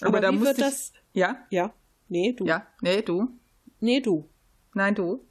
Aber, 0.00 0.18
Aber 0.18 0.20
da 0.20 0.30
ich, 0.30 0.56
das? 0.56 0.92
Ja? 1.12 1.36
Ja. 1.50 1.72
Nee, 2.08 2.32
du. 2.32 2.46
Ja? 2.46 2.66
Nee, 2.80 3.02
du? 3.02 3.28
Nee, 3.80 4.00
du. 4.00 4.28
Nein, 4.74 4.94
du? 4.94 5.24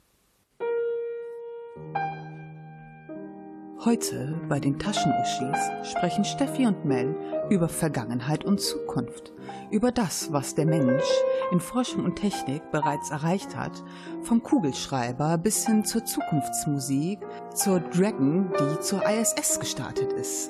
Heute 3.85 4.39
bei 4.47 4.61
den 4.61 4.79
Taschenuschis 4.79 5.91
sprechen 5.91 6.23
Steffi 6.23 6.65
und 6.65 6.85
Mel 6.85 7.13
über 7.49 7.67
Vergangenheit 7.67 8.45
und 8.45 8.61
Zukunft, 8.61 9.33
über 9.71 9.91
das, 9.91 10.31
was 10.31 10.55
der 10.55 10.65
Mensch 10.65 11.03
in 11.51 11.59
Forschung 11.59 12.05
und 12.05 12.15
Technik 12.15 12.71
bereits 12.71 13.09
erreicht 13.09 13.57
hat, 13.57 13.83
vom 14.21 14.41
Kugelschreiber 14.41 15.37
bis 15.37 15.65
hin 15.65 15.83
zur 15.83 16.05
Zukunftsmusik, 16.05 17.19
zur 17.53 17.81
Dragon, 17.81 18.53
die 18.57 18.79
zur 18.79 19.03
ISS 19.05 19.59
gestartet 19.59 20.13
ist. 20.13 20.49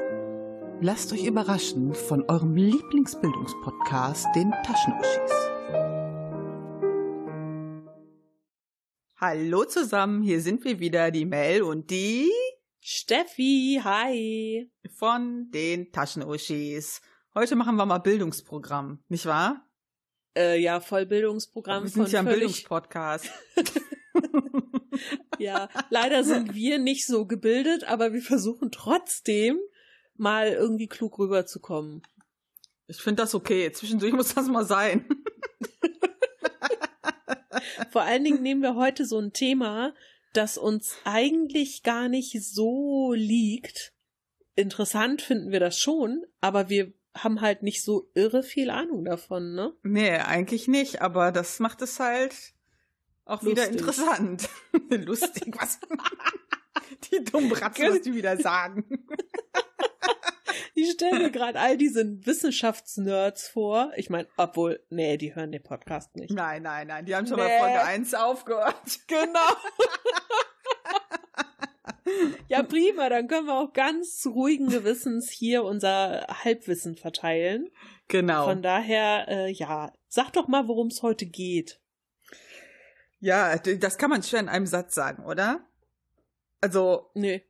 Lasst 0.86 1.14
euch 1.14 1.24
überraschen 1.24 1.94
von 1.94 2.24
eurem 2.24 2.58
Lieblingsbildungspodcast, 2.58 4.28
den 4.36 4.52
Taschenuschis. 4.66 5.32
Hallo 9.16 9.64
zusammen, 9.64 10.22
hier 10.24 10.42
sind 10.42 10.66
wir 10.66 10.80
wieder, 10.80 11.10
die 11.10 11.24
Mel 11.24 11.62
und 11.64 11.90
die 11.90 12.30
Steffi, 12.82 13.80
hi. 13.82 14.70
von 14.98 15.50
den 15.52 15.90
Taschenuschis. 15.94 17.02
Heute 17.34 17.56
machen 17.56 17.78
wir 17.78 17.86
mal 17.86 18.00
Bildungsprogramm, 18.00 19.02
nicht 19.08 19.26
wahr? 19.26 19.66
Äh, 20.36 20.60
ja, 20.60 20.82
Vollbildungsprogramm 20.82 21.84
Wir 21.84 21.92
sind 21.92 22.12
ja 22.12 22.20
ein 22.20 22.26
Bildungspodcast. 22.26 23.32
Ja, 25.40 25.68
leider 25.90 26.24
sind 26.24 26.54
wir 26.54 26.78
nicht 26.78 27.06
so 27.06 27.26
gebildet, 27.26 27.84
aber 27.86 28.14
wir 28.14 28.22
versuchen 28.22 28.72
trotzdem 28.72 29.60
mal 30.16 30.50
irgendwie 30.50 30.88
klug 30.88 31.20
rüberzukommen. 31.20 32.02
Ich 32.88 32.98
finde 32.98 33.24
das 33.24 33.36
okay. 33.36 33.72
Zwischendurch 33.72 34.14
muss 34.14 34.34
das 34.34 34.48
mal 34.48 34.66
sein. 34.66 35.06
Vor 37.92 38.02
allen 38.02 38.24
Dingen 38.24 38.42
nehmen 38.42 38.62
wir 38.62 38.76
heute 38.76 39.06
so 39.06 39.20
ein 39.20 39.34
Thema, 39.34 39.94
das 40.34 40.58
uns 40.58 40.96
eigentlich 41.04 41.84
gar 41.84 42.10
nicht 42.10 42.44
so 42.44 43.14
liegt. 43.14 43.94
Interessant 44.56 45.22
finden 45.22 45.52
wir 45.52 45.60
das 45.60 45.80
schon, 45.80 46.24
aber 46.42 46.70
wir 46.70 46.94
haben 47.16 47.42
halt 47.42 47.64
nicht 47.64 47.84
so 47.84 48.10
irre 48.16 48.44
viel 48.44 48.70
Ahnung 48.70 49.06
davon, 49.06 49.54
ne? 49.54 49.74
Nee, 49.84 50.18
eigentlich 50.18 50.68
nicht, 50.68 51.02
aber 51.02 51.32
das 51.32 51.60
macht 51.60 51.82
es 51.82 52.00
halt 52.00 52.36
auch 53.26 53.44
wieder 53.44 53.68
Lustig. 53.68 53.80
interessant. 53.80 54.50
Lustig, 54.90 55.56
was? 55.60 55.80
die 57.12 57.24
dummen 57.24 57.50
Bratzen, 57.50 57.90
was 57.90 58.02
die 58.02 58.14
wieder 58.14 58.38
sagen. 58.38 58.86
Ich 60.76 60.92
stelle 60.92 61.20
mir 61.20 61.32
gerade 61.32 61.60
all 61.60 61.78
diese 61.78 62.04
Wissenschaftsnerds 62.26 63.48
vor. 63.48 63.92
Ich 63.96 64.10
meine, 64.10 64.28
obwohl, 64.38 64.84
nee, 64.90 65.18
die 65.18 65.36
hören 65.36 65.52
den 65.52 65.62
Podcast 65.62 66.16
nicht. 66.16 66.32
Nein, 66.34 66.64
nein, 66.64 66.88
nein, 66.88 67.06
die 67.06 67.16
haben 67.16 67.28
schon 67.28 67.38
Nee. 67.38 67.44
bei 67.44 67.60
Folge 67.60 67.84
1 67.84 68.14
aufgehört. 68.16 68.76
Genau. 69.08 69.40
ja, 72.48 72.64
prima, 72.64 73.10
dann 73.10 73.28
können 73.28 73.48
wir 73.48 73.56
auch 73.60 73.74
ganz 73.74 74.26
ruhigen 74.26 74.68
Gewissens 74.70 75.30
hier 75.30 75.64
unser 75.64 76.28
Halbwissen 76.44 76.96
verteilen. 76.96 77.70
Genau. 78.08 78.46
Von 78.46 78.62
daher, 78.62 79.28
äh, 79.30 79.52
ja, 79.52 79.94
sag 80.08 80.34
doch 80.34 80.48
mal, 80.48 80.68
worum 80.68 80.88
es 80.88 81.02
heute 81.02 81.26
geht. 81.26 81.80
ja, 83.20 83.58
das 83.58 83.98
kann 83.98 84.10
man 84.10 84.22
schwer 84.24 84.42
in 84.42 84.50
einem 84.50 84.68
Satz 84.68 84.94
sagen, 84.96 85.24
oder? 85.26 85.66
Also, 86.64 87.12
Nee. 87.14 87.44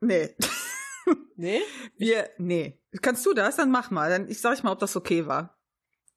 nee. 0.00 0.30
Nee? 1.36 1.60
Wir, 1.98 2.30
nee. 2.38 2.80
Kannst 3.02 3.26
du 3.26 3.34
das? 3.34 3.56
Dann 3.56 3.70
mach 3.70 3.90
mal. 3.90 4.08
Dann 4.08 4.30
ich 4.30 4.40
sag 4.40 4.56
ich 4.56 4.62
mal, 4.62 4.72
ob 4.72 4.78
das 4.78 4.96
okay 4.96 5.26
war. 5.26 5.60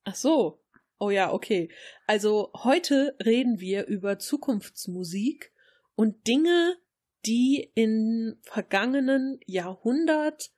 Ach 0.06 0.16
so. 0.16 0.64
Oh 1.00 1.10
ja, 1.10 1.34
okay. 1.34 1.70
Also 2.08 2.52
heute 2.56 3.18
reden 3.26 3.60
wir 3.60 3.88
über 3.88 4.20
Zukunftsmusik 4.20 5.52
und 5.96 6.28
Dinge, 6.28 6.78
die 7.26 7.74
im 7.76 8.38
vergangenen 8.44 9.42
Jahrhundert 9.46 10.52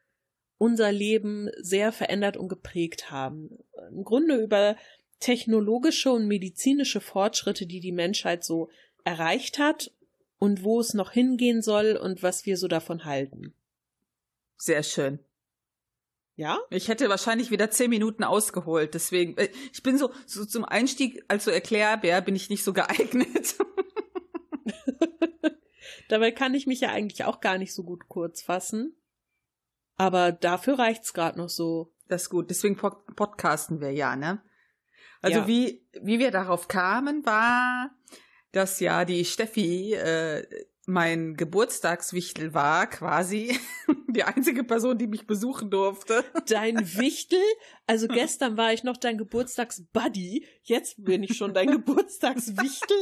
unser 0.60 0.92
Leben 0.92 1.50
sehr 1.58 1.92
verändert 1.92 2.38
und 2.38 2.48
geprägt 2.48 3.10
haben. 3.10 3.58
Im 3.90 4.04
Grunde 4.04 4.36
über 4.36 4.76
technologische 5.20 6.12
und 6.12 6.28
medizinische 6.28 7.02
Fortschritte, 7.02 7.66
die 7.66 7.80
die 7.80 7.92
Menschheit 7.92 8.44
so 8.44 8.70
erreicht 9.04 9.58
hat 9.58 9.92
und 10.42 10.64
wo 10.64 10.80
es 10.80 10.96
noch 10.96 11.12
hingehen 11.12 11.62
soll 11.62 11.96
und 11.96 12.24
was 12.24 12.48
wir 12.48 12.58
so 12.58 12.68
davon 12.68 13.06
halten. 13.06 13.54
Sehr 14.58 14.82
schön. 14.82 15.20
Ja? 16.36 16.58
Ich 16.72 16.88
hätte 16.88 17.10
wahrscheinlich 17.10 17.52
wieder 17.52 17.70
zehn 17.70 17.92
Minuten 17.92 18.24
ausgeholt. 18.24 18.96
Deswegen, 18.96 19.38
äh, 19.38 19.50
ich 19.72 19.84
bin 19.84 20.00
so, 20.00 20.12
so 20.26 20.44
zum 20.44 20.66
Einstieg 20.66 21.24
als 21.28 21.44
so 21.44 21.52
Erklärbär 21.52 22.22
bin 22.22 22.36
ich 22.36 22.50
nicht 22.50 22.64
so 22.64 22.74
geeignet. 22.74 23.56
Dabei 26.10 26.32
kann 26.32 26.56
ich 26.56 26.66
mich 26.66 26.82
ja 26.82 26.90
eigentlich 26.90 27.24
auch 27.24 27.40
gar 27.40 27.60
nicht 27.60 27.76
so 27.76 27.84
gut 27.84 28.10
kurz 28.10 28.42
fassen. 28.42 28.96
Aber 29.96 30.32
dafür 30.32 30.80
reicht's 30.80 31.14
gerade 31.14 31.38
noch 31.38 31.50
so. 31.50 31.94
Das 32.08 32.24
ist 32.24 32.30
gut. 32.32 32.50
Deswegen 32.50 32.78
pod 32.78 33.16
podcasten 33.16 33.80
wir 33.80 33.92
ja, 33.92 34.16
ne? 34.16 34.42
Also 35.22 35.42
Ja. 35.42 35.48
wie, 35.48 35.88
wie 36.02 36.18
wir 36.18 36.32
darauf 36.32 36.68
kamen, 36.68 37.28
war, 37.28 37.92
dass 38.52 38.80
ja 38.80 39.06
die 39.06 39.26
Steffi 39.26 39.94
äh, 39.94 40.46
mein 40.86 41.36
Geburtstagswichtel 41.36 42.54
war, 42.54 42.88
quasi 42.88 43.58
die 44.10 44.24
einzige 44.24 44.64
Person, 44.64 44.98
die 44.98 45.08
mich 45.08 45.28
besuchen 45.28 45.70
durfte. 45.70 46.24
Dein 46.48 46.78
Wichtel? 46.98 47.40
Also 47.88 48.08
gestern 48.08 48.58
war 48.58 48.74
ich 48.74 48.84
noch 48.84 48.98
dein 48.98 49.18
Geburtstagsbuddy. 49.18 50.46
Jetzt 50.64 51.04
bin 51.04 51.24
ich 51.24 51.38
schon 51.38 51.54
dein 51.54 51.68
Geburtstagswichtel. 51.72 52.98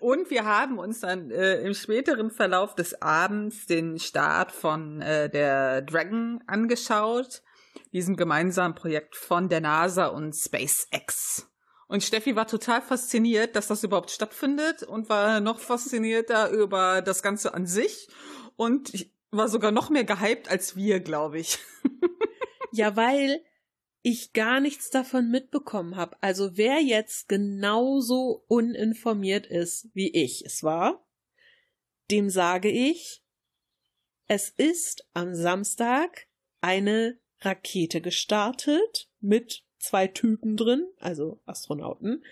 Und 0.00 0.30
wir 0.30 0.44
haben 0.44 0.78
uns 0.78 1.00
dann 1.00 1.30
äh, 1.30 1.60
im 1.60 1.74
späteren 1.74 2.30
Verlauf 2.30 2.74
des 2.74 3.00
Abends 3.00 3.66
den 3.66 3.98
Start 3.98 4.50
von 4.50 5.00
äh, 5.02 5.30
der 5.30 5.82
Dragon 5.82 6.42
angeschaut, 6.46 7.42
diesem 7.92 8.16
gemeinsamen 8.16 8.74
Projekt 8.74 9.14
von 9.14 9.48
der 9.48 9.60
NASA 9.60 10.06
und 10.06 10.34
SpaceX. 10.34 11.48
Und 11.94 12.02
Steffi 12.02 12.34
war 12.34 12.48
total 12.48 12.82
fasziniert, 12.82 13.54
dass 13.54 13.68
das 13.68 13.84
überhaupt 13.84 14.10
stattfindet 14.10 14.82
und 14.82 15.08
war 15.08 15.38
noch 15.38 15.60
faszinierter 15.60 16.50
über 16.50 17.02
das 17.02 17.22
Ganze 17.22 17.54
an 17.54 17.68
sich 17.68 18.08
und 18.56 19.06
war 19.30 19.46
sogar 19.48 19.70
noch 19.70 19.90
mehr 19.90 20.02
gehypt 20.02 20.48
als 20.48 20.74
wir, 20.74 20.98
glaube 20.98 21.38
ich. 21.38 21.58
Ja, 22.72 22.96
weil 22.96 23.44
ich 24.02 24.32
gar 24.32 24.58
nichts 24.58 24.90
davon 24.90 25.30
mitbekommen 25.30 25.94
habe. 25.94 26.20
Also 26.20 26.56
wer 26.56 26.80
jetzt 26.80 27.28
genauso 27.28 28.44
uninformiert 28.48 29.46
ist, 29.46 29.88
wie 29.94 30.10
ich 30.10 30.44
es 30.44 30.64
war, 30.64 31.06
dem 32.10 32.28
sage 32.30 32.70
ich, 32.70 33.22
es 34.26 34.48
ist 34.48 35.08
am 35.12 35.36
Samstag 35.36 36.26
eine 36.60 37.20
Rakete 37.42 38.00
gestartet 38.00 39.08
mit 39.20 39.63
zwei 39.84 40.06
Typen 40.06 40.56
drin, 40.56 40.86
also 40.98 41.40
Astronauten, 41.46 42.24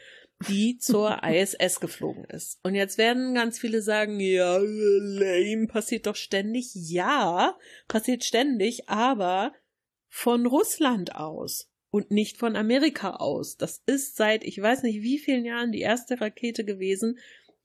die 0.49 0.79
zur 0.81 1.23
ISS 1.23 1.81
geflogen 1.81 2.25
ist. 2.25 2.59
Und 2.63 2.75
jetzt 2.75 2.99
werden 2.99 3.35
ganz 3.35 3.59
viele 3.59 3.83
sagen, 3.83 4.19
ja, 4.21 4.59
lame, 4.59 5.67
passiert 5.67 6.07
doch 6.07 6.17
ständig. 6.17 6.71
Ja, 6.75 7.57
passiert 7.89 8.25
ständig, 8.25 8.89
aber 8.89 9.53
von 10.09 10.47
Russland 10.47 11.15
aus 11.15 11.71
und 11.91 12.11
nicht 12.11 12.39
von 12.39 12.57
Amerika 12.57 13.17
aus. 13.17 13.57
Das 13.57 13.83
ist 13.87 14.17
seit 14.17 14.45
ich 14.45 14.61
weiß 14.61 14.83
nicht 14.83 15.03
wie 15.03 15.19
vielen 15.19 15.45
Jahren 15.45 15.73
die 15.73 15.81
erste 15.81 16.21
Rakete 16.21 16.65
gewesen, 16.65 17.19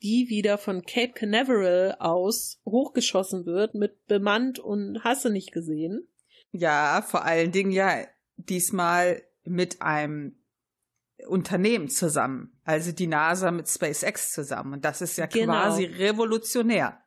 die 0.03 0.29
wieder 0.29 0.57
von 0.57 0.83
Cape 0.83 1.13
Canaveral 1.13 1.95
aus 1.99 2.61
hochgeschossen 2.65 3.45
wird, 3.45 3.73
mit 3.73 4.05
bemannt 4.05 4.59
und 4.59 5.03
hasse 5.03 5.29
nicht 5.29 5.51
gesehen. 5.51 6.07
Ja, 6.51 7.03
vor 7.07 7.25
allen 7.25 7.51
Dingen 7.51 7.71
ja 7.71 8.05
diesmal 8.35 9.23
mit 9.47 9.81
einem 9.81 10.35
Unternehmen 11.27 11.89
zusammen, 11.89 12.59
also 12.63 12.91
die 12.91 13.07
NASA 13.07 13.51
mit 13.51 13.67
SpaceX 13.67 14.31
zusammen. 14.33 14.73
Und 14.73 14.85
das 14.85 15.01
ist 15.01 15.17
ja 15.17 15.25
Genau. 15.25 15.53
quasi 15.53 15.85
revolutionär. 15.85 17.01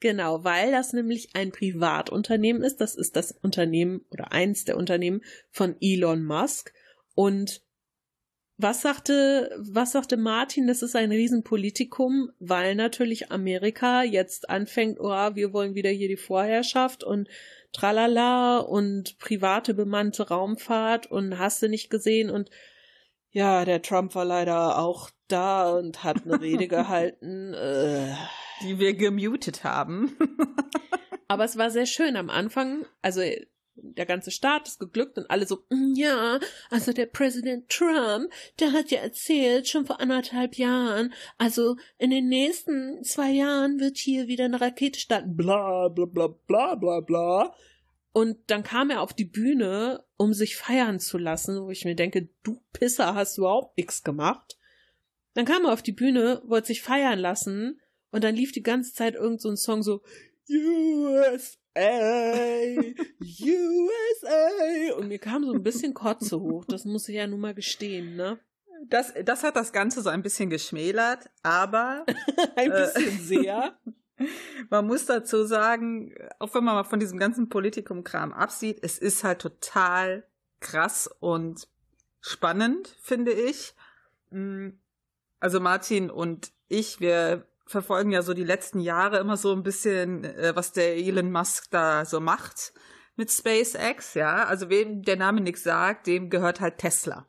Genau, 0.00 0.44
weil 0.44 0.70
das 0.70 0.92
nämlich 0.92 1.30
ein 1.34 1.50
Privatunternehmen 1.50 2.62
ist. 2.62 2.80
Das 2.80 2.94
ist 2.94 3.16
das 3.16 3.32
Unternehmen 3.32 4.04
oder 4.10 4.32
eins 4.32 4.64
der 4.64 4.76
Unternehmen 4.76 5.22
von 5.50 5.76
Elon 5.80 6.24
Musk. 6.24 6.72
Und 7.14 7.62
was 8.58 8.82
sagte, 8.82 9.50
was 9.58 9.92
sagte 9.92 10.16
Martin? 10.16 10.66
Das 10.66 10.82
ist 10.82 10.94
ein 10.94 11.10
Riesenpolitikum, 11.10 12.30
weil 12.38 12.74
natürlich 12.74 13.32
Amerika 13.32 14.02
jetzt 14.02 14.50
anfängt, 14.50 14.98
oh, 15.00 15.34
wir 15.34 15.52
wollen 15.52 15.74
wieder 15.74 15.90
hier 15.90 16.08
die 16.08 16.16
Vorherrschaft 16.16 17.02
und 17.02 17.28
tralala 17.72 18.58
und 18.58 19.18
private 19.18 19.74
bemannte 19.74 20.28
Raumfahrt 20.28 21.06
und 21.06 21.38
hast 21.38 21.62
du 21.62 21.68
nicht 21.68 21.90
gesehen 21.90 22.30
und 22.30 22.50
ja, 23.30 23.64
der 23.64 23.82
Trump 23.82 24.14
war 24.14 24.24
leider 24.24 24.78
auch 24.78 25.10
da 25.28 25.70
und 25.72 26.02
hat 26.02 26.24
eine 26.24 26.40
Rede 26.40 26.66
gehalten. 26.68 27.54
Äh. 27.54 28.14
die 28.62 28.78
wir 28.78 28.94
gemutet 28.94 29.64
haben. 29.64 30.16
Aber 31.28 31.44
es 31.44 31.58
war 31.58 31.70
sehr 31.70 31.86
schön 31.86 32.16
am 32.16 32.30
Anfang. 32.30 32.86
Also 33.02 33.20
der 33.82 34.06
ganze 34.06 34.30
Staat 34.30 34.68
ist 34.68 34.78
geglückt 34.78 35.18
und 35.18 35.30
alle 35.30 35.46
so, 35.46 35.64
"Mm, 35.70 35.94
ja, 35.94 36.38
also 36.70 36.92
der 36.92 37.06
Präsident 37.06 37.68
Trump, 37.68 38.32
der 38.60 38.72
hat 38.72 38.90
ja 38.90 39.00
erzählt, 39.00 39.68
schon 39.68 39.86
vor 39.86 40.00
anderthalb 40.00 40.56
Jahren, 40.56 41.12
also 41.36 41.76
in 41.98 42.10
den 42.10 42.28
nächsten 42.28 43.02
zwei 43.04 43.30
Jahren 43.30 43.80
wird 43.80 43.96
hier 43.96 44.28
wieder 44.28 44.44
eine 44.44 44.60
Rakete 44.60 45.00
starten, 45.00 45.36
bla, 45.36 45.88
bla, 45.88 46.06
bla, 46.06 46.28
bla, 46.46 46.74
bla, 46.74 47.00
bla. 47.00 47.54
Und 48.12 48.38
dann 48.48 48.62
kam 48.62 48.90
er 48.90 49.02
auf 49.02 49.12
die 49.12 49.24
Bühne, 49.24 50.04
um 50.16 50.32
sich 50.32 50.56
feiern 50.56 50.98
zu 50.98 51.18
lassen, 51.18 51.62
wo 51.62 51.70
ich 51.70 51.84
mir 51.84 51.94
denke, 51.94 52.28
du 52.42 52.60
Pisser 52.72 53.14
hast 53.14 53.38
überhaupt 53.38 53.76
nichts 53.76 54.02
gemacht. 54.02 54.58
Dann 55.34 55.44
kam 55.44 55.64
er 55.66 55.72
auf 55.72 55.82
die 55.82 55.92
Bühne, 55.92 56.42
wollte 56.44 56.68
sich 56.68 56.82
feiern 56.82 57.18
lassen 57.18 57.80
und 58.10 58.24
dann 58.24 58.34
lief 58.34 58.52
die 58.52 58.62
ganze 58.62 58.92
Zeit 58.92 59.14
irgend 59.14 59.40
so 59.40 59.48
ein 59.50 59.56
Song 59.56 59.82
so 59.82 60.02
USA, 60.50 61.57
USA 63.78 64.96
und 64.96 65.08
mir 65.08 65.18
kam 65.18 65.44
so 65.44 65.52
ein 65.52 65.62
bisschen 65.62 65.94
Kotze 65.94 66.40
hoch, 66.40 66.64
das 66.64 66.84
muss 66.84 67.08
ich 67.08 67.16
ja 67.16 67.26
nun 67.26 67.40
mal 67.40 67.54
gestehen, 67.54 68.16
ne? 68.16 68.38
Das, 68.86 69.12
das 69.24 69.42
hat 69.42 69.56
das 69.56 69.72
Ganze 69.72 70.02
so 70.02 70.08
ein 70.08 70.22
bisschen 70.22 70.50
geschmälert, 70.50 71.28
aber 71.42 72.06
Ein 72.56 72.70
Äh. 72.70 72.86
bisschen 72.86 73.18
sehr. 73.20 73.76
man 74.70 74.86
muss 74.86 75.06
dazu 75.06 75.44
sagen, 75.44 76.14
auch 76.38 76.54
wenn 76.54 76.64
man 76.64 76.74
mal 76.76 76.84
von 76.84 77.00
diesem 77.00 77.18
ganzen 77.18 77.48
Politikum-Kram 77.48 78.32
absieht, 78.32 78.78
es 78.82 78.98
ist 78.98 79.24
halt 79.24 79.40
total 79.40 80.24
krass 80.60 81.08
und 81.20 81.68
spannend, 82.20 82.88
finde 83.02 83.32
ich. 83.32 83.74
Mm, 84.30 84.70
Also 85.40 85.60
Martin 85.60 86.10
und 86.10 86.52
ich, 86.68 87.00
wir 87.00 87.46
verfolgen 87.68 88.10
ja 88.10 88.22
so 88.22 88.34
die 88.34 88.44
letzten 88.44 88.80
Jahre 88.80 89.18
immer 89.18 89.36
so 89.36 89.52
ein 89.52 89.62
bisschen, 89.62 90.24
äh, 90.24 90.52
was 90.54 90.72
der 90.72 90.96
Elon 90.96 91.30
Musk 91.30 91.70
da 91.70 92.04
so 92.04 92.20
macht 92.20 92.72
mit 93.16 93.30
SpaceX, 93.30 94.14
ja. 94.14 94.44
Also 94.44 94.70
wem 94.70 95.02
der 95.02 95.16
Name 95.16 95.40
nichts 95.40 95.64
sagt, 95.64 96.06
dem 96.06 96.30
gehört 96.30 96.60
halt 96.60 96.78
Tesla. 96.78 97.26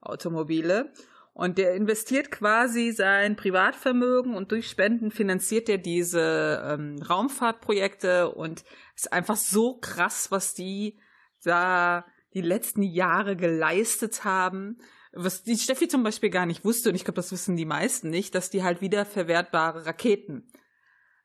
Automobile. 0.00 0.92
Und 1.32 1.58
der 1.58 1.74
investiert 1.74 2.30
quasi 2.30 2.92
sein 2.92 3.36
Privatvermögen 3.36 4.34
und 4.34 4.52
durch 4.52 4.68
Spenden 4.68 5.10
finanziert 5.10 5.68
er 5.68 5.78
diese 5.78 6.62
ähm, 6.66 7.00
Raumfahrtprojekte 7.02 8.30
und 8.30 8.64
ist 8.96 9.12
einfach 9.12 9.36
so 9.36 9.78
krass, 9.78 10.30
was 10.30 10.54
die 10.54 10.98
da 11.42 12.04
die 12.34 12.42
letzten 12.42 12.82
Jahre 12.82 13.36
geleistet 13.36 14.24
haben. 14.24 14.78
Was 15.12 15.42
die 15.42 15.56
Steffi 15.58 15.88
zum 15.88 16.02
Beispiel 16.02 16.30
gar 16.30 16.46
nicht 16.46 16.64
wusste, 16.64 16.90
und 16.90 16.94
ich 16.94 17.04
glaube, 17.04 17.16
das 17.16 17.32
wissen 17.32 17.56
die 17.56 17.64
meisten 17.64 18.10
nicht, 18.10 18.34
dass 18.34 18.48
die 18.50 18.62
halt 18.62 18.80
wiederverwertbare 18.80 19.84
Raketen 19.86 20.50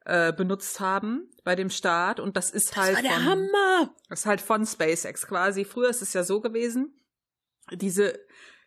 äh, 0.05 0.33
benutzt 0.33 0.79
haben 0.79 1.29
bei 1.43 1.55
dem 1.55 1.69
Start. 1.69 2.19
Und 2.19 2.35
das 2.37 2.49
ist 2.51 2.69
Das 2.71 2.77
halt 2.77 2.95
war 2.95 3.01
der 3.03 3.11
von- 3.11 3.25
Hammer. 3.25 3.95
das 4.09 4.21
ist 4.21 4.25
halt 4.25 4.41
von 4.41 4.65
SpaceX 4.65 5.27
quasi. 5.27 5.65
Früher 5.65 5.89
ist 5.89 6.01
es 6.01 6.13
ja 6.13 6.23
so 6.23 6.41
gewesen, 6.41 6.95
diese 7.71 8.19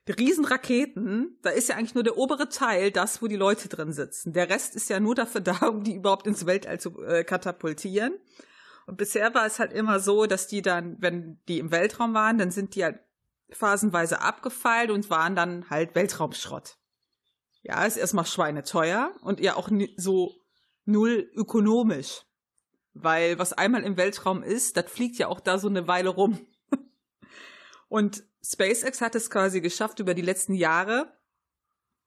Riesenraketen, 0.08 1.38
da 1.42 1.50
ist 1.50 1.68
ja 1.68 1.76
eigentlich 1.76 1.94
nur 1.94 2.04
der 2.04 2.16
obere 2.16 2.48
Teil 2.48 2.90
das, 2.90 3.20
wo 3.22 3.26
die 3.26 3.36
Leute 3.36 3.68
drin 3.68 3.92
sitzen. 3.92 4.32
Der 4.32 4.48
Rest 4.48 4.74
ist 4.76 4.88
ja 4.88 5.00
nur 5.00 5.14
dafür 5.14 5.40
da, 5.42 5.66
um 5.68 5.82
die 5.84 5.94
überhaupt 5.96 6.26
ins 6.26 6.46
Weltall 6.46 6.80
zu 6.80 7.02
äh, 7.04 7.24
katapultieren. 7.24 8.14
Und 8.86 8.96
bisher 8.96 9.34
war 9.34 9.44
es 9.46 9.58
halt 9.58 9.72
immer 9.72 10.00
so, 10.00 10.26
dass 10.26 10.46
die 10.46 10.62
dann, 10.62 10.96
wenn 11.00 11.40
die 11.48 11.58
im 11.58 11.70
Weltraum 11.70 12.14
waren, 12.14 12.38
dann 12.38 12.50
sind 12.50 12.74
die 12.74 12.84
halt 12.84 13.00
phasenweise 13.50 14.20
abgefeilt 14.20 14.90
und 14.90 15.10
waren 15.10 15.36
dann 15.36 15.68
halt 15.70 15.94
Weltraumschrott. 15.94 16.78
Ja, 17.62 17.84
ist 17.84 17.96
erstmal 17.96 18.26
schweineteuer 18.26 19.14
und 19.22 19.40
ja 19.40 19.56
auch 19.56 19.68
so 19.96 20.34
null 20.84 21.30
ökonomisch. 21.34 22.24
Weil 22.94 23.38
was 23.38 23.52
einmal 23.52 23.84
im 23.84 23.96
Weltraum 23.96 24.42
ist, 24.42 24.76
das 24.76 24.90
fliegt 24.90 25.18
ja 25.18 25.28
auch 25.28 25.40
da 25.40 25.58
so 25.58 25.68
eine 25.68 25.86
Weile 25.86 26.08
rum. 26.08 26.38
Und 27.88 28.24
SpaceX 28.42 29.00
hat 29.00 29.14
es 29.14 29.30
quasi 29.30 29.60
geschafft, 29.60 30.00
über 30.00 30.14
die 30.14 30.22
letzten 30.22 30.54
Jahre 30.54 31.16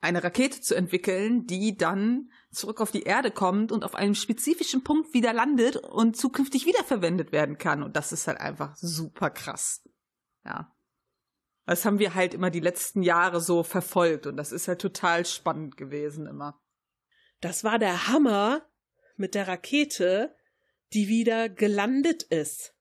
eine 0.01 0.23
Rakete 0.23 0.59
zu 0.61 0.75
entwickeln, 0.75 1.45
die 1.45 1.77
dann 1.77 2.31
zurück 2.51 2.81
auf 2.81 2.91
die 2.91 3.03
Erde 3.03 3.31
kommt 3.31 3.71
und 3.71 3.83
auf 3.83 3.93
einem 3.95 4.15
spezifischen 4.15 4.83
Punkt 4.83 5.13
wieder 5.13 5.31
landet 5.31 5.77
und 5.77 6.17
zukünftig 6.17 6.65
wiederverwendet 6.65 7.31
werden 7.31 7.57
kann. 7.59 7.83
Und 7.83 7.95
das 7.95 8.11
ist 8.11 8.27
halt 8.27 8.39
einfach 8.39 8.75
super 8.75 9.29
krass. 9.29 9.87
Ja. 10.43 10.75
Das 11.65 11.85
haben 11.85 11.99
wir 11.99 12.15
halt 12.15 12.33
immer 12.33 12.49
die 12.49 12.59
letzten 12.59 13.03
Jahre 13.03 13.39
so 13.39 13.63
verfolgt 13.63 14.27
und 14.27 14.37
das 14.37 14.51
ist 14.51 14.67
halt 14.67 14.81
total 14.81 15.25
spannend 15.25 15.77
gewesen 15.77 16.27
immer. 16.27 16.59
Das 17.39 17.63
war 17.63 17.79
der 17.79 18.07
Hammer 18.07 18.65
mit 19.15 19.35
der 19.35 19.47
Rakete, 19.47 20.35
die 20.93 21.07
wieder 21.07 21.49
gelandet 21.49 22.23
ist. 22.23 22.73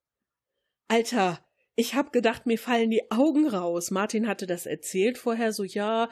Alter, 0.88 1.44
ich 1.76 1.94
hab 1.94 2.12
gedacht, 2.12 2.46
mir 2.46 2.58
fallen 2.58 2.90
die 2.90 3.10
Augen 3.10 3.48
raus. 3.48 3.90
Martin 3.90 4.26
hatte 4.26 4.46
das 4.46 4.66
erzählt 4.66 5.18
vorher 5.18 5.52
so, 5.52 5.62
ja, 5.64 6.10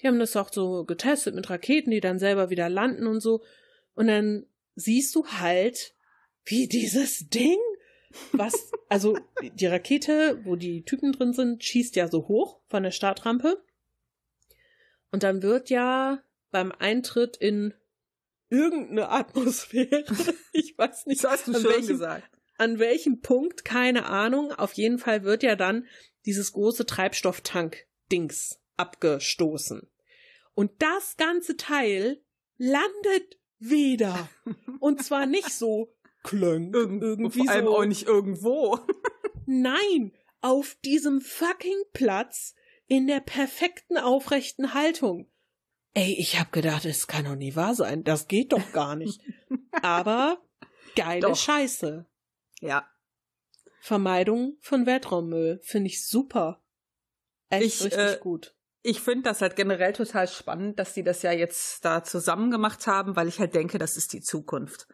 die 0.00 0.08
haben 0.08 0.18
das 0.18 0.36
auch 0.36 0.52
so 0.52 0.84
getestet 0.84 1.34
mit 1.34 1.48
Raketen, 1.50 1.90
die 1.90 2.00
dann 2.00 2.18
selber 2.18 2.50
wieder 2.50 2.68
landen 2.68 3.06
und 3.06 3.20
so. 3.20 3.42
Und 3.94 4.08
dann 4.08 4.46
siehst 4.74 5.14
du 5.14 5.26
halt, 5.26 5.94
wie 6.44 6.68
dieses 6.68 7.28
Ding, 7.28 7.58
was, 8.32 8.70
also 8.88 9.18
die 9.40 9.66
Rakete, 9.66 10.40
wo 10.44 10.56
die 10.56 10.84
Typen 10.84 11.12
drin 11.12 11.32
sind, 11.32 11.62
schießt 11.64 11.96
ja 11.96 12.08
so 12.08 12.28
hoch 12.28 12.60
von 12.68 12.82
der 12.82 12.90
Startrampe. 12.90 13.62
Und 15.10 15.22
dann 15.22 15.42
wird 15.42 15.70
ja 15.70 16.22
beim 16.50 16.72
Eintritt 16.72 17.36
in 17.36 17.74
irgendeine 18.48 19.08
Atmosphäre, 19.10 20.04
ich 20.52 20.76
weiß 20.76 21.06
nicht, 21.06 21.22
Das 21.24 21.30
hast 21.30 21.48
du 21.48 21.52
an 21.54 21.60
schön 21.62 21.70
welchem, 21.70 21.86
gesagt. 21.88 22.28
an 22.58 22.78
welchem 22.78 23.20
Punkt, 23.20 23.64
keine 23.64 24.06
Ahnung. 24.06 24.52
Auf 24.52 24.72
jeden 24.74 24.98
Fall 24.98 25.24
wird 25.24 25.42
ja 25.42 25.56
dann 25.56 25.86
dieses 26.26 26.52
große 26.52 26.86
Treibstofftank-Dings 26.86 28.60
abgestoßen. 28.76 29.88
Und 30.54 30.70
das 30.80 31.16
ganze 31.16 31.56
Teil 31.56 32.22
landet 32.56 33.38
wieder. 33.58 34.28
Und 34.80 35.02
zwar 35.02 35.26
nicht 35.26 35.50
so 35.50 35.93
klönk, 36.24 36.74
Irgend, 36.74 37.02
irgendwie 37.02 37.44
vor 37.44 37.50
allem 37.50 37.66
so. 37.66 37.76
auch 37.76 37.84
nicht 37.84 38.06
irgendwo. 38.06 38.80
Nein, 39.46 40.12
auf 40.40 40.76
diesem 40.84 41.20
fucking 41.20 41.80
Platz 41.92 42.54
in 42.86 43.06
der 43.06 43.20
perfekten 43.20 43.96
aufrechten 43.96 44.74
Haltung. 44.74 45.30
Ey, 45.94 46.16
ich 46.18 46.40
hab 46.40 46.50
gedacht, 46.50 46.84
es 46.84 47.06
kann 47.06 47.24
doch 47.24 47.36
nie 47.36 47.54
wahr 47.54 47.74
sein. 47.74 48.02
Das 48.02 48.26
geht 48.26 48.52
doch 48.52 48.72
gar 48.72 48.96
nicht. 48.96 49.20
Aber 49.82 50.42
geile 50.96 51.20
Doch. 51.20 51.36
Scheiße. 51.36 52.06
Ja. 52.60 52.88
Vermeidung 53.80 54.56
von 54.60 54.86
Weltraummüll 54.86 55.60
finde 55.62 55.88
ich 55.88 56.06
super. 56.06 56.64
Echt 57.50 57.66
Ich, 57.66 57.84
richtig 57.84 57.98
äh, 57.98 58.18
gut. 58.20 58.56
Ich 58.82 59.00
finde 59.00 59.22
das 59.22 59.40
halt 59.40 59.56
generell 59.56 59.92
total 59.92 60.26
spannend, 60.26 60.78
dass 60.78 60.94
die 60.94 61.04
das 61.04 61.22
ja 61.22 61.32
jetzt 61.32 61.84
da 61.84 62.02
zusammen 62.02 62.50
gemacht 62.50 62.86
haben, 62.86 63.14
weil 63.16 63.28
ich 63.28 63.38
halt 63.38 63.54
denke, 63.54 63.78
das 63.78 63.96
ist 63.96 64.12
die 64.12 64.20
Zukunft. 64.20 64.88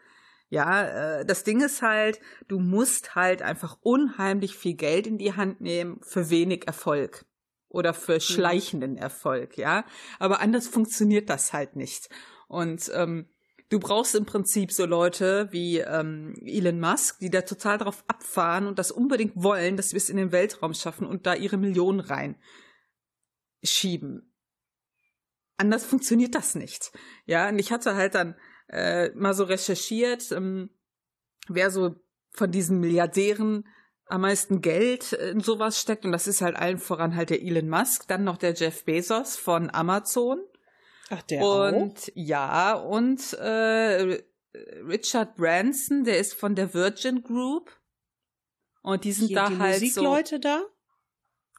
Ja, 0.50 1.20
äh, 1.20 1.24
das 1.24 1.44
Ding 1.44 1.60
ist 1.62 1.80
halt, 1.80 2.20
du 2.48 2.58
musst 2.58 3.14
halt 3.14 3.40
einfach 3.40 3.78
unheimlich 3.82 4.56
viel 4.56 4.74
Geld 4.74 5.06
in 5.06 5.16
die 5.16 5.36
Hand 5.36 5.60
nehmen 5.60 6.00
für 6.02 6.28
wenig 6.28 6.66
Erfolg 6.66 7.24
oder 7.68 7.94
für 7.94 8.20
schleichenden 8.20 8.96
Erfolg, 8.96 9.56
ja. 9.56 9.84
Aber 10.18 10.40
anders 10.40 10.66
funktioniert 10.66 11.30
das 11.30 11.52
halt 11.52 11.76
nicht. 11.76 12.08
Und 12.48 12.90
ähm, 12.94 13.28
du 13.68 13.78
brauchst 13.78 14.16
im 14.16 14.26
Prinzip 14.26 14.72
so 14.72 14.86
Leute 14.86 15.48
wie 15.52 15.78
ähm, 15.78 16.34
Elon 16.44 16.80
Musk, 16.80 17.20
die 17.20 17.30
da 17.30 17.42
total 17.42 17.78
drauf 17.78 18.02
abfahren 18.08 18.66
und 18.66 18.80
das 18.80 18.90
unbedingt 18.90 19.34
wollen, 19.36 19.76
dass 19.76 19.92
wir 19.92 19.98
es 19.98 20.10
in 20.10 20.16
den 20.16 20.32
Weltraum 20.32 20.74
schaffen 20.74 21.06
und 21.06 21.26
da 21.26 21.34
ihre 21.34 21.58
Millionen 21.58 22.00
rein 22.00 22.36
schieben. 23.62 24.34
Anders 25.56 25.84
funktioniert 25.84 26.34
das 26.34 26.56
nicht. 26.56 26.90
Ja, 27.26 27.50
und 27.50 27.60
ich 27.60 27.70
hatte 27.70 27.94
halt 27.94 28.16
dann 28.16 28.34
äh, 28.70 29.10
mal 29.10 29.34
so 29.34 29.44
recherchiert, 29.44 30.30
ähm, 30.32 30.70
wer 31.48 31.70
so 31.70 31.96
von 32.30 32.50
diesen 32.50 32.80
Milliardären 32.80 33.66
am 34.06 34.22
meisten 34.22 34.60
Geld 34.60 35.12
in 35.12 35.40
sowas 35.40 35.80
steckt. 35.80 36.04
Und 36.04 36.12
das 36.12 36.26
ist 36.26 36.40
halt 36.40 36.56
allen 36.56 36.78
voran 36.78 37.14
halt 37.16 37.30
der 37.30 37.42
Elon 37.42 37.68
Musk, 37.68 38.08
dann 38.08 38.24
noch 38.24 38.36
der 38.36 38.54
Jeff 38.54 38.84
Bezos 38.84 39.36
von 39.36 39.70
Amazon. 39.70 40.40
Ach, 41.10 41.22
der 41.22 41.42
auch? 41.42 41.72
und 41.72 42.12
ja, 42.14 42.74
und 42.74 43.32
äh, 43.34 44.22
Richard 44.86 45.36
Branson, 45.36 46.04
der 46.04 46.18
ist 46.18 46.34
von 46.34 46.54
der 46.54 46.74
Virgin 46.74 47.22
Group. 47.22 47.70
Und 48.82 49.04
die 49.04 49.12
sind 49.12 49.28
Hier, 49.28 49.36
da 49.36 49.48
die 49.48 49.58
halt 49.58 49.78
so. 49.78 50.02
Musikleute 50.02 50.40
da? 50.40 50.62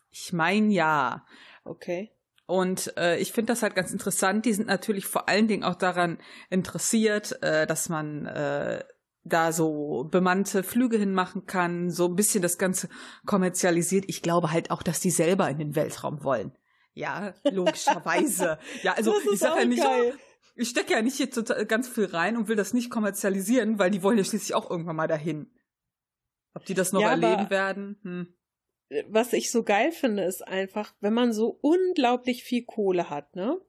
Ich 0.10 0.34
meine 0.34 0.74
ja. 0.74 1.26
Okay. 1.64 2.12
Und 2.52 2.98
äh, 2.98 3.18
ich 3.18 3.32
finde 3.32 3.54
das 3.54 3.64
halt 3.64 3.76
ganz 3.76 3.94
interessant. 3.94 4.44
Die 4.44 4.52
sind 4.52 4.68
natürlich 4.68 5.06
vor 5.06 5.30
allen 5.30 5.48
Dingen 5.48 5.64
auch 5.64 5.76
daran 5.76 6.18
interessiert, 6.50 7.42
äh, 7.42 7.66
dass 7.66 7.88
man 7.88 8.26
äh, 8.26 8.84
da 9.24 9.54
so 9.54 10.10
bemannte 10.12 10.62
Flüge 10.62 10.98
hinmachen 10.98 11.46
kann, 11.46 11.92
so 11.92 12.08
ein 12.08 12.18
bisschen 12.18 12.42
das 12.42 12.58
Ganze 12.58 12.90
kommerzialisiert. 13.26 14.04
Ich 14.10 14.22
glaube 14.22 14.52
halt 14.52 14.70
auch, 14.70 14.84
dass 14.84 15.00
die 15.00 15.12
selber 15.12 15.50
in 15.50 15.60
den 15.60 15.76
Weltraum 15.78 16.26
wollen. 16.26 16.52
Ja, 16.94 17.34
logischerweise. 17.50 18.60
ja, 18.84 18.96
also 18.96 19.14
ich 19.32 19.40
sage 19.40 19.62
ja 19.62 19.66
nicht, 19.66 19.82
geil. 19.82 20.14
ich 20.56 20.68
stecke 20.68 20.92
ja 20.92 21.02
nicht 21.02 21.16
hier 21.16 21.32
total, 21.32 21.66
ganz 21.66 21.88
viel 21.88 22.08
rein 22.08 22.36
und 22.36 22.50
will 22.50 22.58
das 22.58 22.74
nicht 22.74 22.92
kommerzialisieren, 22.92 23.80
weil 23.80 23.92
die 23.92 24.04
wollen 24.04 24.18
ja 24.18 24.26
schließlich 24.26 24.56
auch 24.56 24.70
irgendwann 24.70 24.98
mal 24.98 25.08
dahin. 25.08 25.50
Ob 26.54 26.66
die 26.66 26.74
das 26.74 26.92
noch 26.92 27.00
Ja, 27.00 27.12
erleben 27.12 27.50
werden? 27.50 27.98
Hm. 28.04 28.34
Was 29.08 29.34
ich 29.34 29.52
so 29.52 29.64
geil 29.64 29.92
finde, 29.92 30.24
ist 30.24 30.48
einfach, 30.48 30.94
wenn 31.00 31.14
man 31.14 31.34
so 31.34 31.58
unglaublich 31.62 32.44
viel 32.44 32.64
Kohle 32.64 33.10
hat, 33.10 33.36
ne? 33.36 33.60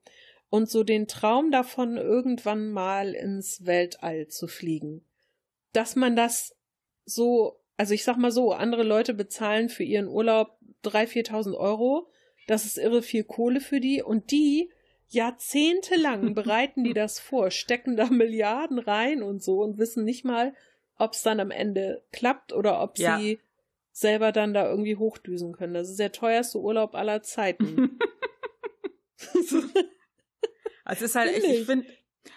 Und 0.51 0.69
so 0.69 0.85
den 0.85 1.09
Traum 1.09 1.51
davon, 1.51 1.97
irgendwann 1.97 2.71
mal 2.71 3.15
ins 3.15 3.65
Weltall 3.65 4.29
zu 4.29 4.49
fliegen. 4.49 5.03
Dass 5.73 5.97
man 5.97 6.15
das 6.15 6.55
so, 7.07 7.59
also 7.79 7.95
ich 7.95 8.05
sag 8.05 8.19
mal 8.19 8.31
so, 8.31 8.53
andere 8.53 8.83
Leute 8.83 9.15
bezahlen 9.15 9.71
für 9.71 9.85
ihren 9.85 10.09
Urlaub 10.09 10.59
3.000, 10.85 11.29
4.000 11.31 11.55
Euro. 11.57 12.09
Das 12.47 12.67
ist 12.67 12.77
irre 12.77 13.01
viel 13.01 13.25
Kohle 13.25 13.61
für 13.61 13.81
die. 13.81 14.03
Und 14.03 14.31
die 14.31 14.71
jahrzehntelang 15.09 16.35
bereiten 16.35 16.85
die 16.85 16.93
das 16.95 17.19
vor, 17.19 17.51
stecken 17.51 17.97
da 17.97 18.07
Milliarden 18.07 18.79
rein 18.79 19.23
und 19.23 19.43
so 19.43 19.63
und 19.63 19.79
wissen 19.79 20.05
nicht 20.05 20.25
mal, 20.25 20.55
ob 20.99 21.13
es 21.13 21.23
dann 21.23 21.41
am 21.41 21.51
Ende 21.51 22.03
klappt 22.13 22.53
oder 22.53 22.83
ob 22.83 22.99
Ja. 22.99 23.19
sie 23.19 23.41
selber 23.93 24.33
dann 24.33 24.55
da 24.55 24.69
irgendwie 24.69 24.97
hochdüsen 24.97 25.53
können. 25.53 25.75
Das 25.75 25.89
ist 25.89 25.99
der 25.99 26.13
teuerste 26.13 26.59
Urlaub 26.59 26.95
aller 26.95 27.23
Zeiten. 27.23 27.99
Also 30.85 31.05
es 31.05 31.11
ist 31.11 31.17
halt, 31.17 31.31
ich, 31.31 31.45
Finde 31.45 31.55
ich 31.55 31.67
finde 31.67 31.87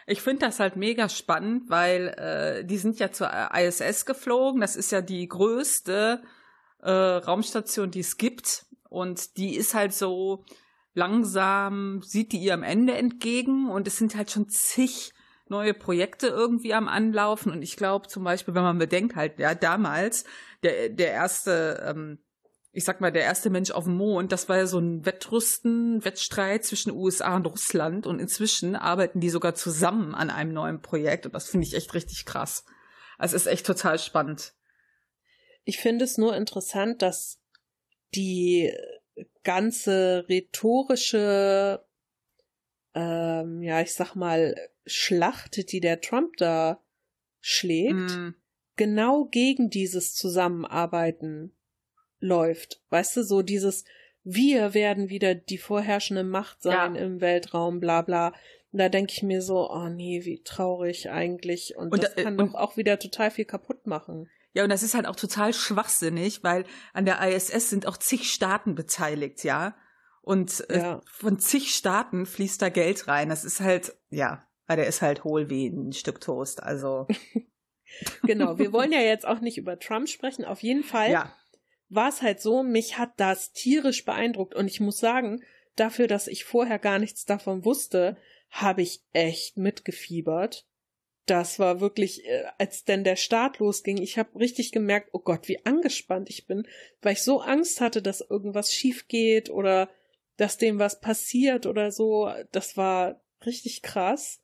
ich 0.08 0.22
find 0.22 0.42
das 0.42 0.60
halt 0.60 0.76
mega 0.76 1.10
spannend, 1.10 1.70
weil 1.70 2.10
äh, 2.10 2.66
die 2.66 2.78
sind 2.78 3.00
ja 3.00 3.12
zur 3.12 3.30
ISS 3.54 4.06
geflogen. 4.06 4.62
Das 4.62 4.76
ist 4.76 4.92
ja 4.92 5.02
die 5.02 5.28
größte 5.28 6.22
äh, 6.82 6.92
Raumstation, 6.92 7.92
die 7.92 8.02
es 8.02 8.18
gibt. 8.18 8.66
Und 8.90 9.38
die 9.38 9.56
ist 9.56 9.74
halt 9.74 9.94
so 9.94 10.46
langsam, 10.94 12.02
sieht 12.04 12.32
die 12.32 12.38
ihrem 12.38 12.64
Ende 12.64 12.94
entgegen. 12.94 13.70
Und 13.70 13.88
es 13.88 13.98
sind 13.98 14.16
halt 14.16 14.32
schon 14.32 14.48
zig 14.48 15.12
neue 15.48 15.74
Projekte 15.74 16.28
irgendwie 16.28 16.74
am 16.74 16.88
Anlaufen. 16.88 17.52
Und 17.52 17.62
ich 17.62 17.76
glaube 17.76 18.08
zum 18.08 18.24
Beispiel, 18.24 18.56
wenn 18.56 18.64
man 18.64 18.78
bedenkt 18.78 19.16
halt, 19.16 19.40
ja, 19.40 19.54
damals, 19.54 20.26
der, 20.66 20.90
der 20.90 21.12
erste, 21.12 21.84
ähm, 21.88 22.20
ich 22.72 22.84
sag 22.84 23.00
mal, 23.00 23.12
der 23.12 23.24
erste 23.24 23.50
Mensch 23.50 23.72
auf 23.72 23.86
dem 23.86 23.96
Mond, 23.96 24.32
das 24.32 24.50
war 24.50 24.58
ja 24.58 24.68
so 24.68 24.80
ein 24.80 25.06
Wettrüsten, 25.06 26.04
Wettstreit 26.04 26.66
zwischen 26.66 26.92
USA 26.92 27.36
und 27.36 27.46
Russland. 27.46 28.08
Und 28.08 28.20
inzwischen 28.20 28.76
arbeiten 28.76 29.20
die 29.20 29.30
sogar 29.30 29.56
zusammen 29.56 30.14
an 30.16 30.30
einem 30.30 30.54
neuen 30.54 30.82
Projekt. 30.82 31.26
Und 31.26 31.34
das 31.34 31.50
finde 31.50 31.68
ich 31.68 31.76
echt 31.76 31.94
richtig 31.94 32.26
krass. 32.26 32.66
Also 33.18 33.36
es 33.36 33.44
ist 33.44 33.52
echt 33.52 33.66
total 33.66 34.00
spannend. 34.00 34.54
Ich 35.64 35.78
finde 35.78 36.04
es 36.04 36.18
nur 36.18 36.36
interessant, 36.36 37.02
dass 37.02 37.40
die 38.14 38.74
ganze 39.44 40.26
rhetorische, 40.28 41.86
ähm, 42.94 43.62
ja, 43.62 43.82
ich 43.82 43.94
sag 43.94 44.16
mal, 44.16 44.56
Schlacht, 44.86 45.72
die 45.72 45.80
der 45.80 46.02
Trump 46.02 46.36
da 46.38 46.84
schlägt, 47.40 47.94
Mm, 47.94 48.36
genau 48.76 49.26
gegen 49.26 49.70
dieses 49.70 50.14
Zusammenarbeiten 50.14 51.56
läuft. 52.20 52.82
Weißt 52.90 53.16
du, 53.18 53.24
so 53.24 53.42
dieses 53.42 53.84
wir 54.28 54.74
werden 54.74 55.10
wieder 55.10 55.36
die 55.36 55.60
vorherrschende 55.60 56.24
Macht 56.24 56.64
sein 56.64 56.96
Ja. 56.96 57.02
im 57.02 57.22
Weltraum, 57.22 57.80
bla 57.80 58.02
bla. 58.02 58.30
Und 58.72 58.80
da 58.80 58.90
denke 58.90 59.14
ich 59.16 59.22
mir 59.22 59.42
so, 59.44 59.70
oh 59.70 59.88
nee, 59.88 60.22
wie 60.26 60.42
traurig 60.44 61.12
eigentlich. 61.12 61.76
Und, 61.78 61.94
Und 61.94 62.02
das 62.04 62.16
da- 62.16 62.24
kann 62.24 62.40
und- 62.40 62.54
doch 62.54 62.56
auch 62.56 62.76
wieder 62.76 62.98
total 62.98 63.30
viel 63.30 63.46
kaputt 63.46 63.86
machen. 63.86 64.28
Ja, 64.54 64.64
und 64.64 64.70
das 64.70 64.82
ist 64.84 64.96
halt 64.96 65.06
auch 65.06 65.16
total 65.16 65.54
schwachsinnig, 65.54 66.44
weil 66.44 66.64
an 66.94 67.06
der 67.06 67.22
ISS 67.22 67.70
sind 67.70 67.86
auch 67.88 67.98
zig 67.98 68.32
Staaten 68.32 68.74
beteiligt, 68.74 69.44
ja. 69.44 69.76
Und 70.24 70.68
äh, 70.72 70.80
Ja. 70.80 71.02
von 71.06 71.38
zig 71.38 71.76
Staaten 71.76 72.26
fließt 72.26 72.62
da 72.64 72.70
Geld 72.70 73.08
rein. 73.08 73.30
Das 73.30 73.46
ist 73.46 73.60
halt, 73.60 73.96
ja, 74.10 74.44
weil 74.66 74.78
der 74.78 74.88
ist 74.88 75.04
halt 75.04 75.24
hohl 75.24 75.52
wie 75.52 75.68
ein 75.68 75.94
Stück 75.94 76.20
Toast. 76.20 76.64
Also, 76.64 77.06
Genau, 78.24 78.58
wir 78.58 78.72
wollen 78.74 78.92
ja 78.92 79.02
jetzt 79.02 79.26
auch 79.26 79.40
nicht 79.40 79.58
über 79.58 79.80
Trump 79.80 80.10
sprechen. 80.10 80.46
Auf 80.46 80.64
jeden 80.64 80.84
Fall 80.84 81.12
ja. 81.12 81.36
war 81.90 82.10
es 82.10 82.22
halt 82.22 82.42
so, 82.42 82.64
mich 82.64 82.98
hat 82.98 83.12
das 83.18 83.52
tierisch 83.54 84.06
beeindruckt. 84.06 84.56
Und 84.56 84.68
ich 84.68 84.80
muss 84.80 85.00
sagen, 85.00 85.44
dafür, 85.76 86.08
dass 86.08 86.28
ich 86.28 86.46
vorher 86.46 86.80
gar 86.80 87.00
nichts 87.00 87.26
davon 87.26 87.66
wusste, 87.66 88.18
habe 88.50 88.82
ich 88.82 89.02
echt 89.14 89.58
mitgefiebert. 89.58 90.66
Das 91.26 91.58
war 91.58 91.80
wirklich, 91.80 92.26
äh, 92.26 92.46
als 92.58 92.84
denn 92.86 93.04
der 93.04 93.16
Start 93.16 93.60
losging, 93.60 93.98
ich 93.98 94.18
habe 94.18 94.40
richtig 94.40 94.72
gemerkt, 94.72 95.10
oh 95.12 95.20
Gott, 95.20 95.48
wie 95.48 95.66
angespannt 95.66 96.30
ich 96.30 96.46
bin, 96.46 96.68
weil 97.02 97.14
ich 97.14 97.24
so 97.24 97.42
Angst 97.42 97.82
hatte, 97.82 98.02
dass 98.02 98.22
irgendwas 98.22 98.72
schief 98.72 99.08
geht 99.08 99.50
oder 99.50 99.90
dass 100.38 100.58
dem 100.58 100.80
was 100.80 101.00
passiert 101.00 101.66
oder 101.66 101.92
so. 101.92 102.32
Das 102.52 102.78
war 102.78 103.22
richtig 103.46 103.82
krass. 103.82 104.42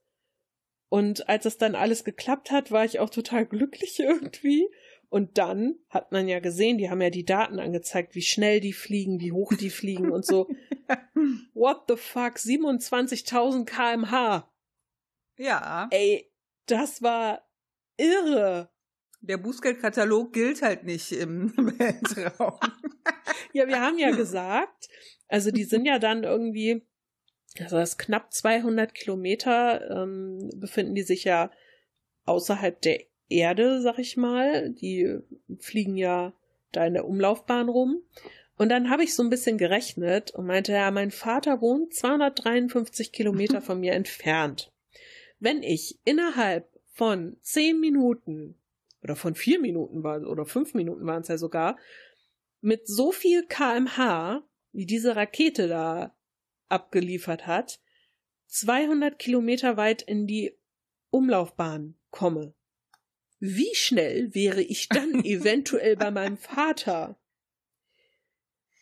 Und 0.91 1.29
als 1.29 1.45
es 1.45 1.57
dann 1.57 1.75
alles 1.75 2.03
geklappt 2.03 2.51
hat, 2.51 2.69
war 2.69 2.83
ich 2.83 2.99
auch 2.99 3.09
total 3.09 3.45
glücklich 3.45 3.97
irgendwie. 4.01 4.67
Und 5.07 5.37
dann 5.37 5.75
hat 5.89 6.11
man 6.11 6.27
ja 6.27 6.41
gesehen, 6.41 6.77
die 6.77 6.89
haben 6.89 7.01
ja 7.01 7.09
die 7.09 7.23
Daten 7.23 7.59
angezeigt, 7.59 8.13
wie 8.13 8.21
schnell 8.21 8.59
die 8.59 8.73
fliegen, 8.73 9.21
wie 9.21 9.31
hoch 9.31 9.53
die 9.53 9.69
fliegen 9.69 10.11
und 10.11 10.25
so. 10.25 10.49
What 11.53 11.83
the 11.87 11.95
fuck? 11.95 12.35
27.000 12.35 13.65
kmh. 13.65 14.51
Ja. 15.37 15.87
Ey, 15.91 16.29
das 16.65 17.01
war 17.01 17.41
irre. 17.95 18.69
Der 19.21 19.37
Bußgeldkatalog 19.37 20.33
gilt 20.33 20.61
halt 20.61 20.83
nicht 20.83 21.13
im 21.13 21.55
Weltraum. 21.79 22.59
Ja, 23.53 23.65
wir 23.65 23.79
haben 23.79 23.97
ja 23.97 24.11
gesagt, 24.11 24.89
also 25.29 25.51
die 25.51 25.63
sind 25.63 25.85
ja 25.85 25.99
dann 25.99 26.25
irgendwie, 26.25 26.85
also 27.59 27.77
das 27.77 27.97
knapp 27.97 28.33
200 28.33 28.93
Kilometer, 28.93 30.03
ähm, 30.03 30.49
befinden 30.55 30.95
die 30.95 31.03
sich 31.03 31.23
ja 31.23 31.51
außerhalb 32.25 32.81
der 32.81 33.01
Erde, 33.29 33.81
sag 33.81 33.99
ich 33.99 34.17
mal. 34.17 34.69
Die 34.69 35.19
fliegen 35.59 35.97
ja 35.97 36.33
da 36.71 36.85
in 36.85 36.93
der 36.93 37.05
Umlaufbahn 37.05 37.69
rum. 37.69 38.01
Und 38.57 38.69
dann 38.69 38.89
habe 38.89 39.03
ich 39.03 39.15
so 39.15 39.23
ein 39.23 39.29
bisschen 39.29 39.57
gerechnet 39.57 40.31
und 40.31 40.45
meinte, 40.45 40.71
ja, 40.71 40.91
mein 40.91 41.11
Vater 41.11 41.61
wohnt 41.61 41.93
253 41.93 43.11
Kilometer 43.11 43.61
von 43.61 43.79
mir 43.79 43.93
entfernt. 43.93 44.71
Wenn 45.39 45.63
ich 45.63 45.99
innerhalb 46.05 46.69
von 46.93 47.37
zehn 47.41 47.79
Minuten 47.79 48.55
oder 49.01 49.15
von 49.15 49.33
vier 49.33 49.59
Minuten 49.59 50.03
war 50.03 50.21
oder 50.27 50.45
fünf 50.45 50.73
Minuten 50.73 51.05
waren 51.05 51.23
es 51.23 51.27
ja 51.27 51.37
sogar, 51.37 51.77
mit 52.61 52.87
so 52.87 53.11
viel 53.11 53.43
kmh, 53.47 54.43
wie 54.71 54.85
diese 54.85 55.15
Rakete 55.15 55.67
da 55.67 56.13
abgeliefert 56.71 57.47
hat, 57.47 57.79
200 58.47 59.17
Kilometer 59.17 59.77
weit 59.77 60.01
in 60.01 60.27
die 60.27 60.57
Umlaufbahn 61.09 61.95
komme. 62.09 62.53
Wie 63.39 63.73
schnell 63.73 64.33
wäre 64.35 64.61
ich 64.61 64.89
dann 64.89 65.13
eventuell 65.25 65.95
bei 65.95 66.11
meinem 66.11 66.37
Vater? 66.37 67.19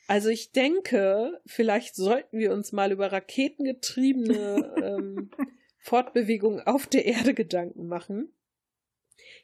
Also 0.08 0.30
ich 0.30 0.52
denke, 0.52 1.40
vielleicht 1.46 1.96
sollten 1.96 2.40
wir 2.40 2.52
uns 2.52 2.72
mal 2.72 2.92
über 2.92 3.12
raketengetriebene 3.12 4.76
ähm, 4.84 5.30
Fortbewegung 5.78 6.62
auf 6.62 6.88
der 6.88 7.06
Erde 7.06 7.34
Gedanken 7.34 7.88
machen. 7.88 8.34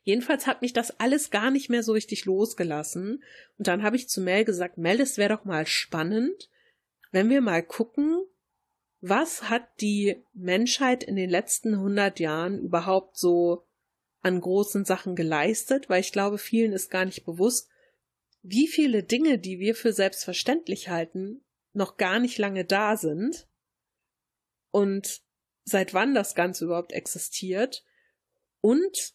Jedenfalls 0.03 0.47
hat 0.47 0.61
mich 0.61 0.73
das 0.73 0.99
alles 0.99 1.29
gar 1.29 1.51
nicht 1.51 1.69
mehr 1.69 1.83
so 1.83 1.91
richtig 1.93 2.25
losgelassen. 2.25 3.23
Und 3.57 3.67
dann 3.67 3.83
habe 3.83 3.95
ich 3.95 4.09
zu 4.09 4.21
Mel 4.21 4.43
gesagt, 4.43 4.77
Mel, 4.77 4.99
es 5.01 5.17
wäre 5.17 5.35
doch 5.35 5.45
mal 5.45 5.65
spannend, 5.65 6.49
wenn 7.11 7.29
wir 7.29 7.41
mal 7.41 7.63
gucken, 7.63 8.23
was 9.07 9.50
hat 9.50 9.67
die 9.81 10.24
Menschheit 10.33 11.03
in 11.03 11.15
den 11.15 11.29
letzten 11.29 11.75
100 11.75 12.19
Jahren 12.19 12.59
überhaupt 12.59 13.17
so 13.17 13.67
an 14.21 14.41
großen 14.41 14.83
Sachen 14.83 15.15
geleistet, 15.15 15.89
weil 15.89 16.01
ich 16.01 16.12
glaube, 16.12 16.39
vielen 16.39 16.74
ist 16.74 16.89
gar 16.89 17.05
nicht 17.05 17.24
bewusst, 17.24 17.69
wie 18.41 18.67
viele 18.67 19.03
Dinge, 19.03 19.38
die 19.38 19.59
wir 19.59 19.75
für 19.75 19.93
selbstverständlich 19.93 20.89
halten, 20.89 21.43
noch 21.74 21.97
gar 21.97 22.19
nicht 22.19 22.39
lange 22.39 22.65
da 22.65 22.97
sind. 22.97 23.47
Und 24.71 25.21
seit 25.65 25.93
wann 25.93 26.15
das 26.15 26.33
Ganze 26.33 26.65
überhaupt 26.65 26.91
existiert 26.91 27.85
und 28.62 29.13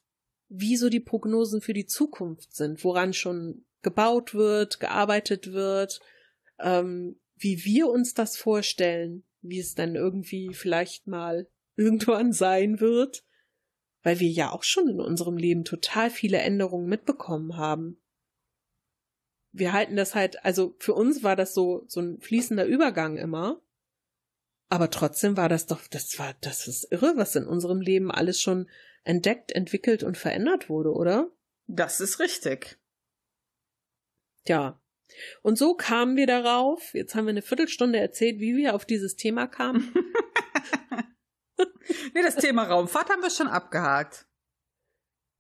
wie 0.49 0.77
so 0.77 0.89
die 0.89 1.01
Prognosen 1.01 1.63
für 1.63 1.75
die 1.75 1.87
Zukunft 1.87 2.55
sind, 2.55 2.85
woran 2.85 3.13
schon 3.13 3.65
gebaut 3.83 4.35
wird, 4.35 4.79
gearbeitet 4.79 5.53
wird, 5.53 6.01
ähm, 6.61 7.19
wie 7.35 7.65
wir 7.65 7.89
uns 7.89 8.15
das 8.15 8.37
vorstellen, 8.37 9.25
wie 9.43 9.61
es 9.61 9.75
dann 9.75 9.95
irgendwie 9.95 10.55
vielleicht 10.55 11.07
mal 11.07 11.49
irgendwann 11.77 12.33
sein 12.33 12.81
wird, 12.81 13.25
weil 14.03 14.21
wir 14.21 14.29
ja 14.29 14.51
auch 14.51 14.63
schon 14.63 14.89
in 14.89 15.01
unserem 15.01 15.37
Leben 15.37 15.65
total 15.65 16.11
viele 16.11 16.39
Änderungen 16.39 16.89
mitbekommen 16.89 17.57
haben. 17.57 18.01
Wir 19.53 19.73
halten 19.73 19.97
das 19.97 20.15
halt, 20.15 20.45
also 20.45 20.77
für 20.79 20.95
uns 20.95 21.23
war 21.23 21.37
das 21.37 21.55
so, 21.55 21.85
so 21.87 22.01
ein 22.01 22.21
fließender 22.21 22.65
Übergang 22.65 23.17
immer. 23.17 23.61
Aber 24.69 24.91
trotzdem 24.91 25.37
war 25.37 25.49
das 25.49 25.67
doch, 25.67 25.87
das 25.89 26.19
war, 26.19 26.35
das 26.41 26.69
ist 26.69 26.93
irre, 26.93 27.15
was 27.17 27.35
in 27.35 27.47
unserem 27.47 27.81
Leben 27.81 28.13
alles 28.13 28.41
schon 28.41 28.69
entdeckt, 29.03 29.51
entwickelt 29.53 30.05
und 30.05 30.17
verändert 30.17 30.69
wurde, 30.69 30.93
oder? 30.93 31.31
Das 31.67 32.01
ist 32.01 32.21
richtig. 32.21 32.79
Ja. 34.47 34.81
Und 35.43 35.59
so 35.59 35.75
kamen 35.75 36.17
wir 36.17 36.27
darauf. 36.27 36.95
Jetzt 36.95 37.15
haben 37.15 37.27
wir 37.27 37.31
eine 37.31 37.43
Viertelstunde 37.43 37.99
erzählt, 37.99 38.41
wie 38.41 38.57
wir 38.57 38.75
auf 38.75 38.85
dieses 38.85 39.17
Thema 39.17 39.47
kamen. 39.47 39.93
Nee, 42.15 42.23
das 42.23 42.37
Thema 42.37 42.65
Raumfahrt 42.65 43.11
haben 43.11 43.23
wir 43.23 43.31
schon 43.31 43.49
abgehakt. 43.49 44.27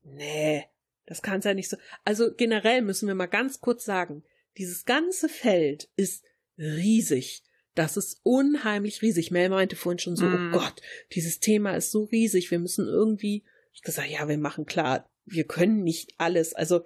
nee, 0.02 0.64
Das 1.06 1.22
kann 1.22 1.40
es 1.40 1.44
ja 1.44 1.54
nicht 1.54 1.68
so. 1.68 1.76
Also 2.04 2.34
generell 2.34 2.82
müssen 2.82 3.08
wir 3.08 3.14
mal 3.14 3.26
ganz 3.26 3.60
kurz 3.60 3.84
sagen, 3.84 4.24
dieses 4.56 4.84
ganze 4.84 5.28
Feld 5.28 5.88
ist 5.96 6.24
riesig. 6.58 7.44
Das 7.74 7.96
ist 7.96 8.20
unheimlich 8.22 9.00
riesig. 9.02 9.30
Mel 9.30 9.48
meinte 9.48 9.76
vorhin 9.76 9.98
schon 9.98 10.16
so, 10.16 10.24
mm. 10.24 10.52
oh 10.52 10.58
Gott, 10.58 10.82
dieses 11.12 11.38
Thema 11.38 11.76
ist 11.76 11.92
so 11.92 12.04
riesig. 12.04 12.50
Wir 12.50 12.58
müssen 12.58 12.86
irgendwie, 12.86 13.44
ich 13.72 13.82
gesagt, 13.82 14.10
ja, 14.10 14.28
wir 14.28 14.38
machen 14.38 14.66
klar, 14.66 15.08
wir 15.24 15.44
können 15.44 15.82
nicht 15.82 16.14
alles. 16.18 16.52
Also, 16.52 16.84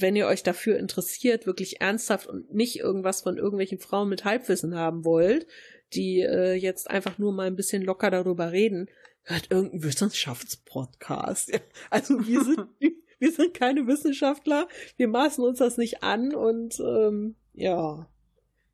wenn 0.00 0.16
ihr 0.16 0.26
euch 0.26 0.42
dafür 0.42 0.78
interessiert, 0.78 1.46
wirklich 1.46 1.80
ernsthaft 1.80 2.26
und 2.26 2.52
nicht 2.54 2.78
irgendwas 2.78 3.22
von 3.22 3.36
irgendwelchen 3.36 3.78
Frauen 3.78 4.08
mit 4.08 4.24
Halbwissen 4.24 4.74
haben 4.74 5.04
wollt, 5.04 5.46
die 5.94 6.20
äh, 6.20 6.54
jetzt 6.54 6.90
einfach 6.90 7.18
nur 7.18 7.32
mal 7.32 7.46
ein 7.46 7.56
bisschen 7.56 7.82
locker 7.82 8.10
darüber 8.10 8.52
reden, 8.52 8.88
hört 9.22 9.50
irgendein 9.50 9.82
Wissenschaftspodcast. 9.82 11.52
Also 11.90 12.26
wir 12.26 12.44
sind, 12.44 12.66
wir 13.18 13.32
sind 13.32 13.54
keine 13.54 13.86
Wissenschaftler, 13.86 14.68
wir 14.96 15.08
maßen 15.08 15.42
uns 15.42 15.58
das 15.58 15.76
nicht 15.76 16.02
an 16.02 16.34
und 16.34 16.78
ähm, 16.80 17.36
ja, 17.54 18.08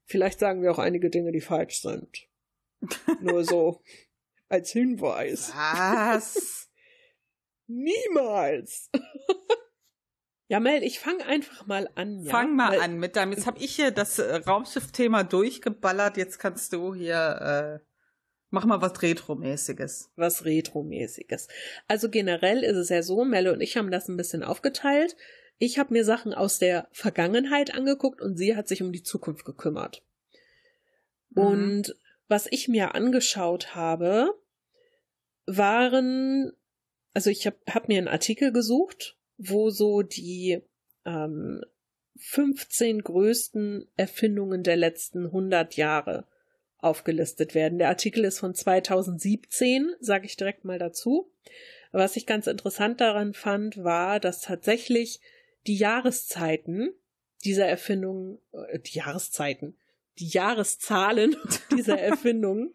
vielleicht 0.05 0.39
sagen 0.39 0.63
wir 0.63 0.73
auch 0.73 0.79
einige 0.79 1.11
Dinge, 1.11 1.33
die 1.33 1.41
falsch 1.41 1.81
sind. 1.81 2.29
Nur 3.21 3.45
so 3.45 3.83
als 4.49 4.71
Hinweis. 4.71 5.53
Was? 5.55 6.69
Niemals. 7.67 8.91
Ja, 10.49 10.61
Mel, 10.61 10.83
ich 10.83 10.99
fange 10.99 11.25
einfach 11.27 11.67
mal 11.67 11.89
an. 11.95 12.23
Ja? 12.25 12.31
Fang 12.31 12.55
mal 12.55 12.73
Weil, 12.73 12.81
an 12.81 12.99
mit 12.99 13.17
deinem. 13.17 13.33
Jetzt 13.33 13.47
habe 13.47 13.59
ich 13.61 13.75
hier 13.75 13.91
das 13.91 14.19
äh, 14.19 14.37
Raumschiff-Thema 14.37 15.25
durchgeballert. 15.25 16.17
Jetzt 16.17 16.39
kannst 16.39 16.73
du 16.73 16.95
hier 16.95 17.81
äh, 17.83 17.85
mach 18.55 18.65
mal 18.65 18.81
was 18.81 19.03
Retromäßiges. 19.03 20.13
Was 20.17 20.45
Retromäßiges. 20.45 21.49
Also 21.89 22.09
generell 22.09 22.63
ist 22.63 22.77
es 22.77 22.89
ja 22.89 23.03
so, 23.03 23.25
Mel 23.25 23.49
und 23.49 23.61
ich 23.61 23.77
haben 23.77 23.91
das 23.91 24.09
ein 24.09 24.17
bisschen 24.17 24.43
aufgeteilt. 24.43 25.17
Ich 25.59 25.79
habe 25.79 25.93
mir 25.93 26.05
Sachen 26.05 26.33
aus 26.33 26.59
der 26.59 26.89
Vergangenheit 26.93 27.75
angeguckt 27.75 28.21
und 28.21 28.37
sie 28.37 28.57
hat 28.57 28.69
sich 28.69 28.83
um 28.83 28.93
die 28.93 29.03
Zukunft 29.03 29.45
gekümmert. 29.45 30.03
Mhm. 31.31 31.43
Und 31.43 31.97
was 32.29 32.47
ich 32.51 32.69
mir 32.69 32.95
angeschaut 32.95 33.75
habe, 33.75 34.33
waren 35.47 36.53
also 37.15 37.31
ich 37.31 37.47
habe 37.47 37.57
hab 37.71 37.89
mir 37.89 37.99
einen 37.99 38.09
Artikel 38.09 38.53
gesucht, 38.53 39.17
wo 39.37 39.71
so 39.71 40.03
die 40.03 40.61
ähm, 41.05 41.63
15 42.17 43.03
größten 43.03 43.89
Erfindungen 43.97 44.63
der 44.63 44.77
letzten 44.77 45.27
100 45.27 45.77
Jahre 45.77 46.27
aufgelistet 46.79 47.55
werden. 47.55 47.79
Der 47.79 47.89
Artikel 47.89 48.25
ist 48.25 48.39
von 48.39 48.55
2017, 48.55 49.95
sage 50.01 50.27
ich 50.27 50.37
direkt 50.37 50.65
mal 50.65 50.79
dazu. 50.79 51.31
Was 51.93 52.17
ich 52.17 52.27
ganz 52.27 52.47
interessant 52.47 53.01
daran 53.01 53.35
fand, 53.35 53.83
war, 53.83 54.21
dass 54.21 54.43
tatsächlich 54.43 55.21
die 55.67 55.77
Jahreszeiten 55.77 56.93
dieser 57.45 57.67
Erfindung, 57.67 58.39
äh, 58.53 58.79
die 58.79 58.99
Jahreszeiten, 58.99 59.77
die 60.19 60.29
Jahreszahlen 60.29 61.37
dieser 61.77 61.99
Erfindungen 62.01 62.75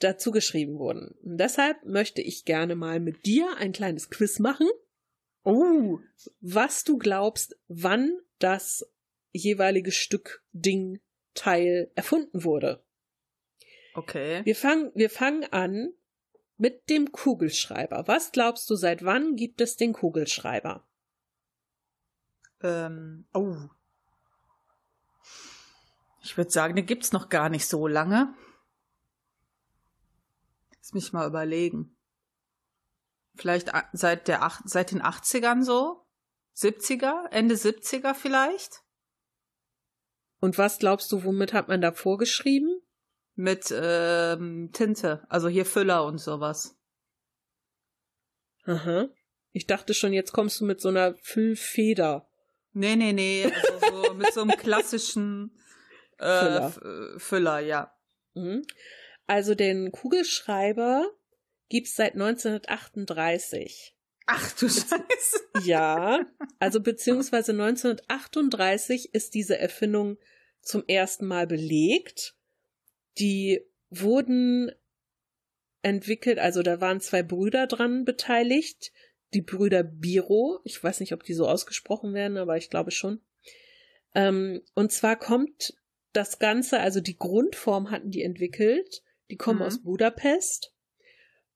dazu 0.00 0.30
geschrieben 0.30 0.78
wurden. 0.78 1.14
Und 1.22 1.38
deshalb 1.38 1.84
möchte 1.84 2.22
ich 2.22 2.44
gerne 2.44 2.74
mal 2.74 3.00
mit 3.00 3.24
dir 3.26 3.56
ein 3.58 3.72
kleines 3.72 4.10
Quiz 4.10 4.38
machen. 4.38 4.68
Oh, 5.46 6.00
was 6.40 6.82
du 6.82 6.98
glaubst, 6.98 7.56
wann 7.68 8.18
das 8.40 8.84
jeweilige 9.30 9.92
Stück, 9.92 10.42
Ding, 10.50 11.00
Teil 11.34 11.92
erfunden 11.94 12.42
wurde. 12.42 12.84
Okay. 13.94 14.44
Wir 14.44 14.56
fangen, 14.56 14.90
wir 14.96 15.08
fangen 15.08 15.44
an 15.52 15.92
mit 16.56 16.90
dem 16.90 17.12
Kugelschreiber. 17.12 18.08
Was 18.08 18.32
glaubst 18.32 18.68
du, 18.70 18.74
seit 18.74 19.04
wann 19.04 19.36
gibt 19.36 19.60
es 19.60 19.76
den 19.76 19.92
Kugelschreiber? 19.92 20.84
Ähm, 22.62 23.28
oh. 23.32 23.56
Ich 26.22 26.36
würde 26.36 26.50
sagen, 26.50 26.74
den 26.74 26.86
gibt's 26.86 27.12
noch 27.12 27.28
gar 27.28 27.50
nicht 27.50 27.68
so 27.68 27.86
lange. 27.86 28.34
Lass 30.80 30.92
mich 30.92 31.12
mal 31.12 31.28
überlegen. 31.28 31.95
Vielleicht 33.36 33.70
seit 33.92 34.28
der 34.28 34.50
seit 34.64 34.92
den 34.92 35.02
80ern 35.02 35.62
so? 35.62 36.06
70er? 36.56 37.30
Ende 37.30 37.54
70er 37.54 38.14
vielleicht? 38.14 38.82
Und 40.40 40.58
was 40.58 40.78
glaubst 40.78 41.12
du, 41.12 41.24
womit 41.24 41.52
hat 41.52 41.68
man 41.68 41.80
da 41.80 41.92
vorgeschrieben? 41.92 42.80
Mit 43.34 43.66
ähm, 43.70 44.70
Tinte, 44.72 45.26
also 45.28 45.48
hier 45.48 45.66
Füller 45.66 46.06
und 46.06 46.18
sowas. 46.18 46.78
Aha. 48.64 49.08
Ich 49.52 49.66
dachte 49.66 49.92
schon, 49.92 50.12
jetzt 50.12 50.32
kommst 50.32 50.60
du 50.60 50.64
mit 50.64 50.80
so 50.80 50.88
einer 50.88 51.14
Füllfeder. 51.16 52.28
Nee, 52.72 52.96
nee, 52.96 53.12
nee, 53.12 53.44
also 53.44 54.04
so 54.06 54.14
mit 54.14 54.32
so 54.32 54.42
einem 54.42 54.56
klassischen 54.56 55.58
äh, 56.18 56.38
Füller. 56.40 57.18
Füller, 57.18 57.58
ja. 57.60 57.92
Mhm. 58.34 58.62
Also 59.26 59.54
den 59.54 59.92
Kugelschreiber 59.92 61.10
gibt's 61.68 61.96
seit 61.96 62.14
1938. 62.14 63.94
Ach 64.26 64.52
du 64.56 64.68
Scheiße. 64.68 65.40
Ja, 65.64 66.26
also 66.58 66.80
beziehungsweise 66.80 67.52
1938 67.52 69.14
ist 69.14 69.34
diese 69.34 69.58
Erfindung 69.58 70.18
zum 70.60 70.84
ersten 70.86 71.26
Mal 71.26 71.46
belegt. 71.46 72.36
Die 73.18 73.62
wurden 73.88 74.70
entwickelt, 75.80 76.38
also 76.38 76.62
da 76.62 76.80
waren 76.80 77.00
zwei 77.00 77.22
Brüder 77.22 77.66
dran 77.66 78.04
beteiligt, 78.04 78.92
die 79.32 79.40
Brüder 79.40 79.82
Biro. 79.82 80.60
Ich 80.64 80.82
weiß 80.82 81.00
nicht, 81.00 81.14
ob 81.14 81.22
die 81.22 81.34
so 81.34 81.48
ausgesprochen 81.48 82.12
werden, 82.12 82.36
aber 82.36 82.58
ich 82.58 82.68
glaube 82.68 82.90
schon. 82.90 83.22
Ähm, 84.14 84.62
und 84.74 84.92
zwar 84.92 85.16
kommt 85.16 85.74
das 86.12 86.38
Ganze, 86.38 86.80
also 86.80 87.00
die 87.00 87.16
Grundform 87.16 87.90
hatten 87.90 88.10
die 88.10 88.22
entwickelt 88.22 89.02
die 89.30 89.36
kommen 89.36 89.60
mhm. 89.60 89.66
aus 89.66 89.82
Budapest. 89.82 90.72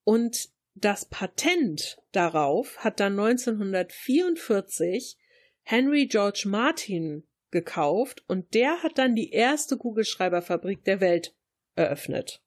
Und 0.05 0.51
das 0.75 1.05
Patent 1.05 1.99
darauf 2.13 2.79
hat 2.79 3.01
dann 3.01 3.19
1944 3.19 5.19
Henry 5.63 6.07
George 6.07 6.45
Martin 6.47 7.27
gekauft 7.51 8.25
und 8.29 8.55
der 8.55 8.83
hat 8.83 8.99
dann 8.99 9.15
die 9.15 9.31
erste 9.31 9.77
Kugelschreiberfabrik 9.77 10.85
der 10.85 11.01
Welt 11.01 11.35
eröffnet. 11.75 12.43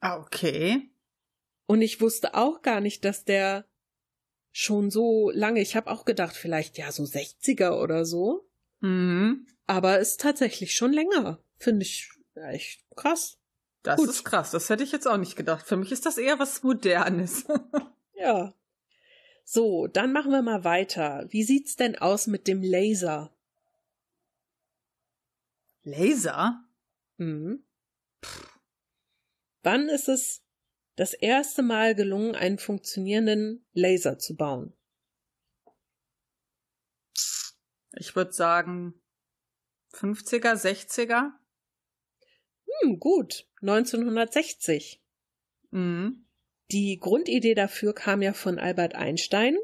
Ah, 0.00 0.20
okay. 0.20 0.88
Und 1.66 1.82
ich 1.82 2.00
wusste 2.00 2.34
auch 2.34 2.62
gar 2.62 2.80
nicht, 2.80 3.04
dass 3.04 3.24
der 3.24 3.66
schon 4.52 4.90
so 4.90 5.30
lange, 5.30 5.60
ich 5.60 5.76
habe 5.76 5.90
auch 5.90 6.04
gedacht, 6.04 6.36
vielleicht 6.36 6.78
ja 6.78 6.92
so 6.92 7.02
60er 7.02 7.82
oder 7.82 8.06
so. 8.06 8.48
Mhm. 8.80 9.46
Aber 9.66 9.98
ist 9.98 10.20
tatsächlich 10.20 10.74
schon 10.74 10.92
länger. 10.92 11.42
Finde 11.58 11.84
ich 11.84 12.08
echt 12.34 12.84
krass. 12.94 13.38
Das 13.86 14.00
Gut. 14.00 14.08
ist 14.08 14.24
krass, 14.24 14.50
das 14.50 14.68
hätte 14.68 14.82
ich 14.82 14.90
jetzt 14.90 15.06
auch 15.06 15.16
nicht 15.16 15.36
gedacht. 15.36 15.64
Für 15.64 15.76
mich 15.76 15.92
ist 15.92 16.06
das 16.06 16.18
eher 16.18 16.40
was 16.40 16.64
Modernes. 16.64 17.44
ja. 18.14 18.52
So, 19.44 19.86
dann 19.86 20.12
machen 20.12 20.32
wir 20.32 20.42
mal 20.42 20.64
weiter. 20.64 21.24
Wie 21.28 21.44
sieht's 21.44 21.76
denn 21.76 21.96
aus 21.96 22.26
mit 22.26 22.48
dem 22.48 22.64
Laser? 22.64 23.32
Laser? 25.84 26.64
Mhm. 27.18 27.64
Wann 29.62 29.88
ist 29.88 30.08
es 30.08 30.42
das 30.96 31.14
erste 31.14 31.62
Mal 31.62 31.94
gelungen, 31.94 32.34
einen 32.34 32.58
funktionierenden 32.58 33.64
Laser 33.72 34.18
zu 34.18 34.34
bauen? 34.34 34.72
Ich 37.92 38.16
würde 38.16 38.32
sagen 38.32 39.00
50er, 39.92 40.54
60er. 40.54 41.30
Hm, 42.82 42.98
gut. 42.98 43.46
1960. 43.68 45.02
Mhm. 45.70 46.24
Die 46.70 46.98
Grundidee 46.98 47.54
dafür 47.54 47.94
kam 47.94 48.22
ja 48.22 48.32
von 48.32 48.58
Albert 48.58 48.94
Einstein. 48.94 49.56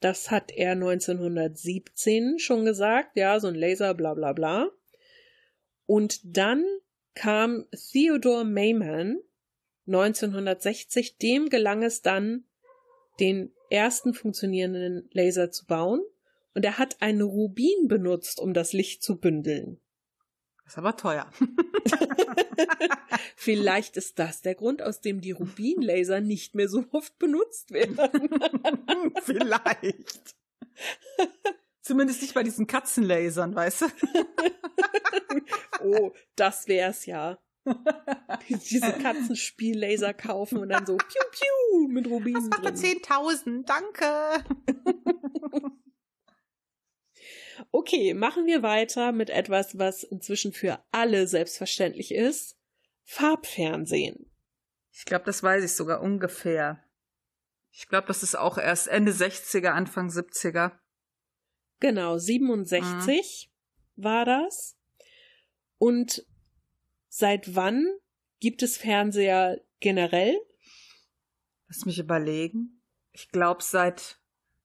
Das 0.00 0.30
hat 0.30 0.52
er 0.52 0.72
1917 0.72 2.38
schon 2.38 2.64
gesagt, 2.64 3.16
ja, 3.16 3.40
so 3.40 3.48
ein 3.48 3.54
Laser, 3.54 3.94
bla 3.94 4.14
bla 4.14 4.32
bla. 4.32 4.70
Und 5.86 6.20
dann 6.24 6.64
kam 7.14 7.66
Theodore 7.72 8.44
Mayman 8.44 9.18
1960, 9.86 11.18
dem 11.18 11.48
gelang 11.48 11.82
es 11.82 12.02
dann, 12.02 12.44
den 13.20 13.52
ersten 13.70 14.14
funktionierenden 14.14 15.08
Laser 15.12 15.50
zu 15.50 15.66
bauen. 15.66 16.02
Und 16.54 16.64
er 16.64 16.78
hat 16.78 17.02
einen 17.02 17.22
Rubin 17.22 17.88
benutzt, 17.88 18.40
um 18.40 18.54
das 18.54 18.72
Licht 18.72 19.02
zu 19.02 19.18
bündeln. 19.18 19.80
Das 20.68 20.74
ist 20.74 20.78
aber 20.80 20.96
teuer. 20.98 21.26
Vielleicht 23.36 23.96
ist 23.96 24.18
das 24.18 24.42
der 24.42 24.54
Grund, 24.54 24.82
aus 24.82 25.00
dem 25.00 25.22
die 25.22 25.30
Rubinlaser 25.30 26.20
nicht 26.20 26.54
mehr 26.54 26.68
so 26.68 26.84
oft 26.92 27.18
benutzt 27.18 27.70
werden. 27.70 27.96
Vielleicht. 29.22 30.36
Zumindest 31.80 32.20
nicht 32.20 32.34
bei 32.34 32.42
diesen 32.42 32.66
Katzenlasern, 32.66 33.54
weißt 33.54 33.80
du? 33.80 33.86
oh, 35.84 36.12
das 36.36 36.68
wär's 36.68 37.06
ja. 37.06 37.38
Diese 38.50 38.92
Katzenspiellaser 38.92 40.12
kaufen 40.12 40.58
und 40.58 40.68
dann 40.68 40.84
so 40.84 40.96
piu 40.98 41.22
piu 41.30 41.88
mit 41.88 42.06
Rubinen 42.08 42.50
Das 42.50 42.60
macht 42.60 42.82
drin. 42.82 43.00
10.000, 43.00 43.64
danke. 43.64 44.44
Okay, 47.70 48.14
machen 48.14 48.46
wir 48.46 48.62
weiter 48.62 49.12
mit 49.12 49.30
etwas, 49.30 49.78
was 49.78 50.02
inzwischen 50.02 50.52
für 50.52 50.82
alle 50.92 51.26
selbstverständlich 51.26 52.12
ist. 52.12 52.56
Farbfernsehen. 53.04 54.30
Ich 54.92 55.04
glaube, 55.04 55.24
das 55.24 55.42
weiß 55.42 55.64
ich 55.64 55.72
sogar 55.72 56.00
ungefähr. 56.00 56.82
Ich 57.70 57.88
glaube, 57.88 58.06
das 58.06 58.22
ist 58.22 58.36
auch 58.36 58.58
erst 58.58 58.88
Ende 58.88 59.12
60er, 59.12 59.68
Anfang 59.68 60.08
70er. 60.08 60.72
Genau, 61.80 62.18
67 62.18 63.52
war 63.96 64.24
das. 64.24 64.76
Und 65.78 66.26
seit 67.08 67.54
wann 67.54 67.86
gibt 68.40 68.62
es 68.62 68.76
Fernseher 68.76 69.60
generell? 69.80 70.36
Lass 71.68 71.84
mich 71.84 71.98
überlegen. 71.98 72.82
Ich 73.12 73.28
glaube, 73.30 73.62
seit 73.62 74.18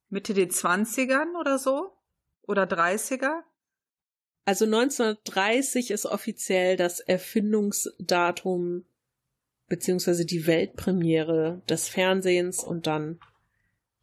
Mitte 0.09 0.33
den 0.33 0.49
20ern 0.49 1.39
oder 1.39 1.59
so. 1.59 1.95
Oder 2.47 2.63
30er. 2.63 3.41
Also 4.45 4.65
1930 4.65 5.91
ist 5.91 6.05
offiziell 6.05 6.75
das 6.75 6.99
Erfindungsdatum 6.99 8.85
beziehungsweise 9.67 10.25
die 10.25 10.45
Weltpremiere 10.45 11.61
des 11.69 11.87
Fernsehens 11.87 12.63
und 12.63 12.85
dann 12.85 13.19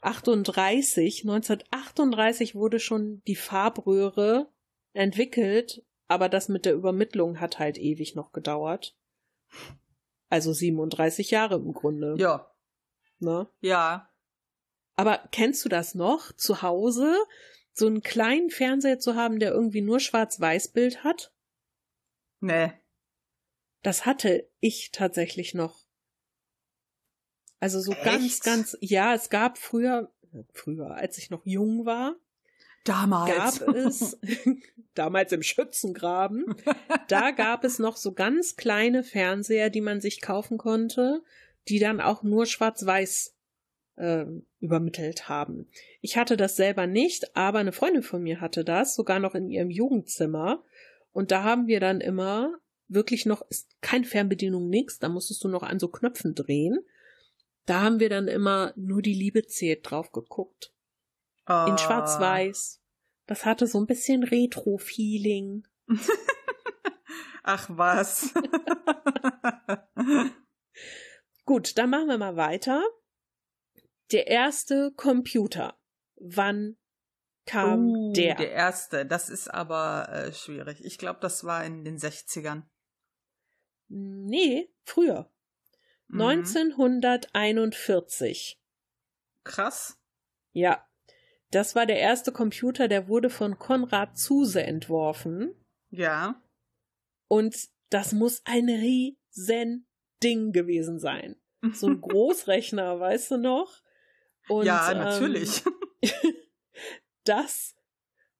38, 0.00 1.22
1938 1.22 2.54
wurde 2.54 2.80
schon 2.80 3.22
die 3.26 3.36
Farbröhre 3.36 4.48
entwickelt, 4.94 5.84
aber 6.08 6.28
das 6.28 6.48
mit 6.48 6.64
der 6.64 6.74
Übermittlung 6.74 7.38
hat 7.38 7.58
halt 7.58 7.76
ewig 7.76 8.14
noch 8.14 8.32
gedauert. 8.32 8.96
Also 10.30 10.52
37 10.52 11.30
Jahre 11.30 11.56
im 11.56 11.72
Grunde. 11.72 12.14
Ja. 12.18 12.50
Ne? 13.18 13.48
Ja. 13.60 14.08
Aber 14.96 15.18
kennst 15.30 15.64
du 15.64 15.68
das 15.68 15.94
noch? 15.94 16.32
Zu 16.32 16.62
Hause 16.62 17.14
so 17.72 17.86
einen 17.86 18.02
kleinen 18.02 18.50
Fernseher 18.50 18.98
zu 18.98 19.14
haben, 19.14 19.38
der 19.38 19.52
irgendwie 19.52 19.80
nur 19.80 20.00
Schwarz-Weiß-Bild 20.00 21.04
hat? 21.04 21.32
Nee. 22.40 22.72
Das 23.82 24.06
hatte 24.06 24.48
ich 24.60 24.90
tatsächlich 24.92 25.54
noch. 25.54 25.86
Also 27.60 27.80
so 27.80 27.92
ganz, 28.04 28.24
Echt? 28.24 28.44
ganz, 28.44 28.76
ja, 28.80 29.14
es 29.14 29.28
gab 29.28 29.58
früher, 29.58 30.12
früher, 30.52 30.94
als 30.94 31.18
ich 31.18 31.30
noch 31.30 31.44
jung 31.44 31.84
war, 31.84 32.16
Damals. 32.84 33.60
gab 33.60 33.68
es, 33.74 34.18
damals 34.94 35.32
im 35.32 35.42
Schützengraben, 35.42 36.56
da 37.08 37.30
gab 37.30 37.64
es 37.64 37.78
noch 37.78 37.96
so 37.96 38.12
ganz 38.12 38.56
kleine 38.56 39.02
Fernseher, 39.02 39.68
die 39.68 39.82
man 39.82 40.00
sich 40.00 40.22
kaufen 40.22 40.56
konnte, 40.56 41.22
die 41.68 41.78
dann 41.78 42.00
auch 42.00 42.22
nur 42.22 42.46
schwarz-weiß 42.46 43.36
ähm, 44.00 44.46
übermittelt 44.58 45.28
haben. 45.28 45.68
Ich 46.00 46.16
hatte 46.16 46.36
das 46.36 46.56
selber 46.56 46.86
nicht, 46.86 47.36
aber 47.36 47.58
eine 47.58 47.72
Freundin 47.72 48.02
von 48.02 48.22
mir 48.22 48.40
hatte 48.40 48.64
das, 48.64 48.94
sogar 48.94 49.20
noch 49.20 49.34
in 49.34 49.50
ihrem 49.50 49.70
Jugendzimmer. 49.70 50.64
Und 51.12 51.30
da 51.30 51.44
haben 51.44 51.66
wir 51.66 51.80
dann 51.80 52.00
immer 52.00 52.54
wirklich 52.88 53.26
noch, 53.26 53.42
ist 53.50 53.68
keine 53.80 54.04
Fernbedienung, 54.04 54.68
nix, 54.68 54.98
da 54.98 55.08
musstest 55.08 55.44
du 55.44 55.48
noch 55.48 55.62
an 55.62 55.78
so 55.78 55.88
Knöpfen 55.88 56.34
drehen. 56.34 56.78
Da 57.66 57.82
haben 57.82 58.00
wir 58.00 58.08
dann 58.08 58.26
immer 58.26 58.72
nur 58.74 59.02
die 59.02 59.14
Liebe 59.14 59.46
zählt 59.46 59.88
drauf 59.88 60.10
geguckt 60.12 60.72
Ah. 61.50 61.66
in 61.68 61.78
Schwarz-Weiß. 61.78 62.80
Das 63.26 63.44
hatte 63.44 63.66
so 63.66 63.78
ein 63.78 63.86
bisschen 63.86 64.22
Retro-Feeling. 64.22 65.66
Ach 67.42 67.68
was. 67.72 68.32
Gut, 71.44 71.76
dann 71.76 71.90
machen 71.90 72.08
wir 72.08 72.18
mal 72.18 72.36
weiter. 72.36 72.84
Der 74.12 74.26
erste 74.26 74.92
Computer. 74.96 75.78
Wann 76.16 76.76
kam 77.46 77.88
Uh, 77.88 78.12
der? 78.12 78.34
Der 78.36 78.52
erste. 78.52 79.04
Das 79.06 79.28
ist 79.28 79.48
aber 79.48 80.08
äh, 80.10 80.32
schwierig. 80.32 80.84
Ich 80.84 80.98
glaube, 80.98 81.18
das 81.20 81.44
war 81.44 81.64
in 81.64 81.84
den 81.84 81.98
60ern. 81.98 82.64
Nee, 83.88 84.72
früher. 84.84 85.32
Mhm. 86.08 86.20
1941. 86.20 88.60
Krass. 89.44 89.98
Ja. 90.52 90.86
Das 91.50 91.74
war 91.74 91.86
der 91.86 91.98
erste 91.98 92.30
Computer, 92.30 92.86
der 92.86 93.08
wurde 93.08 93.28
von 93.28 93.58
Konrad 93.58 94.16
Zuse 94.16 94.62
entworfen. 94.62 95.52
Ja. 95.90 96.40
Und 97.26 97.56
das 97.88 98.12
muss 98.12 98.42
ein 98.44 98.68
riesen 98.68 99.88
Ding 100.22 100.52
gewesen 100.52 101.00
sein. 101.00 101.34
So 101.72 101.88
ein 101.88 102.00
Großrechner, 102.00 103.00
weißt 103.00 103.32
du 103.32 103.38
noch? 103.38 103.82
Und, 104.50 104.66
ja, 104.66 104.90
ähm, 104.90 104.98
natürlich. 104.98 105.62
das 107.24 107.76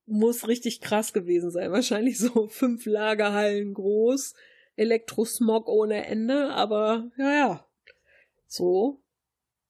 muss 0.06 0.48
richtig 0.48 0.80
krass 0.80 1.12
gewesen 1.12 1.50
sein. 1.50 1.70
Wahrscheinlich 1.72 2.18
so 2.18 2.48
fünf 2.48 2.84
Lagerhallen 2.86 3.74
groß, 3.74 4.34
Elektrosmog 4.76 5.68
ohne 5.68 6.06
Ende, 6.06 6.50
aber 6.50 7.10
ja, 7.16 7.30
ja. 7.30 7.66
So 8.46 9.02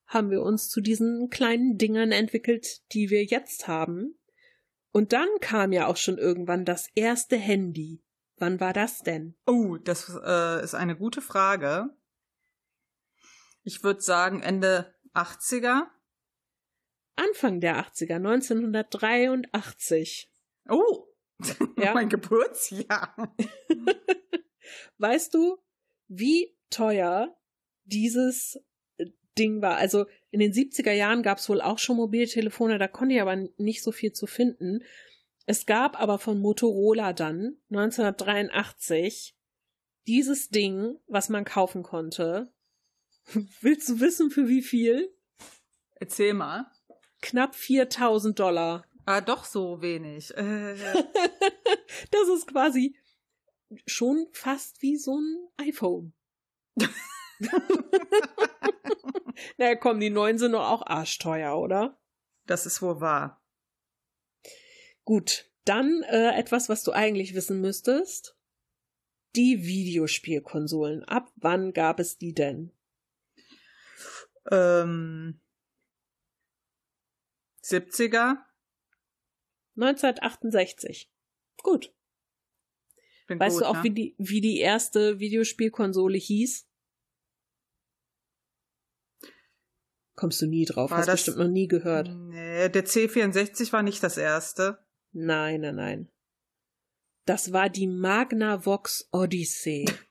haben 0.07 0.31
wir 0.31 0.43
uns 0.43 0.69
zu 0.69 0.81
diesen 0.81 1.29
kleinen 1.31 1.79
Dingern 1.79 2.11
entwickelt, 2.11 2.81
die 2.93 3.11
wir 3.11 3.25
jetzt 3.25 3.69
haben. 3.69 4.19
Und 4.93 5.13
dann 5.13 5.29
kam 5.41 5.73
ja 5.73 5.87
auch 5.87 5.97
schon 5.97 6.19
irgendwann 6.19 6.65
das 6.65 6.89
erste 6.95 7.37
Handy. 7.37 8.03
Wann 8.37 8.59
war 8.59 8.73
das 8.73 9.01
denn? 9.03 9.37
oh, 9.47 9.77
das 9.77 10.11
äh, 10.25 10.65
ist 10.65 10.75
eine 10.75 10.97
gute 10.97 11.21
Frage. 11.21 11.91
Ich 13.63 13.85
würde 13.85 14.01
sagen 14.01 14.43
Ende 14.43 14.95
80er. 15.15 15.83
Anfang 17.21 17.61
der 17.61 17.77
80er, 17.85 18.17
1983. 18.17 20.31
Oh, 20.69 21.07
Ja. 21.77 21.95
mein 21.95 22.09
Geburtsjahr. 22.09 23.35
Weißt 24.99 25.35
du, 25.35 25.59
wie 26.09 26.57
teuer 26.71 27.37
dieses 27.85 28.61
äh, 28.99 29.07
Ding 29.39 29.63
war? 29.63 29.77
Also 29.77 30.07
in 30.31 30.41
den 30.41 30.53
70er 30.53 30.93
Jahren 30.93 31.23
gab 31.23 31.39
es 31.39 31.49
wohl 31.49 31.61
auch 31.61 31.79
schon 31.79 31.97
Mobiltelefone, 31.97 32.79
da 32.79 32.89
konnte 32.89 33.15
ich 33.15 33.21
aber 33.21 33.37
nicht 33.57 33.83
so 33.83 33.93
viel 33.93 34.13
zu 34.13 34.27
finden. 34.27 34.83
Es 35.47 35.67
gab 35.67 36.01
aber 36.01 36.19
von 36.19 36.41
Motorola 36.41 37.13
dann 37.13 37.57
1983 37.71 39.37
dieses 40.07 40.51
Ding, 40.51 40.99
was 41.07 41.29
man 41.29 41.45
kaufen 41.45 41.83
konnte. 41.83 42.53
Willst 43.61 43.89
du 43.89 44.01
wissen, 44.01 44.31
für 44.31 44.49
wie 44.49 44.63
viel? 44.63 45.13
Erzähl 45.97 46.35
mal. 46.35 46.71
Knapp 47.21 47.55
4000 47.55 48.39
Dollar. 48.39 48.85
Ah, 49.07 49.21
doch 49.21 49.45
so 49.45 49.81
wenig. 49.83 50.37
Äh, 50.37 50.75
Das 52.11 52.29
ist 52.29 52.47
quasi 52.47 52.97
schon 53.87 54.29
fast 54.33 54.81
wie 54.83 54.97
so 54.97 55.19
ein 55.19 55.49
iPhone. 55.57 56.13
naja, 59.59 59.75
komm, 59.77 60.01
die 60.01 60.11
neuen 60.11 60.39
sind 60.39 60.53
doch 60.53 60.69
auch 60.69 60.87
arschteuer, 60.87 61.59
oder? 61.59 62.01
das 62.51 62.67
ist 62.67 62.83
wohl 62.83 63.01
wahr. 63.01 63.43
Gut, 65.05 65.51
dann 65.65 66.03
äh, 66.03 66.37
etwas, 66.37 66.69
was 66.69 66.83
du 66.83 66.93
eigentlich 66.93 67.35
wissen 67.35 67.61
müsstest. 67.61 68.37
Die 69.37 69.63
Videospielkonsolen. 69.63 71.05
Ab 71.05 71.31
wann 71.37 71.73
gab 71.73 72.01
es 72.01 72.19
die 72.19 72.35
denn? 72.35 72.73
Ähm, 74.51 75.41
70er. 77.71 78.37
1968. 79.77 81.11
Gut. 81.63 81.93
Bin 83.29 83.39
Weißt 83.39 83.57
gut, 83.57 83.63
du 83.63 83.69
auch, 83.69 83.77
ne? 83.77 83.85
wie, 83.85 83.91
die, 83.91 84.15
wie 84.19 84.41
die 84.41 84.59
erste 84.59 85.21
Videospielkonsole 85.21 86.19
hieß? 86.19 86.67
Kommst 90.17 90.43
du 90.43 90.47
nie 90.47 90.65
drauf, 90.67 90.91
War 90.91 90.99
hast 90.99 91.07
das- 91.07 91.15
bestimmt 91.25 91.39
noch 91.39 91.49
nie 91.49 91.67
gehört. 91.69 92.09
Nee, 92.15 92.69
der 92.69 92.85
C64 92.85 93.73
war 93.73 93.83
nicht 93.83 94.03
das 94.03 94.19
erste. 94.19 94.85
Nein, 95.13 95.63
nein, 95.63 95.77
nein. 95.77 96.13
Das 97.25 97.53
war 97.53 97.71
die 97.71 97.87
Magnavox 97.87 99.09
Odyssey. 99.13 99.87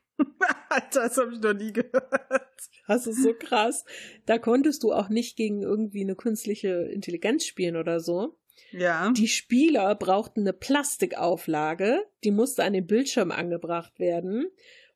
Alter, 0.70 1.02
das 1.02 1.16
habe 1.16 1.34
ich 1.34 1.40
noch 1.40 1.52
nie 1.52 1.72
gehört. 1.72 2.70
Das 2.86 3.06
ist 3.06 3.22
so 3.22 3.34
krass. 3.34 3.84
Da 4.26 4.38
konntest 4.38 4.82
du 4.82 4.92
auch 4.92 5.08
nicht 5.08 5.36
gegen 5.36 5.62
irgendwie 5.62 6.02
eine 6.02 6.16
künstliche 6.16 6.68
Intelligenz 6.68 7.44
spielen 7.44 7.76
oder 7.76 8.00
so. 8.00 8.38
Ja. 8.70 9.10
Die 9.12 9.28
Spieler 9.28 9.94
brauchten 9.94 10.40
eine 10.40 10.52
Plastikauflage, 10.52 12.06
die 12.24 12.30
musste 12.30 12.64
an 12.64 12.72
den 12.72 12.86
Bildschirm 12.86 13.30
angebracht 13.30 13.98
werden 13.98 14.50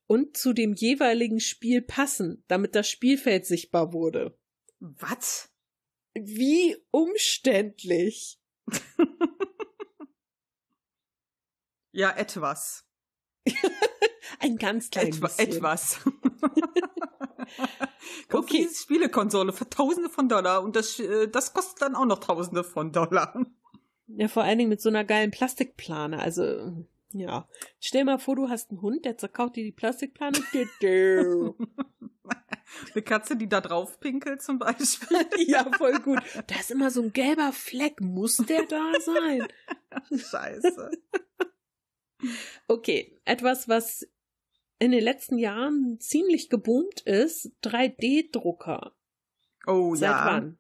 und 0.06 0.36
zu 0.36 0.52
dem 0.52 0.74
jeweiligen 0.74 1.40
Spiel 1.40 1.82
passen, 1.82 2.44
damit 2.48 2.74
das 2.74 2.88
Spielfeld 2.88 3.46
sichtbar 3.46 3.92
wurde. 3.92 4.38
Was? 4.80 5.50
Wie 6.14 6.76
umständlich. 6.90 8.38
Ja, 11.96 12.10
etwas. 12.10 12.84
Ein 14.40 14.56
ganz 14.56 14.90
klein 14.90 15.08
Etwa, 15.08 15.26
bisschen. 15.26 15.48
etwas. 15.50 16.00
Kauf 18.28 18.44
Okay. 18.44 18.62
diese 18.68 18.82
Spielekonsole 18.82 19.52
für 19.52 19.68
Tausende 19.68 20.08
von 20.10 20.28
Dollar 20.28 20.62
und 20.62 20.76
das, 20.76 20.98
äh, 20.98 21.28
das 21.28 21.52
kostet 21.52 21.82
dann 21.82 21.94
auch 21.94 22.06
noch 22.06 22.18
Tausende 22.20 22.64
von 22.64 22.92
Dollar. 22.92 23.44
Ja, 24.06 24.28
vor 24.28 24.44
allen 24.44 24.58
Dingen 24.58 24.70
mit 24.70 24.80
so 24.80 24.88
einer 24.88 25.04
geilen 25.04 25.30
Plastikplane. 25.30 26.18
Also, 26.20 26.84
ja. 27.12 27.48
Stell 27.80 28.04
mal 28.04 28.18
vor, 28.18 28.36
du 28.36 28.48
hast 28.48 28.70
einen 28.70 28.82
Hund, 28.82 29.04
der 29.04 29.16
zerkaut 29.18 29.56
dir 29.56 29.64
die 29.64 29.72
Plastikplane. 29.72 30.38
Eine 32.92 33.02
Katze, 33.02 33.36
die 33.36 33.48
da 33.48 33.60
drauf 33.60 34.00
pinkelt 34.00 34.42
zum 34.42 34.58
Beispiel. 34.58 35.18
ja, 35.46 35.64
voll 35.76 36.00
gut. 36.00 36.18
Da 36.46 36.54
ist 36.56 36.70
immer 36.70 36.90
so 36.90 37.02
ein 37.02 37.12
gelber 37.12 37.52
Fleck. 37.52 38.00
Muss 38.00 38.36
der 38.38 38.64
da 38.64 38.92
sein? 39.00 39.46
Scheiße. 40.18 40.90
Okay, 42.68 43.20
etwas, 43.24 43.68
was 43.68 44.06
in 44.78 44.90
den 44.90 45.02
letzten 45.02 45.38
Jahren 45.38 45.98
ziemlich 46.00 46.50
geboomt 46.50 47.00
ist, 47.02 47.52
3D-Drucker. 47.62 48.94
Oh 49.66 49.94
Seit 49.94 50.10
ja. 50.10 50.26
wann? 50.26 50.58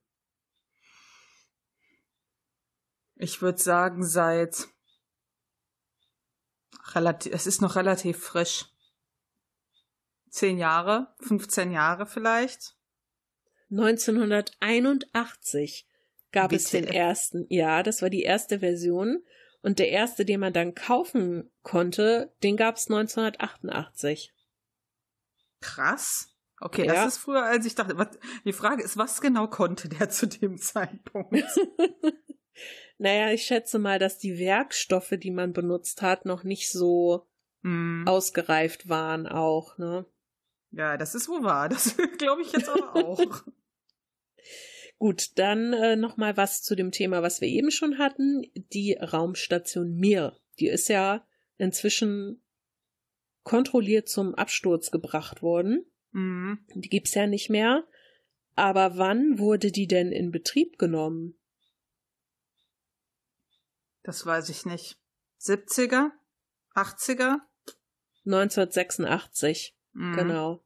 Ich 3.16 3.42
würde 3.42 3.58
sagen, 3.58 4.04
seit 4.04 4.68
relativ, 6.94 7.32
es 7.32 7.46
ist 7.46 7.60
noch 7.60 7.76
relativ 7.76 8.18
frisch. 8.18 8.66
Zehn 10.30 10.58
Jahre, 10.58 11.14
15 11.20 11.70
Jahre 11.70 12.06
vielleicht. 12.06 12.74
1981 13.70 15.86
gab 16.32 16.52
es 16.52 16.70
den 16.70 16.84
ersten. 16.84 17.46
Ja, 17.48 17.82
das 17.82 18.02
war 18.02 18.10
die 18.10 18.22
erste 18.22 18.60
Version. 18.60 19.24
Und 19.64 19.78
der 19.78 19.88
erste, 19.88 20.26
den 20.26 20.40
man 20.40 20.52
dann 20.52 20.74
kaufen 20.74 21.50
konnte, 21.62 22.34
den 22.42 22.56
gab 22.58 22.76
es 22.76 22.88
1988. 22.90 24.34
Krass. 25.60 26.28
Okay, 26.60 26.86
Ja. 26.86 26.92
das 26.92 27.14
ist 27.14 27.18
früher, 27.22 27.42
als 27.42 27.64
ich 27.64 27.74
dachte. 27.74 27.96
Was, 27.96 28.08
die 28.44 28.52
Frage 28.52 28.82
ist, 28.82 28.98
was 28.98 29.22
genau 29.22 29.46
konnte 29.48 29.88
der 29.88 30.08
zu 30.10 30.26
dem 30.26 30.58
Zeitpunkt? 30.58 31.34
Naja, 32.98 33.32
ich 33.32 33.42
schätze 33.44 33.80
mal, 33.80 33.98
dass 33.98 34.18
die 34.18 34.38
Werkstoffe, 34.38 35.14
die 35.18 35.32
man 35.32 35.52
benutzt 35.52 36.00
hat, 36.00 36.24
noch 36.26 36.44
nicht 36.44 36.70
so 36.70 37.26
Hm. 37.64 38.04
ausgereift 38.06 38.88
waren 38.88 39.26
auch, 39.26 39.78
ne? 39.78 40.06
Ja, 40.70 40.96
das 40.96 41.16
ist 41.16 41.28
wohl 41.28 41.42
wahr. 41.42 41.68
Das 41.68 41.96
glaube 42.18 42.42
ich 42.42 42.52
jetzt 42.52 42.68
aber 42.68 42.94
auch. 42.94 43.42
Gut, 45.04 45.32
dann 45.38 45.74
äh, 45.74 45.96
noch 45.96 46.16
mal 46.16 46.38
was 46.38 46.62
zu 46.62 46.74
dem 46.74 46.90
Thema, 46.90 47.20
was 47.20 47.42
wir 47.42 47.48
eben 47.48 47.70
schon 47.70 47.98
hatten, 47.98 48.40
die 48.72 48.94
Raumstation 48.94 49.96
Mir. 49.96 50.34
Die 50.58 50.68
ist 50.68 50.88
ja 50.88 51.28
inzwischen 51.58 52.42
kontrolliert 53.42 54.08
zum 54.08 54.34
Absturz 54.34 54.90
gebracht 54.90 55.42
worden. 55.42 55.84
Hm. 56.12 56.64
Die 56.74 56.88
gibt's 56.88 57.12
ja 57.12 57.26
nicht 57.26 57.50
mehr. 57.50 57.86
Aber 58.54 58.96
wann 58.96 59.38
wurde 59.38 59.70
die 59.70 59.86
denn 59.86 60.10
in 60.10 60.30
Betrieb 60.30 60.78
genommen? 60.78 61.38
Das 64.04 64.24
weiß 64.24 64.48
ich 64.48 64.64
nicht. 64.64 64.96
70er? 65.38 66.12
80er? 66.74 67.40
1986, 68.24 69.76
Hm. 69.92 70.16
genau. 70.16 70.64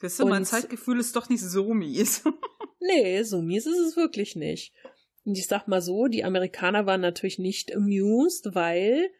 Siehst 0.00 0.18
du, 0.18 0.24
mein 0.26 0.46
Zeitgefühl 0.46 0.98
ist 0.98 1.14
doch 1.14 1.28
nicht 1.28 1.42
so 1.42 1.74
mies. 1.74 2.24
Nee, 2.84 3.22
so 3.22 3.40
mies 3.42 3.66
ist 3.66 3.78
es 3.78 3.96
wirklich 3.96 4.34
nicht. 4.36 4.74
Und 5.24 5.38
ich 5.38 5.46
sag 5.46 5.68
mal 5.68 5.80
so, 5.80 6.08
die 6.08 6.24
Amerikaner 6.24 6.84
waren 6.86 7.00
natürlich 7.00 7.38
nicht 7.38 7.74
amused, 7.74 8.54
weil 8.54 9.10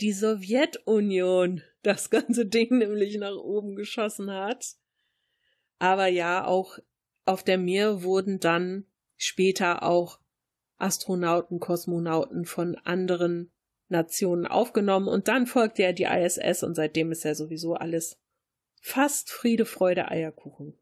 die 0.00 0.12
Sowjetunion 0.12 1.62
das 1.82 2.10
ganze 2.10 2.46
Ding 2.46 2.78
nämlich 2.78 3.16
nach 3.16 3.36
oben 3.36 3.74
geschossen 3.74 4.30
hat. 4.30 4.76
Aber 5.78 6.06
ja, 6.06 6.44
auch 6.44 6.78
auf 7.24 7.42
der 7.42 7.58
Mir 7.58 8.02
wurden 8.02 8.40
dann 8.40 8.86
später 9.16 9.82
auch 9.82 10.20
Astronauten, 10.76 11.58
Kosmonauten 11.60 12.44
von 12.44 12.76
anderen 12.76 13.50
Nationen 13.88 14.46
aufgenommen 14.46 15.08
und 15.08 15.28
dann 15.28 15.46
folgte 15.46 15.82
ja 15.82 15.92
die 15.92 16.04
ISS 16.04 16.62
und 16.62 16.74
seitdem 16.74 17.10
ist 17.10 17.24
ja 17.24 17.34
sowieso 17.34 17.74
alles 17.74 18.18
fast 18.80 19.30
Friede, 19.30 19.64
Freude, 19.64 20.08
Eierkuchen. 20.08 20.78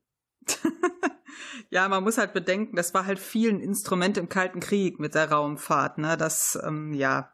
ja, 1.71 1.89
man 1.89 2.05
muss 2.05 2.19
halt 2.19 2.33
bedenken, 2.33 2.77
das 2.77 2.95
war 2.95 3.07
halt 3.07 3.19
viel 3.19 3.51
ein 3.51 3.61
Instrument 3.61 4.17
im 4.17 4.29
Kalten 4.29 4.61
Krieg 4.61 4.99
mit 4.99 5.15
der 5.15 5.31
Raumfahrt, 5.31 5.99
ne? 5.99 6.17
Das, 6.17 6.59
ähm, 6.65 6.95
ja. 6.95 7.33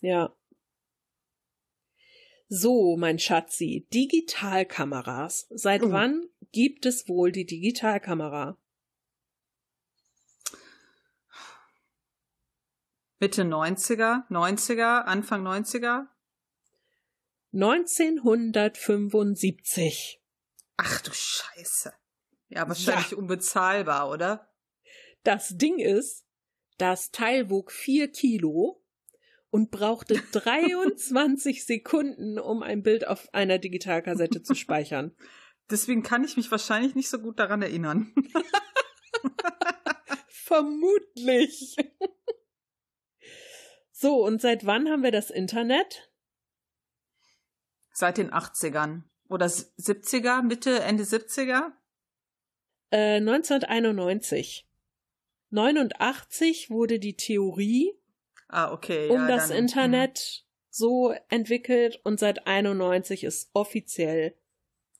Ja. 0.00 0.34
So, 2.48 2.96
mein 2.96 3.18
Schatzi, 3.18 3.86
Digitalkameras. 3.94 5.46
Seit 5.50 5.82
Oh. 5.84 5.92
wann 5.92 6.24
gibt 6.52 6.86
es 6.86 7.08
wohl 7.08 7.30
die 7.30 7.46
Digitalkamera? 7.46 8.56
Mitte 13.20 13.44
90er, 13.44 14.24
90er, 14.30 15.04
Anfang 15.04 15.46
90er. 15.46 16.06
1975. 17.52 20.20
Ach 20.76 21.00
du 21.02 21.10
Scheiße. 21.12 21.92
Ja, 22.50 22.68
wahrscheinlich 22.68 23.14
unbezahlbar, 23.16 24.10
oder? 24.10 24.48
Das 25.22 25.56
Ding 25.56 25.78
ist, 25.78 26.24
das 26.78 27.10
Teil 27.10 27.50
wog 27.50 27.72
vier 27.72 28.10
Kilo 28.10 28.82
und 29.50 29.70
brauchte 29.70 30.14
23 30.32 31.64
Sekunden, 31.64 32.38
um 32.38 32.62
ein 32.62 32.82
Bild 32.82 33.06
auf 33.06 33.32
einer 33.32 33.58
Digitalkassette 33.58 34.42
zu 34.42 34.54
speichern. 34.54 35.14
Deswegen 35.70 36.02
kann 36.02 36.24
ich 36.24 36.36
mich 36.36 36.50
wahrscheinlich 36.50 36.96
nicht 36.96 37.08
so 37.08 37.20
gut 37.20 37.38
daran 37.38 37.62
erinnern. 37.62 38.12
Vermutlich. 40.28 41.76
So, 43.92 44.24
und 44.24 44.40
seit 44.40 44.66
wann 44.66 44.88
haben 44.88 45.04
wir 45.04 45.12
das 45.12 45.30
Internet? 45.30 46.10
Seit 47.92 48.18
den 48.18 48.32
80ern. 48.32 49.02
Oder 49.28 49.46
s- 49.46 49.72
70er, 49.78 50.42
Mitte, 50.42 50.80
Ende 50.80 51.04
70er? 51.04 51.70
Äh, 52.90 53.16
1991. 53.16 54.66
89 55.50 56.70
wurde 56.70 56.98
die 56.98 57.16
Theorie 57.16 57.92
Ah, 58.48 58.72
okay. 58.72 59.08
um 59.08 59.16
ja, 59.16 59.28
das 59.28 59.48
dann, 59.48 59.56
hm. 59.56 59.64
Internet 59.64 60.44
so 60.70 61.14
entwickelt 61.28 62.00
und 62.04 62.20
seit 62.20 62.46
91 62.46 63.24
ist 63.24 63.50
offiziell 63.52 64.34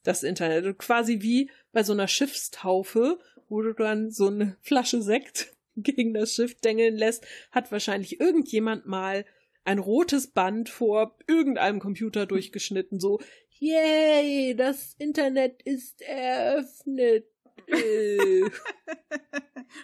das 0.03 0.22
Internet. 0.22 0.64
Und 0.64 0.79
Quasi 0.79 1.22
wie 1.22 1.50
bei 1.72 1.83
so 1.83 1.92
einer 1.92 2.09
Schiffstaufe, 2.09 3.18
wo 3.48 3.62
du 3.62 3.72
dann 3.72 4.11
so 4.11 4.29
eine 4.29 4.57
Flasche 4.61 5.03
Sekt 5.03 5.55
gegen 5.76 6.14
das 6.14 6.35
Schiff 6.35 6.61
dengeln 6.61 6.96
lässt, 6.96 7.26
hat 7.50 7.70
wahrscheinlich 7.72 8.20
irgendjemand 8.20 8.87
mal 8.87 9.24
ein 9.64 9.79
rotes 9.79 10.29
Band 10.29 10.68
vor 10.68 11.16
irgendeinem 11.26 11.81
Computer 11.81 12.26
durchgeschnitten, 12.26 12.98
so, 12.98 13.20
yay, 13.59 14.55
das 14.57 14.94
Internet 14.98 15.62
ist 15.62 16.00
eröffnet. 16.03 17.26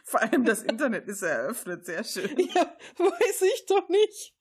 Vor 0.05 0.23
allem 0.23 0.45
das 0.45 0.63
Internet 0.63 1.07
ist 1.09 1.23
eröffnet, 1.23 1.85
sehr 1.85 2.05
schön. 2.05 2.37
Ja, 2.55 2.77
weiß 2.97 3.43
ich 3.43 3.67
doch 3.67 3.89
nicht. 3.89 4.35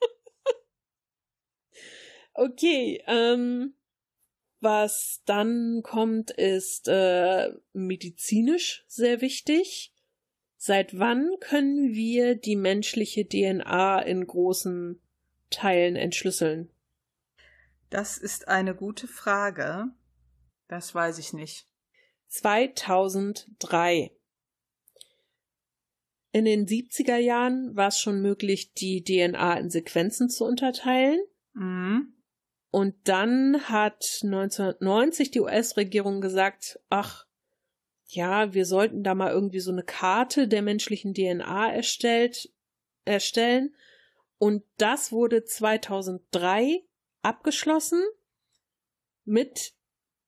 okay, 2.34 3.04
ähm, 3.08 3.76
was 4.60 5.22
dann 5.26 5.82
kommt, 5.84 6.32
ist 6.32 6.88
äh, 6.88 7.52
medizinisch 7.74 8.84
sehr 8.88 9.22
wichtig. 9.22 9.94
Seit 10.58 10.98
wann 10.98 11.30
können 11.40 11.94
wir 11.94 12.36
die 12.36 12.56
menschliche 12.56 13.28
DNA 13.28 14.02
in 14.02 14.26
großen 14.26 15.00
Teilen 15.52 15.96
entschlüsseln? 15.96 16.72
Das 17.92 18.18
ist 18.18 18.48
eine 18.48 18.74
gute 18.74 19.08
Frage. 19.08 19.90
Das 20.68 20.96
weiß 20.96 21.20
ich 21.20 21.34
nicht. 21.34 21.68
2003. 22.28 24.12
In 26.32 26.46
den 26.46 26.68
70er 26.68 27.18
Jahren 27.18 27.76
war 27.76 27.88
es 27.88 28.00
schon 28.00 28.22
möglich, 28.22 28.74
die 28.74 29.04
DNA 29.04 29.58
in 29.58 29.70
Sequenzen 29.70 30.30
zu 30.30 30.44
unterteilen. 30.44 31.22
Mhm. 31.54 32.14
Und 32.72 32.96
dann 33.06 33.70
hat 33.70 34.20
1990 34.22 35.32
die 35.32 35.40
US-Regierung 35.40 36.20
gesagt, 36.20 36.78
ach, 36.90 37.26
ja, 38.08 38.54
wir 38.54 38.66
sollten 38.66 39.02
da 39.04 39.16
mal 39.16 39.32
irgendwie 39.32 39.62
so 39.62 39.72
eine 39.72 39.84
Karte 39.84 40.50
der 40.50 40.62
menschlichen 40.62 41.14
DNA 41.14 41.72
erstellt, 41.72 42.52
erstellen. 43.06 43.74
Und 44.38 44.64
das 44.76 45.14
wurde 45.14 45.46
2003 45.46 46.84
abgeschlossen 47.22 48.04
mit 49.24 49.74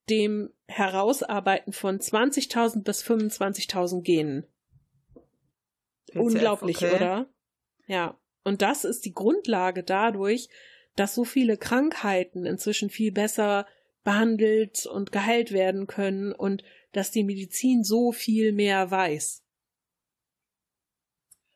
dem 0.10 0.54
Herausarbeiten 0.67 1.73
von 1.73 1.99
20.000 1.99 2.84
bis 2.84 3.03
25.000 3.03 4.01
Genen. 4.01 4.45
PCF, 6.08 6.15
Unglaublich, 6.15 6.77
okay. 6.77 6.95
oder? 6.95 7.30
Ja. 7.88 8.19
Und 8.43 8.62
das 8.62 8.86
ist 8.86 9.06
die 9.06 9.13
Grundlage 9.13 9.84
dadurch, 9.84 10.49
dass 10.95 11.15
so 11.15 11.25
viele 11.25 11.58
Krankheiten 11.58 12.45
inzwischen 12.45 12.89
viel 12.89 13.12
besser 13.12 13.67
behandelt 14.03 14.86
und 14.86 15.12
geheilt 15.12 15.51
werden 15.51 15.88
können 15.88 16.32
und 16.32 16.63
dass 16.93 17.12
die 17.12 17.23
Medizin 17.23 17.84
so 17.84 18.12
viel 18.12 18.53
mehr 18.53 18.89
weiß. 18.89 19.43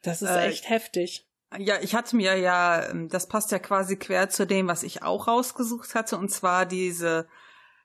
Das 0.02 0.22
ist 0.22 0.30
äh, 0.30 0.48
echt 0.48 0.70
heftig. 0.70 1.28
Ja, 1.58 1.80
ich 1.82 1.96
hatte 1.96 2.16
mir 2.16 2.38
ja, 2.38 2.90
ähm, 2.90 3.10
das 3.10 3.28
passt 3.28 3.52
ja 3.52 3.60
quasi 3.60 3.98
quer 3.98 4.30
zu 4.30 4.46
dem, 4.46 4.68
was 4.68 4.84
ich 4.84 5.04
auch 5.04 5.28
rausgesucht 5.28 5.96
hatte, 5.96 6.18
und 6.18 6.30
zwar 6.30 6.66
diese, 6.66 7.28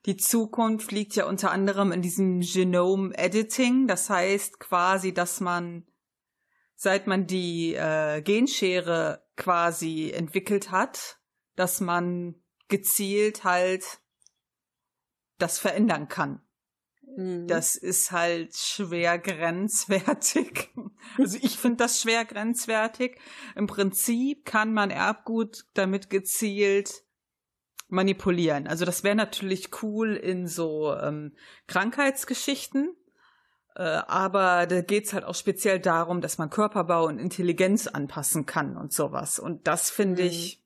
die 0.06 0.16
Zukunft 0.16 0.92
liegt 0.92 1.16
ja 1.16 1.26
unter 1.26 1.50
anderem 1.50 1.90
in 1.90 2.00
diesem 2.00 2.40
Genome 2.40 3.16
Editing. 3.18 3.88
Das 3.88 4.08
heißt 4.08 4.60
quasi, 4.60 5.12
dass 5.12 5.40
man, 5.40 5.84
seit 6.76 7.08
man 7.08 7.26
die 7.26 7.74
äh, 7.74 8.22
Genschere 8.22 9.26
quasi 9.36 10.12
entwickelt 10.12 10.70
hat, 10.70 11.18
dass 11.56 11.80
man 11.80 12.36
gezielt 12.68 13.42
halt 13.42 14.00
das 15.38 15.58
verändern 15.58 16.08
kann. 16.08 16.40
Mhm. 17.16 17.48
Das 17.48 17.74
ist 17.74 18.12
halt 18.12 18.56
schwer 18.56 19.18
grenzwertig. 19.18 20.70
Also 21.18 21.38
ich 21.40 21.56
finde 21.56 21.76
das 21.76 22.00
schwer 22.00 22.24
grenzwertig. 22.24 23.20
Im 23.54 23.68
Prinzip 23.68 24.44
kann 24.44 24.74
man 24.74 24.90
Erbgut 24.90 25.64
damit 25.74 26.10
gezielt 26.10 27.05
manipulieren. 27.88 28.66
Also 28.66 28.84
das 28.84 29.04
wäre 29.04 29.14
natürlich 29.14 29.82
cool 29.82 30.16
in 30.16 30.46
so 30.48 30.94
ähm, 30.94 31.34
Krankheitsgeschichten. 31.66 32.94
Äh, 33.76 33.82
aber 33.82 34.66
da 34.66 34.80
geht's 34.80 35.12
halt 35.12 35.24
auch 35.24 35.34
speziell 35.34 35.78
darum, 35.78 36.20
dass 36.20 36.38
man 36.38 36.50
Körperbau 36.50 37.06
und 37.06 37.18
Intelligenz 37.18 37.86
anpassen 37.86 38.46
kann 38.46 38.76
und 38.76 38.92
sowas. 38.92 39.38
Und 39.38 39.66
das 39.66 39.90
finde 39.90 40.22
mhm. 40.22 40.28
ich 40.28 40.62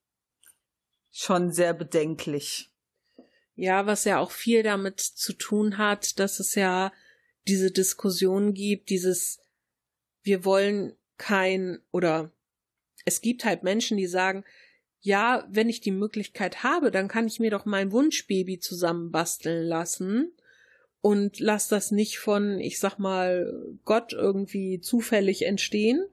schon 1.10 1.52
sehr 1.52 1.74
bedenklich. 1.74 2.70
Ja, 3.54 3.84
was 3.86 4.04
ja 4.04 4.18
auch 4.18 4.30
viel 4.30 4.62
damit 4.62 5.00
zu 5.00 5.34
tun 5.34 5.76
hat, 5.76 6.18
dass 6.18 6.40
es 6.40 6.54
ja 6.54 6.92
diese 7.46 7.70
Diskussion 7.70 8.54
gibt, 8.54 8.90
dieses 8.90 9.40
wir 10.22 10.44
wollen 10.44 10.96
kein 11.18 11.80
oder 11.90 12.30
es 13.04 13.20
gibt 13.20 13.44
halt 13.44 13.62
Menschen, 13.62 13.96
die 13.96 14.06
sagen, 14.06 14.44
ja, 15.00 15.46
wenn 15.48 15.68
ich 15.68 15.80
die 15.80 15.92
Möglichkeit 15.92 16.62
habe, 16.62 16.90
dann 16.90 17.08
kann 17.08 17.26
ich 17.26 17.40
mir 17.40 17.50
doch 17.50 17.64
mein 17.64 17.92
Wunschbaby 17.92 18.58
zusammenbasteln 18.58 19.66
lassen 19.66 20.32
und 21.00 21.40
lass 21.40 21.68
das 21.68 21.90
nicht 21.90 22.18
von, 22.18 22.58
ich 22.58 22.78
sag 22.78 22.98
mal, 22.98 23.50
Gott 23.84 24.12
irgendwie 24.12 24.80
zufällig 24.80 25.46
entstehen, 25.46 26.04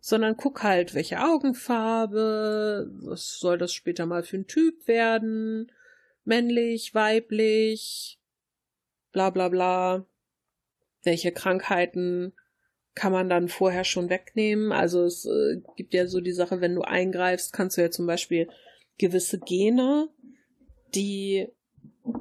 sondern 0.00 0.38
guck 0.38 0.62
halt, 0.62 0.94
welche 0.94 1.20
Augenfarbe, 1.20 2.90
was 3.02 3.38
soll 3.38 3.58
das 3.58 3.74
später 3.74 4.06
mal 4.06 4.22
für 4.22 4.38
ein 4.38 4.46
Typ 4.46 4.88
werden, 4.88 5.70
männlich, 6.24 6.94
weiblich, 6.94 8.18
bla 9.12 9.28
bla 9.30 9.48
bla. 9.48 10.06
Welche 11.02 11.32
Krankheiten 11.32 12.34
kann 12.94 13.12
man 13.12 13.28
dann 13.28 13.48
vorher 13.48 13.84
schon 13.84 14.10
wegnehmen? 14.10 14.72
Also 14.72 15.04
es 15.04 15.24
äh, 15.24 15.60
gibt 15.76 15.94
ja 15.94 16.06
so 16.06 16.20
die 16.20 16.32
Sache, 16.32 16.60
wenn 16.60 16.74
du 16.74 16.82
eingreifst, 16.82 17.52
kannst 17.52 17.76
du 17.76 17.82
ja 17.82 17.90
zum 17.90 18.06
Beispiel 18.06 18.48
gewisse 18.98 19.38
Gene, 19.38 20.08
die 20.94 21.48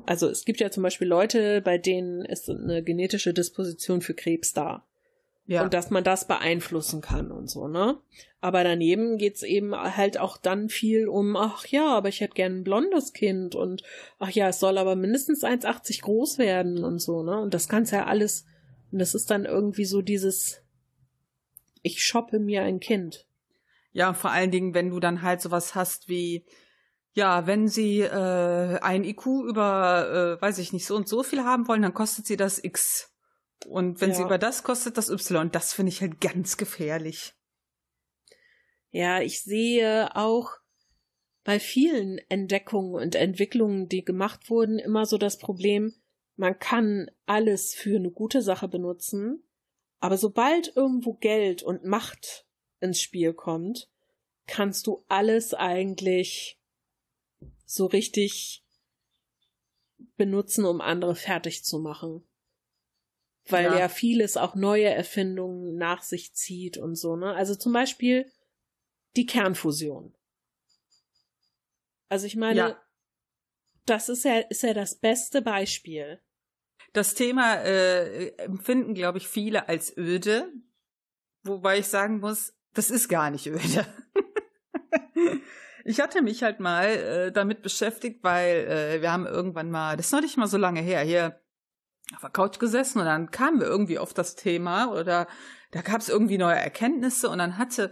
also 0.05 0.27
es 0.27 0.45
gibt 0.45 0.59
ja 0.59 0.71
zum 0.71 0.83
Beispiel 0.83 1.07
Leute, 1.07 1.61
bei 1.61 1.77
denen 1.77 2.25
ist 2.25 2.49
eine 2.49 2.83
genetische 2.83 3.33
Disposition 3.33 4.01
für 4.01 4.13
Krebs 4.13 4.53
da. 4.53 4.85
Ja. 5.45 5.63
Und 5.63 5.73
dass 5.73 5.89
man 5.89 6.03
das 6.03 6.27
beeinflussen 6.27 7.01
kann 7.01 7.31
und 7.31 7.49
so, 7.49 7.67
ne? 7.67 7.97
Aber 8.39 8.63
daneben 8.63 9.17
geht's 9.17 9.41
eben 9.41 9.75
halt 9.75 10.19
auch 10.19 10.37
dann 10.37 10.69
viel 10.69 11.07
um, 11.07 11.35
ach 11.35 11.65
ja, 11.65 11.87
aber 11.87 12.07
ich 12.07 12.21
hätte 12.21 12.35
gern 12.35 12.59
ein 12.59 12.63
blondes 12.63 13.13
Kind 13.13 13.55
und 13.55 13.81
ach 14.19 14.29
ja, 14.29 14.49
es 14.49 14.59
soll 14.59 14.77
aber 14.77 14.95
mindestens 14.95 15.43
1,80 15.43 16.03
groß 16.03 16.37
werden 16.37 16.83
und 16.83 16.99
so, 16.99 17.23
ne? 17.23 17.39
Und 17.39 17.55
das 17.55 17.67
kann's 17.67 17.89
ja 17.89 18.05
alles, 18.05 18.45
und 18.91 18.99
das 18.99 19.15
ist 19.15 19.29
dann 19.29 19.45
irgendwie 19.45 19.85
so 19.85 20.01
dieses, 20.01 20.61
ich 21.81 22.03
shoppe 22.03 22.39
mir 22.39 22.63
ein 22.63 22.79
Kind. 22.79 23.25
Ja, 23.91 24.13
vor 24.13 24.31
allen 24.31 24.51
Dingen, 24.51 24.73
wenn 24.73 24.89
du 24.89 24.99
dann 24.99 25.21
halt 25.21 25.41
sowas 25.41 25.75
hast 25.75 26.07
wie, 26.07 26.45
ja, 27.13 27.47
wenn 27.47 27.67
sie 27.67 28.01
äh, 28.01 28.79
ein 28.79 29.03
IQ 29.03 29.25
über, 29.47 30.37
äh, 30.37 30.41
weiß 30.41 30.59
ich 30.59 30.73
nicht, 30.73 30.85
so 30.85 30.95
und 30.95 31.07
so 31.07 31.23
viel 31.23 31.43
haben 31.43 31.67
wollen, 31.67 31.81
dann 31.81 31.93
kostet 31.93 32.25
sie 32.25 32.37
das 32.37 32.63
X. 32.63 33.11
Und 33.67 33.99
wenn 33.99 34.11
ja. 34.11 34.15
sie 34.15 34.23
über 34.23 34.37
das 34.37 34.63
kostet, 34.63 34.97
das 34.97 35.09
Y. 35.09 35.51
Das 35.51 35.73
finde 35.73 35.91
ich 35.91 36.01
halt 36.01 36.21
ganz 36.21 36.57
gefährlich. 36.57 37.33
Ja, 38.91 39.21
ich 39.21 39.41
sehe 39.43 40.15
auch 40.15 40.51
bei 41.43 41.59
vielen 41.59 42.19
Entdeckungen 42.29 42.95
und 42.95 43.15
Entwicklungen, 43.15 43.87
die 43.87 44.03
gemacht 44.03 44.49
wurden, 44.49 44.79
immer 44.79 45.05
so 45.05 45.17
das 45.17 45.37
Problem, 45.37 45.93
man 46.39 46.57
kann 46.57 47.11
alles 47.25 47.73
für 47.73 47.97
eine 47.97 48.11
gute 48.11 48.41
Sache 48.41 48.67
benutzen, 48.67 49.43
aber 49.99 50.17
sobald 50.17 50.75
irgendwo 50.75 51.13
Geld 51.13 51.63
und 51.63 51.83
Macht 51.83 52.47
ins 52.79 53.01
Spiel 53.01 53.33
kommt, 53.33 53.89
kannst 54.47 54.87
du 54.87 55.03
alles 55.07 55.53
eigentlich 55.53 56.59
so 57.65 57.85
richtig 57.85 58.63
benutzen, 60.15 60.65
um 60.65 60.81
andere 60.81 61.15
fertig 61.15 61.63
zu 61.63 61.79
machen 61.79 62.23
weil 63.51 63.65
ja. 63.65 63.79
ja 63.79 63.89
vieles 63.89 64.37
auch 64.37 64.55
neue 64.55 64.89
Erfindungen 64.89 65.75
nach 65.75 66.03
sich 66.03 66.33
zieht 66.33 66.77
und 66.77 66.95
so, 66.95 67.15
ne? 67.15 67.33
Also 67.33 67.55
zum 67.55 67.73
Beispiel 67.73 68.31
die 69.15 69.25
Kernfusion. 69.25 70.15
Also 72.09 72.25
ich 72.25 72.35
meine, 72.35 72.59
ja. 72.59 72.81
das 73.85 74.09
ist 74.09 74.25
ja, 74.25 74.39
ist 74.39 74.63
ja 74.63 74.73
das 74.73 74.95
beste 74.95 75.41
Beispiel. 75.41 76.21
Das 76.93 77.13
Thema 77.13 77.55
äh, 77.55 78.29
empfinden, 78.37 78.93
glaube 78.93 79.19
ich, 79.19 79.27
viele 79.27 79.69
als 79.69 79.95
öde, 79.95 80.51
wobei 81.43 81.79
ich 81.79 81.87
sagen 81.87 82.19
muss, 82.19 82.53
das 82.73 82.91
ist 82.91 83.09
gar 83.09 83.29
nicht 83.29 83.47
öde. 83.47 83.85
ich 85.85 85.99
hatte 85.99 86.21
mich 86.21 86.43
halt 86.43 86.59
mal 86.59 86.87
äh, 86.87 87.31
damit 87.31 87.61
beschäftigt, 87.61 88.23
weil 88.23 88.67
äh, 88.67 89.01
wir 89.01 89.11
haben 89.11 89.25
irgendwann 89.25 89.69
mal, 89.71 89.97
das 89.97 90.07
ist 90.07 90.11
noch 90.11 90.21
nicht 90.21 90.37
mal 90.37 90.47
so 90.47 90.57
lange 90.57 90.81
her, 90.81 91.01
hier 91.01 91.39
auf 92.15 92.21
der 92.21 92.29
Couch 92.31 92.57
gesessen 92.57 92.99
und 92.99 93.05
dann 93.05 93.29
kamen 93.29 93.59
wir 93.59 93.67
irgendwie 93.67 93.99
auf 93.99 94.13
das 94.13 94.35
Thema 94.35 94.91
oder 94.91 95.27
da 95.71 95.81
gab 95.81 96.01
es 96.01 96.09
irgendwie 96.09 96.39
neue 96.39 96.55
Erkenntnisse 96.55 97.29
und 97.29 97.37
dann 97.37 97.59
hatte 97.59 97.91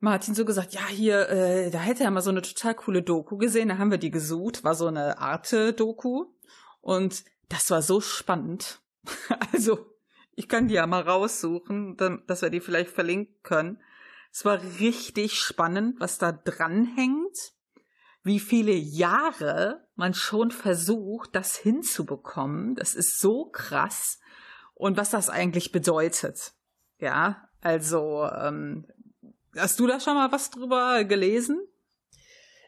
Martin 0.00 0.34
so 0.34 0.46
gesagt, 0.46 0.72
ja, 0.72 0.86
hier, 0.86 1.28
äh, 1.28 1.70
da 1.70 1.78
hätte 1.78 2.04
er 2.04 2.10
mal 2.10 2.22
so 2.22 2.30
eine 2.30 2.40
total 2.40 2.74
coole 2.74 3.02
Doku 3.02 3.36
gesehen, 3.36 3.68
da 3.68 3.76
haben 3.76 3.90
wir 3.90 3.98
die 3.98 4.10
gesucht, 4.10 4.64
war 4.64 4.74
so 4.74 4.86
eine 4.86 5.18
Arte-Doku. 5.18 6.24
Und 6.80 7.24
das 7.50 7.70
war 7.70 7.82
so 7.82 8.00
spannend. 8.00 8.80
also, 9.52 9.94
ich 10.34 10.48
kann 10.48 10.68
die 10.68 10.74
ja 10.74 10.86
mal 10.86 11.02
raussuchen, 11.02 11.98
dass 12.26 12.40
wir 12.40 12.48
die 12.48 12.60
vielleicht 12.60 12.90
verlinken 12.90 13.36
können. 13.42 13.82
Es 14.32 14.46
war 14.46 14.62
richtig 14.80 15.38
spannend, 15.38 16.00
was 16.00 16.16
da 16.16 16.32
dranhängt 16.32 17.52
wie 18.22 18.40
viele 18.40 18.72
Jahre 18.72 19.86
man 19.94 20.14
schon 20.14 20.50
versucht, 20.50 21.34
das 21.34 21.56
hinzubekommen. 21.56 22.74
Das 22.74 22.94
ist 22.94 23.18
so 23.18 23.46
krass. 23.46 24.18
Und 24.74 24.96
was 24.96 25.10
das 25.10 25.28
eigentlich 25.28 25.72
bedeutet. 25.72 26.52
Ja, 26.98 27.48
also, 27.60 28.24
ähm, 28.24 28.86
hast 29.56 29.80
du 29.80 29.86
da 29.86 30.00
schon 30.00 30.14
mal 30.14 30.32
was 30.32 30.50
drüber 30.50 31.04
gelesen? 31.04 31.60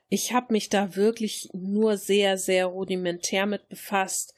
Ich 0.09 0.35
habe 0.35 0.53
mich 0.53 0.69
da 0.69 0.95
wirklich 0.95 1.49
nur 1.55 1.97
sehr, 1.97 2.37
sehr 2.37 2.67
rudimentär 2.67 3.47
mit 3.47 3.69
befasst, 3.69 4.35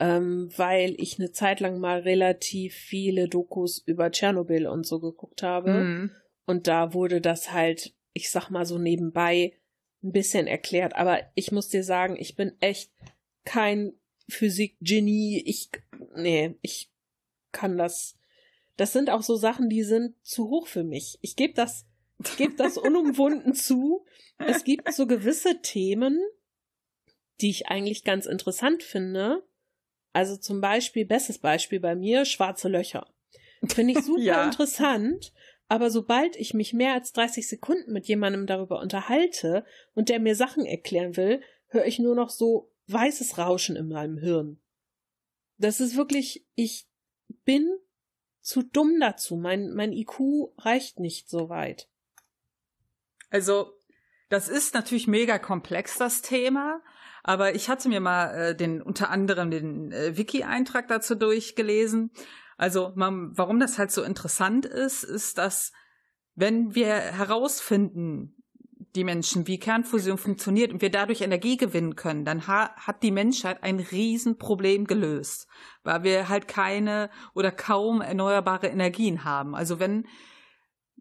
ähm, 0.00 0.50
weil 0.56 0.94
ich 0.98 1.18
eine 1.18 1.30
Zeit 1.30 1.60
lang 1.60 1.78
mal 1.78 2.00
relativ 2.00 2.74
viele 2.74 3.28
Dokus 3.28 3.82
über 3.86 4.10
Tschernobyl 4.10 4.66
und 4.66 4.86
so 4.86 5.00
geguckt 5.00 5.42
habe. 5.42 5.72
Mhm. 5.72 6.10
Und 6.46 6.66
da 6.66 6.94
wurde 6.94 7.20
das 7.20 7.52
halt, 7.52 7.94
ich 8.12 8.30
sag 8.30 8.50
mal 8.50 8.66
so 8.66 8.78
nebenbei, 8.78 9.54
ein 10.02 10.12
bisschen 10.12 10.46
erklärt, 10.46 10.94
aber 10.96 11.20
ich 11.34 11.50
muss 11.50 11.68
dir 11.68 11.82
sagen, 11.82 12.16
ich 12.18 12.36
bin 12.36 12.52
echt 12.60 12.92
kein 13.44 13.94
Physik-Genie. 14.28 15.42
Ich, 15.46 15.70
nee, 16.14 16.56
ich 16.60 16.90
kann 17.52 17.78
das. 17.78 18.18
Das 18.76 18.92
sind 18.92 19.08
auch 19.08 19.22
so 19.22 19.36
Sachen, 19.36 19.68
die 19.68 19.82
sind 19.82 20.14
zu 20.22 20.48
hoch 20.48 20.66
für 20.66 20.84
mich. 20.84 21.18
Ich 21.22 21.36
gebe 21.36 21.54
das, 21.54 21.86
ich 22.22 22.36
gebe 22.36 22.54
das 22.54 22.76
unumwunden 22.76 23.54
zu. 23.54 24.04
Es 24.38 24.64
gibt 24.64 24.92
so 24.92 25.06
gewisse 25.06 25.60
Themen, 25.62 26.20
die 27.40 27.50
ich 27.50 27.68
eigentlich 27.68 28.04
ganz 28.04 28.26
interessant 28.26 28.82
finde. 28.82 29.42
Also 30.14 30.36
zum 30.36 30.60
Beispiel, 30.60 31.04
bestes 31.04 31.38
Beispiel 31.38 31.80
bei 31.80 31.96
mir, 31.96 32.24
schwarze 32.24 32.68
Löcher. 32.68 33.12
Finde 33.66 33.92
ich 33.92 33.98
super 34.04 34.20
ja. 34.20 34.44
interessant, 34.44 35.32
aber 35.68 35.90
sobald 35.90 36.36
ich 36.36 36.54
mich 36.54 36.72
mehr 36.72 36.94
als 36.94 37.12
30 37.12 37.48
Sekunden 37.48 37.92
mit 37.92 38.06
jemandem 38.06 38.46
darüber 38.46 38.80
unterhalte 38.80 39.66
und 39.92 40.08
der 40.08 40.20
mir 40.20 40.36
Sachen 40.36 40.64
erklären 40.66 41.16
will, 41.16 41.42
höre 41.66 41.84
ich 41.84 41.98
nur 41.98 42.14
noch 42.14 42.30
so 42.30 42.70
weißes 42.86 43.38
Rauschen 43.38 43.74
in 43.74 43.88
meinem 43.88 44.16
Hirn. 44.16 44.60
Das 45.58 45.80
ist 45.80 45.96
wirklich, 45.96 46.46
ich 46.54 46.86
bin 47.44 47.68
zu 48.40 48.62
dumm 48.62 49.00
dazu. 49.00 49.34
Mein, 49.34 49.72
mein 49.74 49.92
IQ 49.92 50.52
reicht 50.58 51.00
nicht 51.00 51.28
so 51.28 51.48
weit. 51.48 51.88
Also, 53.30 53.72
das 54.28 54.48
ist 54.48 54.74
natürlich 54.74 55.08
mega 55.08 55.40
komplex, 55.40 55.98
das 55.98 56.22
Thema. 56.22 56.82
Aber 57.24 57.54
ich 57.54 57.70
hatte 57.70 57.88
mir 57.88 58.00
mal 58.00 58.34
äh, 58.34 58.54
den 58.54 58.82
unter 58.82 59.10
anderem 59.10 59.50
den 59.50 59.90
äh, 59.90 60.16
Wiki-Eintrag 60.16 60.86
dazu 60.88 61.14
durchgelesen. 61.14 62.12
Also 62.56 62.92
man, 62.94 63.36
warum 63.36 63.58
das 63.58 63.78
halt 63.78 63.90
so 63.90 64.02
interessant 64.02 64.66
ist, 64.66 65.02
ist, 65.02 65.38
dass 65.38 65.72
wenn 66.34 66.74
wir 66.74 66.94
herausfinden, 66.94 68.36
die 68.94 69.04
Menschen, 69.04 69.48
wie 69.48 69.58
Kernfusion 69.58 70.18
funktioniert 70.18 70.72
und 70.72 70.82
wir 70.82 70.90
dadurch 70.90 71.22
Energie 71.22 71.56
gewinnen 71.56 71.96
können, 71.96 72.24
dann 72.24 72.46
ha 72.46 72.70
hat 72.76 73.02
die 73.02 73.10
Menschheit 73.10 73.62
ein 73.62 73.80
Riesenproblem 73.80 74.86
gelöst, 74.86 75.48
weil 75.82 76.04
wir 76.04 76.28
halt 76.28 76.46
keine 76.46 77.10
oder 77.34 77.50
kaum 77.50 78.02
erneuerbare 78.02 78.68
Energien 78.68 79.24
haben. 79.24 79.56
Also 79.56 79.80
wenn 79.80 80.06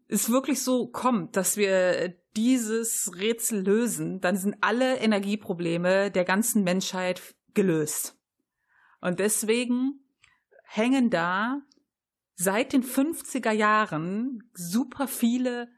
es 0.08 0.32
wirklich 0.32 0.64
so 0.64 0.88
kommt, 0.88 1.36
dass 1.36 1.58
wir 1.58 2.16
dieses 2.36 3.12
Rätsel 3.16 3.64
lösen, 3.64 4.22
dann 4.22 4.36
sind 4.36 4.56
alle 4.62 4.98
Energieprobleme 4.98 6.12
der 6.12 6.26
ganzen 6.26 6.64
Menschheit 6.64 7.22
gelöst. 7.54 8.18
Und 9.02 9.20
deswegen 9.20 10.00
hängen 10.64 11.10
da 11.10 11.62
seit 12.36 12.74
den 12.74 12.84
50er 12.84 13.52
Jahren 13.52 14.50
super 14.54 15.08
viele 15.08 15.70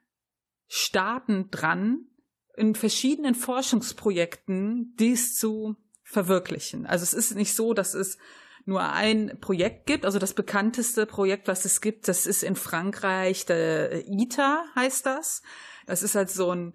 Staaten 0.67 1.51
dran, 1.51 2.07
in 2.55 2.75
verschiedenen 2.75 3.35
Forschungsprojekten 3.35 4.95
dies 4.97 5.35
zu 5.35 5.75
verwirklichen. 6.03 6.85
Also 6.85 7.03
es 7.03 7.13
ist 7.13 7.35
nicht 7.35 7.53
so, 7.53 7.73
dass 7.73 7.93
es 7.93 8.17
nur 8.65 8.81
ein 8.81 9.37
Projekt 9.41 9.85
gibt. 9.85 10.05
Also 10.05 10.19
das 10.19 10.33
bekannteste 10.33 11.05
Projekt, 11.05 11.47
was 11.47 11.65
es 11.65 11.81
gibt, 11.81 12.07
das 12.07 12.25
ist 12.25 12.43
in 12.43 12.55
Frankreich, 12.55 13.45
der 13.45 14.07
ITER 14.07 14.63
heißt 14.75 15.05
das. 15.05 15.41
Das 15.85 16.03
ist 16.03 16.15
halt 16.15 16.29
so 16.29 16.51
ein, 16.51 16.73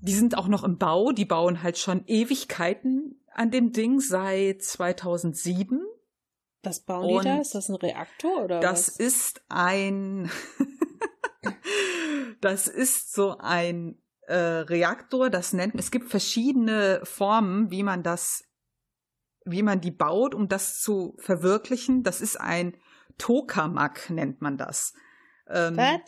die 0.00 0.14
sind 0.14 0.36
auch 0.36 0.48
noch 0.48 0.64
im 0.64 0.78
Bau, 0.78 1.12
die 1.12 1.24
bauen 1.24 1.62
halt 1.62 1.78
schon 1.78 2.04
Ewigkeiten 2.06 3.24
an 3.32 3.50
dem 3.50 3.72
Ding 3.72 4.00
seit 4.00 4.62
2007. 4.62 5.80
Was 6.62 6.80
bauen 6.80 7.14
Und 7.16 7.24
die 7.24 7.28
da? 7.28 7.40
Ist 7.40 7.54
das 7.54 7.68
ein 7.68 7.76
Reaktor 7.76 8.44
oder 8.44 8.60
Das 8.60 8.88
was? 8.88 8.96
ist 8.96 9.42
ein, 9.48 10.30
das 12.40 12.66
ist 12.66 13.12
so 13.12 13.38
ein 13.38 14.00
äh, 14.26 14.34
Reaktor, 14.34 15.30
das 15.30 15.52
nennt, 15.52 15.74
es 15.76 15.90
gibt 15.90 16.10
verschiedene 16.10 17.00
Formen, 17.04 17.70
wie 17.70 17.82
man 17.82 18.02
das 18.02 18.44
wie 19.50 19.62
man 19.62 19.80
die 19.80 19.90
baut, 19.90 20.34
um 20.34 20.48
das 20.48 20.80
zu 20.80 21.16
verwirklichen. 21.18 22.02
Das 22.02 22.20
ist 22.20 22.38
ein 22.38 22.76
Tokamak, 23.16 24.10
nennt 24.10 24.42
man 24.42 24.58
das. 24.58 24.92
Ähm, 25.48 25.76
Was? 25.76 26.00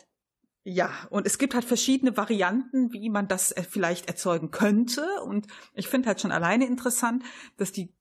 Ja, 0.63 0.91
und 1.09 1.25
es 1.25 1.39
gibt 1.39 1.55
halt 1.55 1.65
verschiedene 1.65 2.15
Varianten, 2.15 2.93
wie 2.93 3.09
man 3.09 3.27
das 3.27 3.51
äh, 3.51 3.63
vielleicht 3.63 4.07
erzeugen 4.07 4.51
könnte. 4.51 5.05
Und 5.25 5.47
ich 5.73 5.87
finde 5.87 6.07
halt 6.07 6.21
schon 6.21 6.31
alleine 6.31 6.67
interessant, 6.67 7.23
dass 7.57 7.71
die 7.71 7.95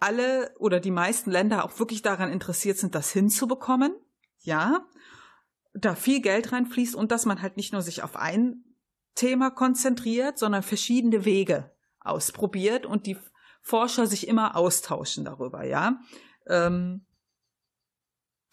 alle 0.00 0.52
oder 0.58 0.80
die 0.80 0.90
meisten 0.90 1.30
Länder 1.30 1.64
auch 1.64 1.78
wirklich 1.78 2.02
daran 2.02 2.32
interessiert 2.32 2.78
sind, 2.78 2.94
das 2.94 3.10
hinzubekommen. 3.10 3.94
Ja, 4.40 4.86
da 5.72 5.94
viel 5.94 6.20
Geld 6.20 6.52
reinfließt 6.52 6.94
und 6.94 7.12
dass 7.12 7.26
man 7.26 7.42
halt 7.42 7.56
nicht 7.56 7.72
nur 7.72 7.82
sich 7.82 8.02
auf 8.02 8.16
ein 8.16 8.64
Thema 9.14 9.50
konzentriert, 9.50 10.38
sondern 10.38 10.62
verschiedene 10.62 11.24
Wege 11.24 11.72
ausprobiert 12.00 12.86
und 12.86 13.06
die 13.06 13.16
Forscher 13.62 14.06
sich 14.06 14.28
immer 14.28 14.56
austauschen 14.56 15.24
darüber, 15.24 15.64
ja. 15.64 16.00
Ähm, 16.46 17.06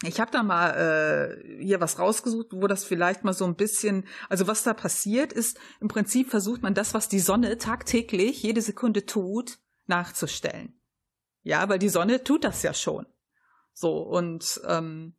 ich 0.04 0.20
habe 0.20 0.32
da 0.32 0.42
mal 0.42 0.72
äh, 0.72 1.64
hier 1.64 1.80
was 1.80 2.00
rausgesucht, 2.00 2.48
wo 2.52 2.68
das 2.68 2.84
vielleicht 2.84 3.24
mal 3.24 3.34
so 3.34 3.46
ein 3.46 3.56
bisschen, 3.56 4.06
also 4.30 4.48
was 4.48 4.64
da 4.64 4.74
passiert 4.74 5.32
ist, 5.32 5.60
im 5.80 5.88
Prinzip 5.88 6.30
versucht 6.30 6.64
man 6.64 6.74
das, 6.74 6.94
was 6.94 7.08
die 7.08 7.20
Sonne 7.20 7.58
tagtäglich 7.58 8.42
jede 8.42 8.62
Sekunde 8.62 9.06
tut, 9.06 9.60
nachzustellen. 9.86 10.80
Ja, 11.44 11.70
weil 11.70 11.80
die 11.80 11.90
Sonne 11.90 12.24
tut 12.24 12.44
das 12.44 12.64
ja 12.64 12.74
schon. 12.74 13.06
So, 13.74 14.00
und 14.00 14.62
ähm, 14.68 15.16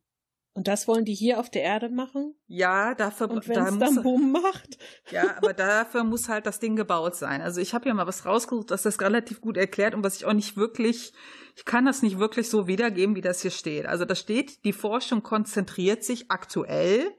und 0.55 0.67
das 0.67 0.87
wollen 0.87 1.03
die 1.03 1.15
hier 1.15 1.39
auf 1.39 1.49
der 1.49 1.63
Erde 1.63 1.89
machen? 1.89 2.35
Ja, 2.45 2.93
dafür 2.93 3.29
Und 3.29 3.47
wenn 3.47 3.55
da 3.55 3.69
es 3.69 3.79
dann 3.79 4.03
Boom 4.03 4.31
macht? 4.31 4.77
Ja, 5.09 5.35
aber 5.37 5.53
dafür 5.53 6.03
muss 6.03 6.29
halt 6.29 6.45
das 6.45 6.59
Ding 6.59 6.75
gebaut 6.75 7.15
sein. 7.15 7.41
Also 7.41 7.59
ich 7.59 7.73
habe 7.73 7.87
ja 7.87 7.93
mal 7.93 8.05
was 8.05 8.25
rausgesucht, 8.25 8.69
das 8.69 8.83
das 8.83 9.01
relativ 9.01 9.41
gut 9.41 9.57
erklärt 9.57 9.95
und 9.95 10.03
was 10.03 10.15
ich 10.15 10.25
auch 10.25 10.33
nicht 10.33 10.55
wirklich, 10.55 11.13
ich 11.55 11.65
kann 11.65 11.85
das 11.85 12.03
nicht 12.03 12.19
wirklich 12.19 12.49
so 12.49 12.67
wiedergeben, 12.67 13.15
wie 13.15 13.21
das 13.21 13.41
hier 13.41 13.51
steht. 13.51 13.87
Also 13.87 14.05
da 14.05 14.13
steht, 14.13 14.63
die 14.63 14.73
Forschung 14.73 15.23
konzentriert 15.23 16.03
sich 16.03 16.29
aktuell 16.29 17.11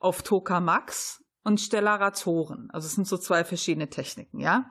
auf 0.00 0.22
Tokamaks 0.22 1.24
und 1.44 1.60
Stellaratoren. 1.60 2.68
Also 2.72 2.86
es 2.86 2.96
sind 2.96 3.06
so 3.06 3.16
zwei 3.16 3.44
verschiedene 3.44 3.88
Techniken, 3.88 4.40
ja. 4.40 4.68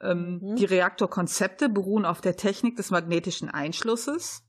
Ähm, 0.00 0.40
mhm. 0.42 0.56
Die 0.56 0.64
Reaktorkonzepte 0.64 1.68
beruhen 1.68 2.06
auf 2.06 2.22
der 2.22 2.36
Technik 2.36 2.76
des 2.76 2.90
magnetischen 2.90 3.50
Einschlusses 3.50 4.42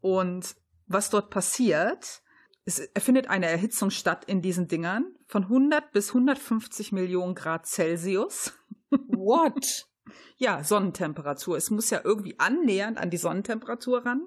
und 0.00 0.54
was 0.88 1.10
dort 1.10 1.30
passiert, 1.30 2.22
es 2.64 2.82
findet 2.98 3.30
eine 3.30 3.46
Erhitzung 3.46 3.90
statt 3.90 4.24
in 4.26 4.42
diesen 4.42 4.68
Dingern 4.68 5.14
von 5.26 5.44
100 5.44 5.90
bis 5.92 6.08
150 6.08 6.92
Millionen 6.92 7.34
Grad 7.34 7.66
Celsius. 7.66 8.52
What? 8.90 9.86
ja, 10.36 10.62
Sonnentemperatur. 10.62 11.56
Es 11.56 11.70
muss 11.70 11.88
ja 11.90 12.00
irgendwie 12.04 12.38
annähernd 12.38 12.98
an 12.98 13.10
die 13.10 13.16
Sonnentemperatur 13.16 14.04
ran. 14.04 14.26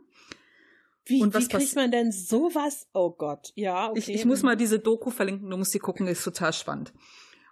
Wie, 1.06 1.22
Und 1.22 1.34
was 1.34 1.46
wie 1.46 1.50
kriegt 1.50 1.76
man 1.76 1.92
denn 1.92 2.12
sowas? 2.12 2.88
Oh 2.94 3.12
Gott, 3.12 3.52
ja. 3.56 3.90
Okay. 3.90 4.00
Ich, 4.00 4.10
ich 4.10 4.26
muss 4.26 4.44
mal 4.44 4.56
diese 4.56 4.80
Doku 4.80 5.10
verlinken, 5.10 5.50
du 5.50 5.58
musst 5.58 5.74
die 5.74 5.80
gucken, 5.80 6.08
ist 6.08 6.24
total 6.24 6.54
spannend. 6.54 6.94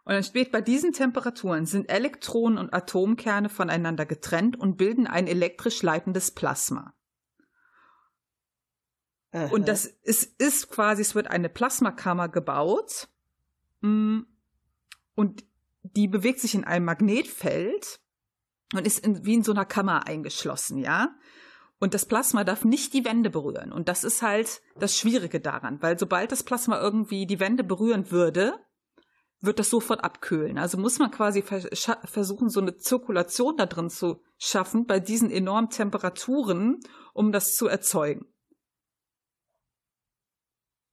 Und 0.05 0.13
dann 0.13 0.23
steht, 0.23 0.51
bei 0.51 0.61
diesen 0.61 0.91
Temperaturen 0.91 1.65
sind 1.65 1.91
Elektronen 1.91 2.57
und 2.57 2.73
Atomkerne 2.73 3.49
voneinander 3.49 4.05
getrennt 4.05 4.57
und 4.59 4.77
bilden 4.77 5.07
ein 5.07 5.27
elektrisch 5.27 5.83
leitendes 5.83 6.31
Plasma. 6.31 6.93
Aha. 9.31 9.47
Und 9.51 9.67
das 9.67 9.85
ist, 9.85 10.39
ist 10.41 10.69
quasi, 10.69 11.01
es 11.01 11.15
wird 11.15 11.27
eine 11.27 11.49
Plasmakammer 11.49 12.29
gebaut 12.29 13.07
mm, 13.81 14.21
und 15.15 15.43
die 15.83 16.07
bewegt 16.07 16.39
sich 16.39 16.55
in 16.55 16.63
einem 16.63 16.85
Magnetfeld 16.85 17.99
und 18.73 18.85
ist 18.85 19.05
in, 19.05 19.25
wie 19.25 19.35
in 19.35 19.43
so 19.43 19.51
einer 19.51 19.65
Kammer 19.65 20.07
eingeschlossen, 20.07 20.79
ja. 20.79 21.15
Und 21.79 21.93
das 21.93 22.05
Plasma 22.05 22.43
darf 22.43 22.65
nicht 22.65 22.93
die 22.93 23.05
Wände 23.05 23.29
berühren. 23.29 23.71
Und 23.71 23.87
das 23.87 24.03
ist 24.03 24.21
halt 24.21 24.61
das 24.77 24.97
Schwierige 24.97 25.39
daran, 25.39 25.81
weil 25.81 25.97
sobald 25.97 26.31
das 26.31 26.43
Plasma 26.43 26.79
irgendwie 26.79 27.25
die 27.25 27.39
Wände 27.39 27.63
berühren 27.63 28.11
würde, 28.11 28.59
wird 29.39 29.59
das 29.59 29.69
sofort 29.69 30.03
abkühlen. 30.03 30.57
Also 30.57 30.77
muss 30.77 30.99
man 30.99 31.11
quasi 31.11 31.41
versuchen, 31.41 32.49
so 32.49 32.59
eine 32.59 32.75
Zirkulation 32.75 33.55
da 33.55 33.65
drin 33.65 33.89
zu 33.89 34.21
schaffen 34.37 34.85
bei 34.85 34.99
diesen 34.99 35.31
enormen 35.31 35.69
Temperaturen, 35.69 36.81
um 37.13 37.31
das 37.31 37.55
zu 37.55 37.67
erzeugen. 37.67 38.25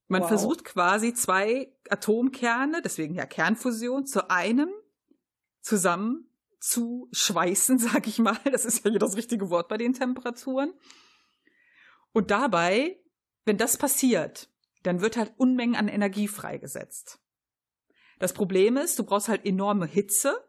Man 0.07 0.21
wow. 0.21 0.27
versucht 0.29 0.63
quasi 0.63 1.13
zwei 1.13 1.73
Atomkerne, 1.89 2.81
deswegen 2.81 3.13
ja 3.13 3.25
Kernfusion, 3.25 4.05
zu 4.05 4.29
einem 4.29 4.69
zusammen 5.61 6.29
zu 6.59 7.09
schweißen, 7.11 7.79
sag 7.79 8.07
ich 8.07 8.19
mal. 8.19 8.39
Das 8.45 8.65
ist 8.65 8.83
ja 8.85 8.91
hier 8.91 8.99
das 8.99 9.15
richtige 9.15 9.49
Wort 9.49 9.67
bei 9.67 9.77
den 9.77 9.93
Temperaturen. 9.93 10.73
Und 12.13 12.31
dabei, 12.31 12.99
wenn 13.45 13.57
das 13.57 13.77
passiert, 13.77 14.49
dann 14.83 15.01
wird 15.01 15.17
halt 15.17 15.33
Unmengen 15.37 15.75
an 15.75 15.87
Energie 15.87 16.27
freigesetzt. 16.27 17.19
Das 18.19 18.33
Problem 18.33 18.77
ist, 18.77 18.97
du 18.97 19.03
brauchst 19.03 19.27
halt 19.27 19.45
enorme 19.45 19.85
Hitze 19.85 20.43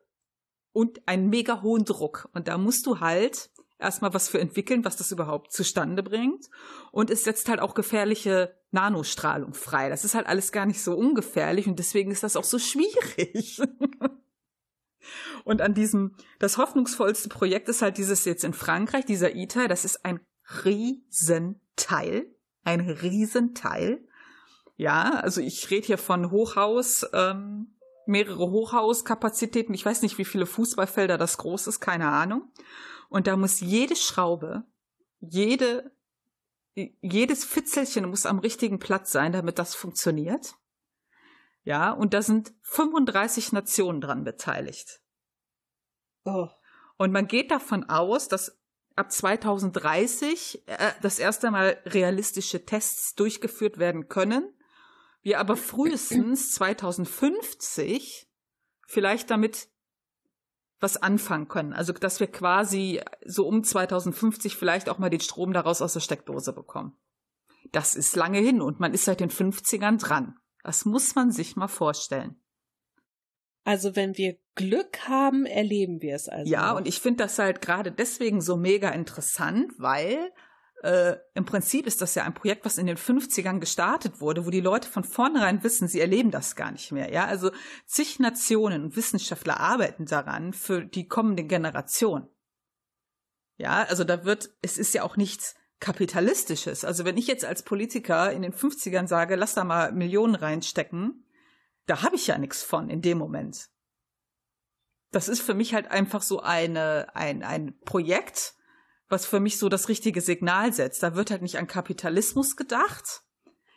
und 0.72 1.06
einen 1.06 1.28
mega 1.28 1.61
hohen 1.62 1.84
Druck. 1.84 2.28
Und 2.32 2.48
da 2.48 2.56
musst 2.56 2.86
du 2.86 3.00
halt 3.00 3.50
erstmal 3.78 4.12
was 4.14 4.28
für 4.28 4.40
entwickeln, 4.40 4.84
was 4.84 4.96
das 4.96 5.12
überhaupt 5.12 5.52
zustande 5.52 6.02
bringt. 6.02 6.46
Und 6.90 7.10
es 7.10 7.24
setzt 7.24 7.48
halt 7.48 7.60
auch 7.60 7.74
gefährliche 7.74 8.54
Nanostrahlung 8.70 9.54
frei. 9.54 9.88
Das 9.88 10.04
ist 10.04 10.14
halt 10.14 10.26
alles 10.26 10.52
gar 10.52 10.66
nicht 10.66 10.82
so 10.82 10.94
ungefährlich 10.94 11.66
und 11.66 11.78
deswegen 11.78 12.10
ist 12.10 12.22
das 12.22 12.36
auch 12.36 12.44
so 12.44 12.58
schwierig. 12.58 13.60
und 15.44 15.62
an 15.62 15.74
diesem, 15.74 16.16
das 16.38 16.58
hoffnungsvollste 16.58 17.28
Projekt 17.28 17.68
ist 17.68 17.82
halt 17.82 17.98
dieses 17.98 18.24
jetzt 18.24 18.44
in 18.44 18.52
Frankreich, 18.52 19.04
dieser 19.04 19.34
ITER, 19.34 19.68
das 19.68 19.84
ist 19.84 20.04
ein 20.04 20.20
Riesenteil. 20.64 22.26
Ein 22.64 22.80
Riesenteil. 22.80 24.04
Ja, 24.76 25.14
also 25.20 25.40
ich 25.40 25.70
rede 25.70 25.86
hier 25.86 25.98
von 25.98 26.30
Hochhaus, 26.30 27.06
ähm, 27.12 27.78
mehrere 28.06 28.50
Hochhauskapazitäten. 28.50 29.74
Ich 29.74 29.84
weiß 29.84 30.02
nicht, 30.02 30.18
wie 30.18 30.24
viele 30.24 30.46
Fußballfelder 30.46 31.18
das 31.18 31.38
groß 31.38 31.66
ist, 31.66 31.80
keine 31.80 32.08
Ahnung. 32.08 32.50
Und 33.09 33.26
da 33.26 33.36
muss 33.36 33.61
jede 33.61 33.96
Schraube, 33.96 34.64
jede, 35.20 35.90
jedes 36.74 37.44
Fitzelchen 37.44 38.09
muss 38.09 38.26
am 38.26 38.38
richtigen 38.38 38.78
Platz 38.78 39.11
sein, 39.12 39.32
damit 39.32 39.59
das 39.59 39.74
funktioniert. 39.74 40.54
Ja, 41.64 41.90
und 41.90 42.14
da 42.14 42.22
sind 42.22 42.52
35 42.62 43.52
Nationen 43.52 44.00
dran 44.00 44.24
beteiligt. 44.24 45.00
Oh. 46.24 46.48
Und 46.96 47.12
man 47.12 47.26
geht 47.26 47.50
davon 47.50 47.88
aus, 47.88 48.28
dass 48.28 48.59
ab 48.96 49.12
2030 49.12 50.66
äh, 50.66 50.92
das 51.02 51.18
erste 51.18 51.50
Mal 51.50 51.80
realistische 51.86 52.64
Tests 52.64 53.14
durchgeführt 53.14 53.78
werden 53.78 54.09
können. 54.09 54.52
Wir 55.22 55.40
aber 55.40 55.56
frühestens 55.56 56.52
2050 56.52 58.28
vielleicht 58.86 59.30
damit 59.30 59.68
was 60.80 60.96
anfangen 60.96 61.48
können. 61.48 61.72
Also, 61.72 61.92
dass 61.92 62.20
wir 62.20 62.28
quasi 62.28 63.00
so 63.24 63.46
um 63.46 63.64
2050 63.64 64.56
vielleicht 64.56 64.88
auch 64.88 64.98
mal 64.98 65.10
den 65.10 65.20
Strom 65.20 65.52
daraus 65.52 65.82
aus 65.82 65.94
der 65.94 66.00
Steckdose 66.00 66.52
bekommen. 66.52 66.96
Das 67.72 67.94
ist 67.94 68.16
lange 68.16 68.38
hin 68.38 68.60
und 68.60 68.80
man 68.80 68.94
ist 68.94 69.04
seit 69.04 69.20
den 69.20 69.30
50ern 69.30 69.98
dran. 69.98 70.36
Das 70.62 70.84
muss 70.84 71.14
man 71.14 71.30
sich 71.30 71.56
mal 71.56 71.68
vorstellen. 71.68 72.40
Also 73.64 73.96
wenn 73.96 74.16
wir 74.16 74.38
Glück 74.54 75.08
haben, 75.08 75.44
erleben 75.44 76.00
wir 76.00 76.14
es 76.14 76.28
also. 76.28 76.50
Ja, 76.50 76.72
und 76.72 76.88
ich 76.88 77.00
finde 77.00 77.24
das 77.24 77.38
halt 77.38 77.60
gerade 77.60 77.92
deswegen 77.92 78.40
so 78.40 78.56
mega 78.56 78.88
interessant, 78.90 79.72
weil 79.76 80.32
äh, 80.82 81.16
im 81.34 81.44
Prinzip 81.44 81.86
ist 81.86 82.00
das 82.02 82.14
ja 82.14 82.24
ein 82.24 82.34
Projekt, 82.34 82.64
was 82.64 82.78
in 82.78 82.86
den 82.86 82.96
50ern 82.96 83.58
gestartet 83.58 84.20
wurde, 84.20 84.46
wo 84.46 84.50
die 84.50 84.60
Leute 84.60 84.88
von 84.88 85.02
vornherein 85.02 85.62
wissen, 85.64 85.88
sie 85.88 86.00
erleben 86.00 86.30
das 86.30 86.54
gar 86.54 86.70
nicht 86.70 86.92
mehr. 86.92 87.12
Ja, 87.12 87.26
also 87.26 87.50
zig 87.86 88.20
Nationen 88.20 88.84
und 88.84 88.96
Wissenschaftler 88.96 89.58
arbeiten 89.58 90.06
daran 90.06 90.52
für 90.52 90.84
die 90.84 91.08
kommende 91.08 91.44
Generation. 91.44 92.28
Ja, 93.56 93.82
also 93.82 94.04
da 94.04 94.24
wird, 94.24 94.50
es 94.62 94.78
ist 94.78 94.94
ja 94.94 95.02
auch 95.02 95.16
nichts 95.16 95.56
kapitalistisches. 95.80 96.84
Also 96.84 97.04
wenn 97.04 97.16
ich 97.16 97.26
jetzt 97.26 97.44
als 97.44 97.62
Politiker 97.62 98.32
in 98.32 98.42
den 98.42 98.52
50ern 98.52 99.08
sage, 99.08 99.34
lass 99.34 99.54
da 99.54 99.64
mal 99.64 99.92
Millionen 99.92 100.36
reinstecken, 100.36 101.24
da 101.86 102.02
habe 102.02 102.16
ich 102.16 102.28
ja 102.28 102.38
nichts 102.38 102.62
von 102.62 102.88
in 102.88 103.02
dem 103.02 103.18
Moment. 103.18 103.68
Das 105.10 105.28
ist 105.28 105.40
für 105.40 105.54
mich 105.54 105.74
halt 105.74 105.90
einfach 105.90 106.22
so 106.22 106.40
eine, 106.40 107.08
ein, 107.14 107.42
ein 107.42 107.78
Projekt, 107.80 108.54
was 109.09 109.26
für 109.26 109.40
mich 109.40 109.59
so 109.59 109.68
das 109.68 109.88
richtige 109.88 110.20
Signal 110.20 110.72
setzt. 110.72 111.02
Da 111.02 111.14
wird 111.14 111.30
halt 111.30 111.42
nicht 111.42 111.59
an 111.59 111.66
Kapitalismus 111.66 112.56
gedacht. 112.56 113.22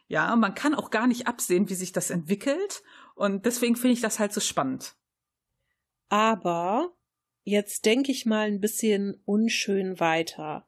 Ja, 0.07 0.36
man 0.36 0.55
kann 0.55 0.75
auch 0.75 0.89
gar 0.89 1.07
nicht 1.07 1.27
absehen, 1.27 1.69
wie 1.69 1.75
sich 1.75 1.93
das 1.93 2.09
entwickelt. 2.09 2.84
Und 3.15 3.45
deswegen 3.45 3.75
finde 3.75 3.93
ich 3.93 4.01
das 4.01 4.19
halt 4.19 4.34
so 4.34 4.41
spannend. 4.41 4.95
Aber 6.09 6.91
jetzt 7.43 7.86
denke 7.86 8.11
ich 8.11 8.25
mal 8.25 8.47
ein 8.47 8.59
bisschen 8.59 9.21
unschön 9.25 9.99
weiter. 9.99 10.67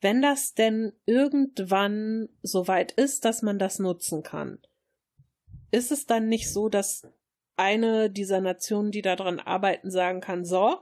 Wenn 0.00 0.20
das 0.20 0.52
denn 0.52 0.92
irgendwann 1.06 2.28
so 2.42 2.68
weit 2.68 2.92
ist, 2.92 3.24
dass 3.24 3.40
man 3.40 3.58
das 3.58 3.78
nutzen 3.78 4.22
kann, 4.22 4.58
ist 5.70 5.90
es 5.90 6.04
dann 6.04 6.28
nicht 6.28 6.52
so, 6.52 6.68
dass 6.68 7.08
eine 7.56 8.10
dieser 8.10 8.42
Nationen, 8.42 8.90
die 8.90 9.00
daran 9.00 9.40
arbeiten, 9.40 9.90
sagen 9.90 10.20
kann, 10.20 10.44
so, 10.44 10.78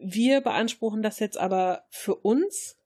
wir 0.00 0.40
beanspruchen 0.40 1.02
das 1.02 1.18
jetzt 1.18 1.38
aber 1.38 1.84
für 1.90 2.14
uns 2.14 2.76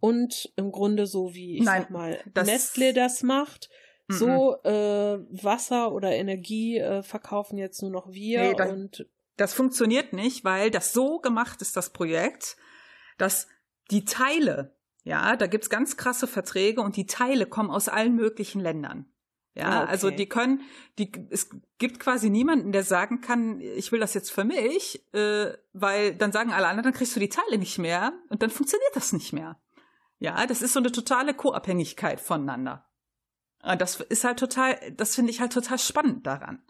und 0.00 0.52
im 0.56 0.72
Grunde 0.72 1.06
so 1.06 1.34
wie 1.34 1.58
ich 1.58 1.64
Nein, 1.64 1.82
sag 1.82 1.90
mal 1.90 2.18
das 2.32 2.46
Nestle 2.46 2.92
das 2.92 3.22
macht, 3.22 3.68
mm 4.08 4.12
-mm. 4.12 4.18
so 4.18 4.62
äh, 4.62 5.18
Wasser 5.44 5.92
oder 5.92 6.12
Energie 6.12 6.78
äh, 6.78 7.02
verkaufen 7.02 7.58
jetzt 7.58 7.82
nur 7.82 7.90
noch 7.90 8.10
wir 8.10 8.42
nee, 8.42 8.54
das, 8.54 8.70
und 8.70 9.06
das 9.36 9.54
funktioniert 9.54 10.12
nicht, 10.12 10.44
weil 10.44 10.70
das 10.70 10.92
so 10.92 11.18
gemacht 11.18 11.62
ist, 11.62 11.76
das 11.76 11.90
Projekt, 11.90 12.56
dass 13.16 13.48
die 13.90 14.04
Teile, 14.04 14.74
ja, 15.02 15.36
da 15.36 15.46
gibt's 15.46 15.70
ganz 15.70 15.96
krasse 15.96 16.26
Verträge 16.26 16.82
und 16.82 16.96
die 16.96 17.06
Teile 17.06 17.46
kommen 17.46 17.70
aus 17.70 17.88
allen 17.88 18.14
möglichen 18.14 18.60
Ländern. 18.60 19.10
Ja, 19.60 19.68
ah, 19.68 19.84
also 19.84 19.84
okay. 19.84 19.90
also 19.90 20.10
die 20.10 20.28
können, 20.28 20.62
die, 20.98 21.12
es 21.30 21.50
gibt 21.78 22.00
quasi 22.00 22.30
niemanden, 22.30 22.72
der 22.72 22.82
sagen 22.82 23.20
kann, 23.20 23.60
ich 23.60 23.92
will 23.92 24.00
das 24.00 24.14
jetzt 24.14 24.30
für 24.30 24.44
mich, 24.44 25.04
äh, 25.12 25.52
weil 25.72 26.14
dann 26.14 26.32
sagen 26.32 26.52
alle 26.52 26.66
anderen, 26.66 26.84
dann 26.84 26.94
kriegst 26.94 27.14
du 27.14 27.20
die 27.20 27.28
Teile 27.28 27.58
nicht 27.58 27.78
mehr 27.78 28.12
und 28.28 28.42
dann 28.42 28.50
funktioniert 28.50 28.94
das 28.94 29.12
nicht 29.12 29.32
mehr. 29.32 29.60
Ja, 30.18 30.46
das 30.46 30.62
ist 30.62 30.72
so 30.72 30.80
eine 30.80 30.92
totale 30.92 31.34
Co-Abhängigkeit 31.34 32.20
voneinander. 32.20 32.86
Das 33.78 34.00
ist 34.00 34.24
halt 34.24 34.38
total, 34.38 34.78
das 34.92 35.14
finde 35.14 35.30
ich 35.30 35.40
halt 35.40 35.52
total 35.52 35.78
spannend 35.78 36.26
daran. 36.26 36.62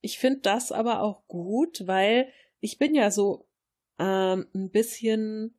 Ich 0.00 0.18
finde 0.18 0.40
das 0.40 0.72
aber 0.72 1.00
auch 1.00 1.26
gut, 1.26 1.86
weil 1.86 2.32
ich 2.60 2.78
bin 2.78 2.94
ja 2.94 3.10
so 3.10 3.48
ähm, 3.98 4.46
ein 4.54 4.70
bisschen, 4.70 5.58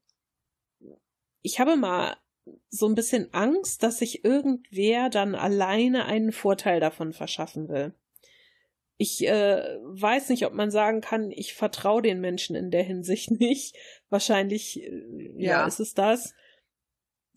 ich 1.41 1.59
habe 1.59 1.75
mal 1.75 2.17
so 2.69 2.87
ein 2.87 2.95
bisschen 2.95 3.33
Angst, 3.33 3.83
dass 3.83 3.99
sich 3.99 4.23
irgendwer 4.23 5.09
dann 5.09 5.35
alleine 5.35 6.05
einen 6.05 6.31
Vorteil 6.31 6.79
davon 6.79 7.13
verschaffen 7.13 7.69
will. 7.69 7.93
Ich 8.97 9.27
äh, 9.27 9.77
weiß 9.83 10.29
nicht, 10.29 10.45
ob 10.45 10.53
man 10.53 10.71
sagen 10.71 11.01
kann, 11.01 11.29
ich 11.31 11.53
vertraue 11.53 12.01
den 12.01 12.19
Menschen 12.19 12.55
in 12.55 12.71
der 12.71 12.83
Hinsicht 12.83 13.31
nicht. 13.39 13.75
Wahrscheinlich, 14.09 14.81
äh, 14.81 15.31
ja, 15.37 15.61
ja, 15.61 15.67
ist 15.67 15.79
es 15.79 15.93
das. 15.93 16.33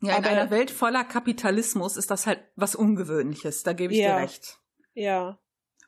Ja, 0.03 0.17
in 0.17 0.25
einer 0.25 0.51
Welt 0.51 0.71
voller 0.71 1.05
Kapitalismus 1.05 1.99
ist 1.99 2.11
das 2.11 2.27
halt 2.27 2.41
was 2.57 2.75
Ungewöhnliches, 2.75 3.63
da 3.63 3.75
gebe 3.75 3.93
ich 3.93 3.99
ja, 3.99 4.17
dir 4.17 4.23
recht. 4.23 4.59
Ja. 4.95 5.39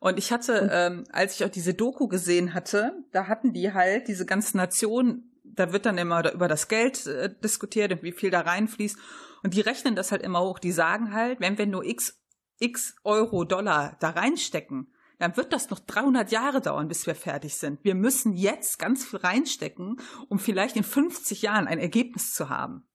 Und 0.00 0.18
ich 0.18 0.32
hatte, 0.32 0.68
ähm, 0.70 1.04
als 1.12 1.36
ich 1.36 1.44
auch 1.44 1.48
diese 1.48 1.72
Doku 1.72 2.08
gesehen 2.08 2.52
hatte, 2.52 2.92
da 3.12 3.28
hatten 3.28 3.52
die 3.52 3.72
halt 3.72 4.08
diese 4.08 4.26
ganzen 4.26 4.58
Nationen 4.58 5.31
da 5.54 5.72
wird 5.72 5.86
dann 5.86 5.98
immer 5.98 6.32
über 6.32 6.48
das 6.48 6.68
Geld 6.68 7.06
äh, 7.06 7.34
diskutiert 7.42 7.92
und 7.92 8.02
wie 8.02 8.12
viel 8.12 8.30
da 8.30 8.40
reinfließt. 8.40 8.98
Und 9.42 9.54
die 9.54 9.60
rechnen 9.60 9.96
das 9.96 10.12
halt 10.12 10.22
immer 10.22 10.40
hoch. 10.40 10.58
Die 10.58 10.72
sagen 10.72 11.12
halt, 11.12 11.40
wenn 11.40 11.58
wir 11.58 11.66
nur 11.66 11.84
x, 11.84 12.20
x 12.58 12.96
Euro, 13.04 13.44
Dollar 13.44 13.96
da 14.00 14.10
reinstecken, 14.10 14.92
dann 15.18 15.36
wird 15.36 15.52
das 15.52 15.70
noch 15.70 15.78
300 15.78 16.32
Jahre 16.32 16.60
dauern, 16.60 16.88
bis 16.88 17.06
wir 17.06 17.14
fertig 17.14 17.56
sind. 17.56 17.84
Wir 17.84 17.94
müssen 17.94 18.32
jetzt 18.32 18.78
ganz 18.78 19.04
viel 19.04 19.20
reinstecken, 19.20 20.00
um 20.28 20.38
vielleicht 20.38 20.76
in 20.76 20.84
50 20.84 21.42
Jahren 21.42 21.68
ein 21.68 21.78
Ergebnis 21.78 22.34
zu 22.34 22.48
haben. 22.48 22.88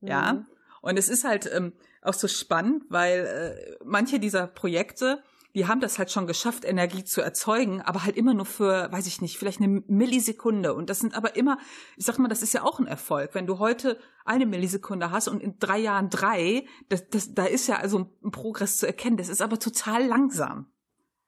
Mhm. 0.00 0.08
Ja. 0.08 0.46
Und 0.82 0.98
es 0.98 1.08
ist 1.08 1.24
halt 1.24 1.50
ähm, 1.50 1.72
auch 2.02 2.12
so 2.12 2.28
spannend, 2.28 2.84
weil 2.90 3.24
äh, 3.24 3.84
manche 3.84 4.20
dieser 4.20 4.46
Projekte, 4.46 5.22
die 5.54 5.66
haben 5.66 5.80
das 5.80 5.98
halt 5.98 6.10
schon 6.10 6.26
geschafft, 6.26 6.64
Energie 6.64 7.04
zu 7.04 7.20
erzeugen, 7.20 7.80
aber 7.80 8.04
halt 8.04 8.16
immer 8.16 8.34
nur 8.34 8.44
für, 8.44 8.90
weiß 8.90 9.06
ich 9.06 9.20
nicht, 9.20 9.38
vielleicht 9.38 9.60
eine 9.60 9.84
Millisekunde. 9.86 10.74
Und 10.74 10.90
das 10.90 10.98
sind 10.98 11.14
aber 11.14 11.36
immer, 11.36 11.58
ich 11.96 12.04
sag 12.04 12.18
mal, 12.18 12.28
das 12.28 12.42
ist 12.42 12.54
ja 12.54 12.64
auch 12.64 12.80
ein 12.80 12.88
Erfolg. 12.88 13.34
Wenn 13.34 13.46
du 13.46 13.60
heute 13.60 13.98
eine 14.24 14.46
Millisekunde 14.46 15.12
hast 15.12 15.28
und 15.28 15.40
in 15.40 15.58
drei 15.58 15.78
Jahren 15.78 16.10
drei, 16.10 16.66
das, 16.88 17.08
das, 17.08 17.34
da 17.34 17.44
ist 17.44 17.68
ja 17.68 17.76
also 17.76 18.10
ein 18.24 18.30
Progress 18.32 18.78
zu 18.78 18.86
erkennen. 18.86 19.16
Das 19.16 19.28
ist 19.28 19.40
aber 19.40 19.60
total 19.60 20.04
langsam. 20.04 20.72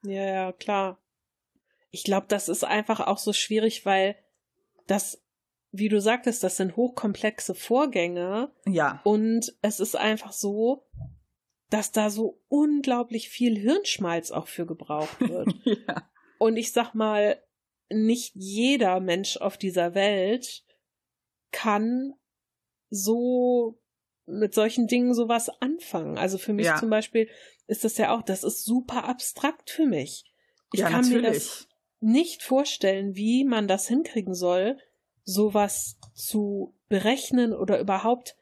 Ja, 0.02 0.24
ja, 0.24 0.52
klar. 0.52 0.98
Ich 1.92 2.02
glaube, 2.02 2.26
das 2.28 2.48
ist 2.48 2.64
einfach 2.64 2.98
auch 3.00 3.18
so 3.18 3.32
schwierig, 3.32 3.86
weil 3.86 4.16
das, 4.88 5.22
wie 5.70 5.88
du 5.88 6.00
sagtest, 6.00 6.42
das 6.42 6.56
sind 6.56 6.74
hochkomplexe 6.74 7.54
Vorgänge. 7.54 8.50
Ja. 8.66 9.00
Und 9.04 9.54
es 9.62 9.78
ist 9.78 9.94
einfach 9.94 10.32
so, 10.32 10.84
dass 11.70 11.92
da 11.92 12.10
so 12.10 12.40
unglaublich 12.48 13.28
viel 13.28 13.56
Hirnschmalz 13.58 14.30
auch 14.30 14.46
für 14.48 14.66
gebraucht 14.66 15.20
wird. 15.20 15.54
ja. 15.64 16.08
Und 16.38 16.56
ich 16.56 16.72
sag 16.72 16.94
mal, 16.94 17.42
nicht 17.88 18.32
jeder 18.34 19.00
Mensch 19.00 19.36
auf 19.36 19.56
dieser 19.56 19.94
Welt 19.94 20.64
kann 21.52 22.14
so 22.90 23.80
mit 24.26 24.54
solchen 24.54 24.86
Dingen 24.86 25.14
sowas 25.14 25.48
anfangen. 25.60 26.18
Also 26.18 26.38
für 26.38 26.52
mich 26.52 26.66
ja. 26.66 26.76
zum 26.76 26.90
Beispiel 26.90 27.28
ist 27.66 27.84
das 27.84 27.96
ja 27.96 28.14
auch, 28.14 28.22
das 28.22 28.44
ist 28.44 28.64
super 28.64 29.04
abstrakt 29.04 29.70
für 29.70 29.86
mich. 29.86 30.24
Ich 30.72 30.80
ja, 30.80 30.88
kann 30.88 31.02
natürlich. 31.02 31.22
mir 31.22 31.32
das 31.32 31.68
nicht 32.00 32.42
vorstellen, 32.42 33.14
wie 33.14 33.44
man 33.44 33.68
das 33.68 33.88
hinkriegen 33.88 34.34
soll, 34.34 34.78
sowas 35.24 35.98
zu 36.14 36.74
berechnen 36.88 37.52
oder 37.52 37.80
überhaupt 37.80 38.36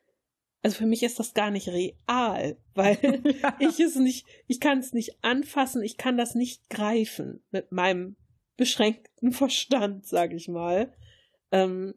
also 0.64 0.78
für 0.78 0.86
mich 0.86 1.02
ist 1.02 1.18
das 1.18 1.34
gar 1.34 1.50
nicht 1.50 1.68
real, 1.68 2.56
weil 2.74 2.98
ja. 3.42 3.54
ich 3.60 3.78
es 3.78 3.96
nicht, 3.96 4.26
ich 4.48 4.60
kann 4.60 4.78
es 4.78 4.94
nicht 4.94 5.22
anfassen, 5.22 5.82
ich 5.82 5.98
kann 5.98 6.16
das 6.16 6.34
nicht 6.34 6.70
greifen 6.70 7.44
mit 7.50 7.70
meinem 7.70 8.16
beschränkten 8.56 9.32
Verstand, 9.32 10.06
sag 10.06 10.32
ich 10.32 10.48
mal. 10.48 10.90
Ähm, 11.52 11.94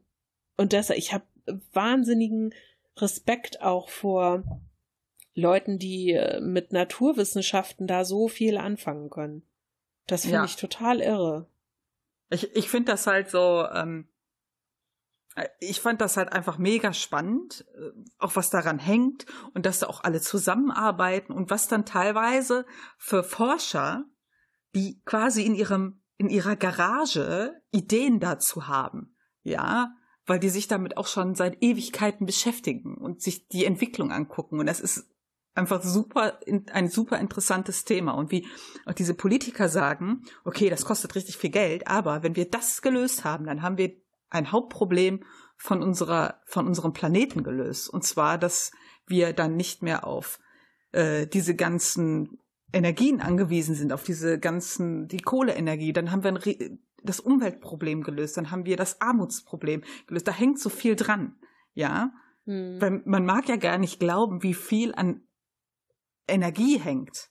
und 0.57 0.73
deshalb, 0.73 0.99
ich 0.99 1.13
habe 1.13 1.23
wahnsinnigen 1.71 2.53
Respekt 2.97 3.61
auch 3.61 3.89
vor 3.89 4.43
Leuten, 5.33 5.79
die 5.79 6.11
äh, 6.11 6.41
mit 6.41 6.73
Naturwissenschaften 6.73 7.87
da 7.87 8.03
so 8.03 8.27
viel 8.27 8.57
anfangen 8.57 9.09
können. 9.09 9.43
Das 10.07 10.23
finde 10.23 10.37
ja. 10.37 10.45
ich 10.45 10.57
total 10.57 10.99
irre. 10.99 11.47
Ich, 12.29 12.53
ich 12.53 12.67
finde 12.69 12.91
das 12.91 13.07
halt 13.07 13.29
so, 13.29 13.65
ähm, 13.73 14.09
ich 15.59 15.81
fand 15.81 16.01
das 16.01 16.17
halt 16.17 16.31
einfach 16.33 16.57
mega 16.57 16.93
spannend, 16.93 17.65
äh, 17.75 17.91
auch 18.17 18.35
was 18.35 18.49
daran 18.49 18.79
hängt 18.79 19.25
und 19.53 19.65
dass 19.65 19.79
da 19.79 19.87
auch 19.87 20.03
alle 20.03 20.21
zusammenarbeiten 20.21 21.33
und 21.33 21.49
was 21.49 21.67
dann 21.67 21.85
teilweise 21.85 22.65
für 22.97 23.23
Forscher, 23.23 24.05
die 24.75 25.01
quasi 25.05 25.43
in 25.43 25.55
ihrem, 25.55 26.01
in 26.17 26.29
ihrer 26.29 26.55
Garage 26.55 27.61
Ideen 27.71 28.19
dazu 28.19 28.67
haben, 28.67 29.15
ja, 29.43 29.95
weil 30.25 30.39
die 30.39 30.49
sich 30.49 30.67
damit 30.67 30.97
auch 30.97 31.07
schon 31.07 31.35
seit 31.35 31.61
Ewigkeiten 31.61 32.25
beschäftigen 32.25 32.97
und 32.97 33.21
sich 33.21 33.47
die 33.47 33.65
Entwicklung 33.65 34.11
angucken. 34.11 34.59
Und 34.59 34.65
das 34.65 34.81
ist 34.81 35.09
einfach 35.53 35.81
super, 35.81 36.39
ein 36.71 36.89
super 36.89 37.17
interessantes 37.19 37.85
Thema. 37.85 38.11
Und 38.11 38.31
wie 38.31 38.45
auch 38.85 38.93
diese 38.93 39.13
Politiker 39.13 39.69
sagen, 39.69 40.23
okay, 40.43 40.69
das 40.69 40.85
kostet 40.85 41.15
richtig 41.15 41.37
viel 41.37 41.49
Geld, 41.49 41.87
aber 41.87 42.23
wenn 42.23 42.35
wir 42.35 42.49
das 42.49 42.81
gelöst 42.81 43.23
haben, 43.23 43.45
dann 43.45 43.61
haben 43.61 43.77
wir 43.77 43.95
ein 44.29 44.51
Hauptproblem 44.51 45.23
von 45.57 45.81
unserer, 45.81 46.41
von 46.45 46.67
unserem 46.67 46.93
Planeten 46.93 47.43
gelöst. 47.43 47.89
Und 47.89 48.03
zwar, 48.03 48.37
dass 48.37 48.71
wir 49.07 49.33
dann 49.33 49.55
nicht 49.55 49.81
mehr 49.81 50.05
auf 50.05 50.39
äh, 50.91 51.27
diese 51.27 51.55
ganzen 51.55 52.39
Energien 52.73 53.21
angewiesen 53.21 53.75
sind, 53.75 53.93
auf 53.93 54.03
diese 54.03 54.39
ganzen, 54.39 55.07
die 55.07 55.21
Kohleenergie, 55.21 55.93
dann 55.93 56.11
haben 56.11 56.23
wir 56.23 56.33
ein, 56.33 56.79
das 57.03 57.19
Umweltproblem 57.19 58.03
gelöst, 58.03 58.37
dann 58.37 58.51
haben 58.51 58.65
wir 58.65 58.77
das 58.77 59.01
Armutsproblem 59.01 59.83
gelöst. 60.07 60.27
Da 60.27 60.33
hängt 60.33 60.59
so 60.59 60.69
viel 60.69 60.95
dran, 60.95 61.39
ja. 61.73 62.11
Hm. 62.45 62.81
Weil 62.81 63.01
man 63.05 63.25
mag 63.25 63.47
ja 63.47 63.55
gar 63.55 63.77
nicht 63.77 63.99
glauben, 63.99 64.43
wie 64.43 64.53
viel 64.53 64.93
an 64.95 65.27
Energie 66.27 66.79
hängt. 66.79 67.29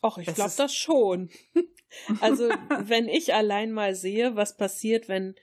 Ach, 0.00 0.16
ich 0.18 0.32
glaube 0.32 0.52
das 0.56 0.74
schon. 0.74 1.30
also, 2.20 2.48
wenn 2.82 3.08
ich 3.08 3.34
allein 3.34 3.72
mal 3.72 3.94
sehe, 3.94 4.36
was 4.36 4.56
passiert, 4.56 5.08
wenn, 5.08 5.34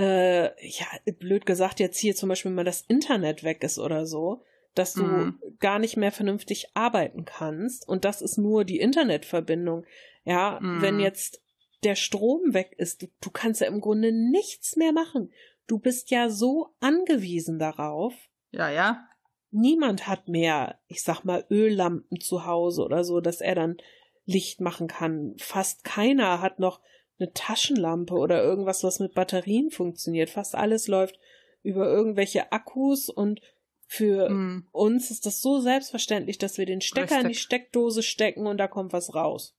äh, 0.00 0.66
ja, 0.66 0.86
blöd 1.18 1.44
gesagt, 1.44 1.78
jetzt 1.78 1.98
hier 1.98 2.16
zum 2.16 2.30
Beispiel 2.30 2.50
mal 2.50 2.64
das 2.64 2.80
Internet 2.88 3.44
weg 3.44 3.62
ist 3.62 3.78
oder 3.78 4.06
so, 4.06 4.42
dass 4.74 4.94
du 4.94 5.02
mhm. 5.02 5.38
gar 5.58 5.78
nicht 5.78 5.98
mehr 5.98 6.10
vernünftig 6.10 6.68
arbeiten 6.72 7.26
kannst 7.26 7.86
und 7.86 8.06
das 8.06 8.22
ist 8.22 8.38
nur 8.38 8.64
die 8.64 8.80
Internetverbindung. 8.80 9.84
Ja, 10.24 10.58
mhm. 10.60 10.80
wenn 10.80 11.00
jetzt 11.00 11.42
der 11.84 11.96
Strom 11.96 12.54
weg 12.54 12.74
ist, 12.78 13.02
du, 13.02 13.08
du 13.20 13.30
kannst 13.30 13.60
ja 13.60 13.66
im 13.66 13.80
Grunde 13.80 14.10
nichts 14.10 14.76
mehr 14.76 14.92
machen. 14.92 15.32
Du 15.66 15.78
bist 15.78 16.10
ja 16.10 16.30
so 16.30 16.68
angewiesen 16.80 17.58
darauf. 17.58 18.14
Ja, 18.52 18.70
ja. 18.70 19.06
Niemand 19.50 20.06
hat 20.06 20.28
mehr, 20.28 20.78
ich 20.88 21.02
sag 21.02 21.24
mal, 21.24 21.44
Öllampen 21.50 22.20
zu 22.20 22.46
Hause 22.46 22.82
oder 22.84 23.04
so, 23.04 23.20
dass 23.20 23.40
er 23.40 23.54
dann 23.54 23.76
Licht 24.24 24.60
machen 24.60 24.88
kann. 24.88 25.34
Fast 25.38 25.84
keiner 25.84 26.40
hat 26.40 26.58
noch 26.58 26.80
eine 27.20 27.32
Taschenlampe 27.32 28.14
oder 28.14 28.42
irgendwas, 28.42 28.82
was 28.82 28.98
mit 28.98 29.14
Batterien 29.14 29.70
funktioniert. 29.70 30.30
Fast 30.30 30.54
alles 30.54 30.88
läuft 30.88 31.18
über 31.62 31.86
irgendwelche 31.86 32.52
Akkus 32.52 33.08
und 33.08 33.40
für 33.86 34.30
mm. 34.30 34.68
uns 34.70 35.10
ist 35.10 35.26
das 35.26 35.40
so 35.40 35.60
selbstverständlich, 35.60 36.38
dass 36.38 36.58
wir 36.58 36.66
den 36.66 36.80
Stecker 36.80 37.16
Richtig. 37.16 37.22
in 37.22 37.28
die 37.28 37.34
Steckdose 37.34 38.02
stecken 38.02 38.46
und 38.46 38.58
da 38.58 38.68
kommt 38.68 38.92
was 38.92 39.14
raus. 39.14 39.56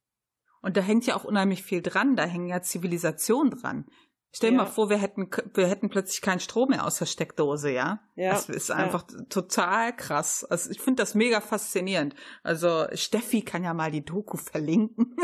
Und 0.61 0.77
da 0.77 0.81
hängt 0.81 1.05
ja 1.05 1.15
auch 1.15 1.25
unheimlich 1.25 1.63
viel 1.63 1.81
dran, 1.81 2.15
da 2.15 2.25
hängen 2.25 2.47
ja 2.47 2.61
Zivilisation 2.61 3.49
dran. 3.49 3.85
Stell 4.33 4.51
dir 4.51 4.57
ja. 4.57 4.63
mal 4.63 4.69
vor, 4.69 4.89
wir 4.89 4.97
hätten, 4.97 5.29
wir 5.53 5.67
hätten 5.67 5.89
plötzlich 5.89 6.21
keinen 6.21 6.39
Strom 6.39 6.69
mehr 6.69 6.85
aus 6.85 6.97
der 6.99 7.05
Steckdose, 7.05 7.71
ja? 7.71 7.99
Ja. 8.15 8.31
Das 8.31 8.47
ist 8.47 8.71
einfach 8.71 9.03
ja. 9.11 9.23
total 9.25 9.93
krass. 9.95 10.45
Also 10.45 10.71
ich 10.71 10.79
finde 10.79 11.03
das 11.03 11.15
mega 11.15 11.41
faszinierend. 11.41 12.15
Also 12.41 12.85
Steffi 12.93 13.41
kann 13.41 13.65
ja 13.65 13.73
mal 13.73 13.91
die 13.91 14.05
Doku 14.05 14.37
verlinken. 14.37 15.17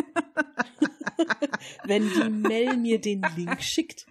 Wenn 1.85 2.09
die 2.09 2.29
Mel 2.29 2.75
mir 2.75 2.99
den 2.99 3.25
Link 3.35 3.63
schickt. 3.63 4.07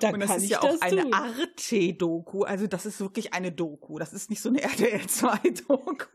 Da 0.00 0.10
und 0.10 0.20
das 0.20 0.38
ist 0.38 0.48
ja 0.48 0.62
auch 0.62 0.80
eine 0.80 1.12
Arte-Doku. 1.12 2.44
Also 2.44 2.66
das 2.66 2.86
ist 2.86 3.00
wirklich 3.00 3.34
eine 3.34 3.52
Doku. 3.52 3.98
Das 3.98 4.14
ist 4.14 4.30
nicht 4.30 4.40
so 4.40 4.48
eine 4.48 4.62
RTL 4.62 5.02
2-Doku. 5.02 6.06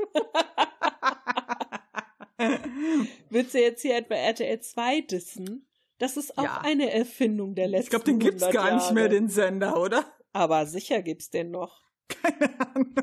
Willst 3.30 3.54
du 3.54 3.62
jetzt 3.62 3.84
hier 3.84 3.96
etwa 3.98 4.16
RTL 4.16 4.60
2 4.60 5.02
dissen? 5.02 5.68
Das 6.02 6.18
ist 6.18 6.36
auch 6.36 6.44
ja. 6.44 6.62
eine 6.64 6.92
Erfindung 6.92 7.54
der 7.54 7.68
letzten 7.68 7.84
Ich 7.84 7.90
glaube, 7.92 8.06
den 8.06 8.18
gibt's 8.18 8.50
gar 8.50 8.74
nicht 8.74 8.92
mehr, 8.92 9.08
den 9.08 9.30
Sender, 9.30 9.80
oder? 9.80 10.04
Aber 10.34 10.66
sicher 10.66 11.04
gibt's 11.04 11.30
den 11.30 11.52
noch. 11.52 11.84
Keine 12.08 12.60
Ahnung. 12.60 12.96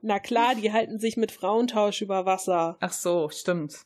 Na 0.00 0.18
klar, 0.20 0.54
die 0.54 0.72
halten 0.72 0.98
sich 0.98 1.18
mit 1.18 1.32
Frauentausch 1.32 2.00
über 2.00 2.24
Wasser. 2.24 2.78
Ach 2.80 2.92
so, 2.94 3.28
stimmt. 3.28 3.84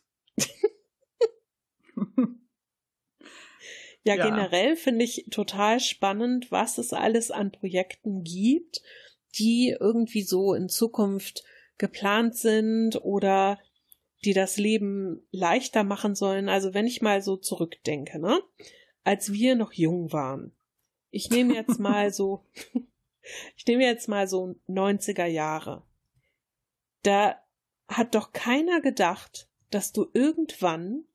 Ja, 4.07 4.15
ja. 4.15 4.29
generell 4.29 4.75
finde 4.75 5.03
ich 5.03 5.25
total 5.31 5.79
spannend, 5.79 6.51
was 6.51 6.77
es 6.77 6.93
alles 6.93 7.31
an 7.31 7.51
Projekten 7.51 8.23
gibt, 8.23 8.83
die 9.37 9.75
irgendwie 9.79 10.21
so 10.21 10.53
in 10.53 10.69
Zukunft 10.69 11.43
geplant 11.79 12.35
sind 12.35 13.03
oder 13.03 13.59
die 14.25 14.33
das 14.33 14.57
Leben 14.57 15.25
leichter 15.31 15.83
machen 15.83 16.15
sollen. 16.15 16.49
Also 16.49 16.73
wenn 16.73 16.87
ich 16.87 17.01
mal 17.01 17.21
so 17.21 17.37
zurückdenke, 17.37 18.19
ne? 18.19 18.41
Als 19.03 19.31
wir 19.31 19.55
noch 19.55 19.73
jung 19.73 20.11
waren. 20.11 20.55
Ich 21.11 21.29
nehme 21.29 21.53
jetzt 21.53 21.79
mal 21.79 22.11
so, 22.11 22.43
ich 23.55 23.65
nehme 23.67 23.83
jetzt 23.83 24.09
mal 24.09 24.27
so 24.27 24.55
90er 24.67 25.25
Jahre. 25.25 25.83
Da 27.03 27.39
hat 27.87 28.15
doch 28.15 28.33
keiner 28.33 28.81
gedacht, 28.81 29.47
dass 29.69 29.91
du 29.91 30.07
irgendwann 30.13 31.05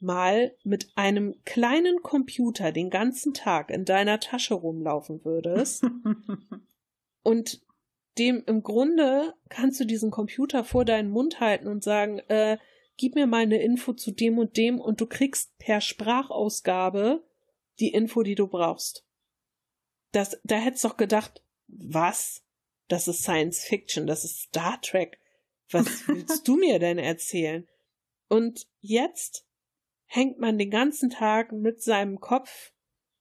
mal 0.00 0.54
mit 0.64 0.92
einem 0.96 1.34
kleinen 1.46 2.02
Computer 2.02 2.72
den 2.72 2.90
ganzen 2.90 3.32
Tag 3.32 3.70
in 3.70 3.86
deiner 3.86 4.20
Tasche 4.20 4.52
rumlaufen 4.52 5.24
würdest 5.24 5.86
und 7.22 7.62
dem 8.18 8.42
im 8.46 8.62
Grunde 8.62 9.34
kannst 9.48 9.80
du 9.80 9.84
diesen 9.84 10.10
Computer 10.10 10.64
vor 10.64 10.84
deinen 10.84 11.10
Mund 11.10 11.40
halten 11.40 11.66
und 11.66 11.82
sagen, 11.82 12.18
äh, 12.28 12.58
gib 12.96 13.14
mir 13.14 13.26
mal 13.26 13.42
eine 13.42 13.60
Info 13.60 13.92
zu 13.92 14.12
dem 14.12 14.38
und 14.38 14.56
dem 14.56 14.80
und 14.80 15.00
du 15.00 15.06
kriegst 15.06 15.56
per 15.58 15.80
Sprachausgabe 15.80 17.24
die 17.80 17.92
Info, 17.92 18.22
die 18.22 18.36
du 18.36 18.46
brauchst. 18.46 19.04
Das, 20.12 20.38
da 20.44 20.56
hättest 20.56 20.84
du 20.84 20.88
doch 20.88 20.96
gedacht, 20.96 21.42
was? 21.66 22.44
Das 22.88 23.08
ist 23.08 23.22
Science 23.22 23.64
Fiction, 23.64 24.06
das 24.06 24.24
ist 24.24 24.42
Star 24.42 24.80
Trek. 24.80 25.18
Was 25.70 25.86
willst 26.08 26.46
du 26.46 26.56
mir 26.56 26.78
denn 26.78 26.98
erzählen? 26.98 27.66
Und 28.28 28.68
jetzt 28.80 29.46
hängt 30.06 30.38
man 30.38 30.58
den 30.58 30.70
ganzen 30.70 31.10
Tag 31.10 31.52
mit 31.52 31.82
seinem 31.82 32.20
Kopf 32.20 32.72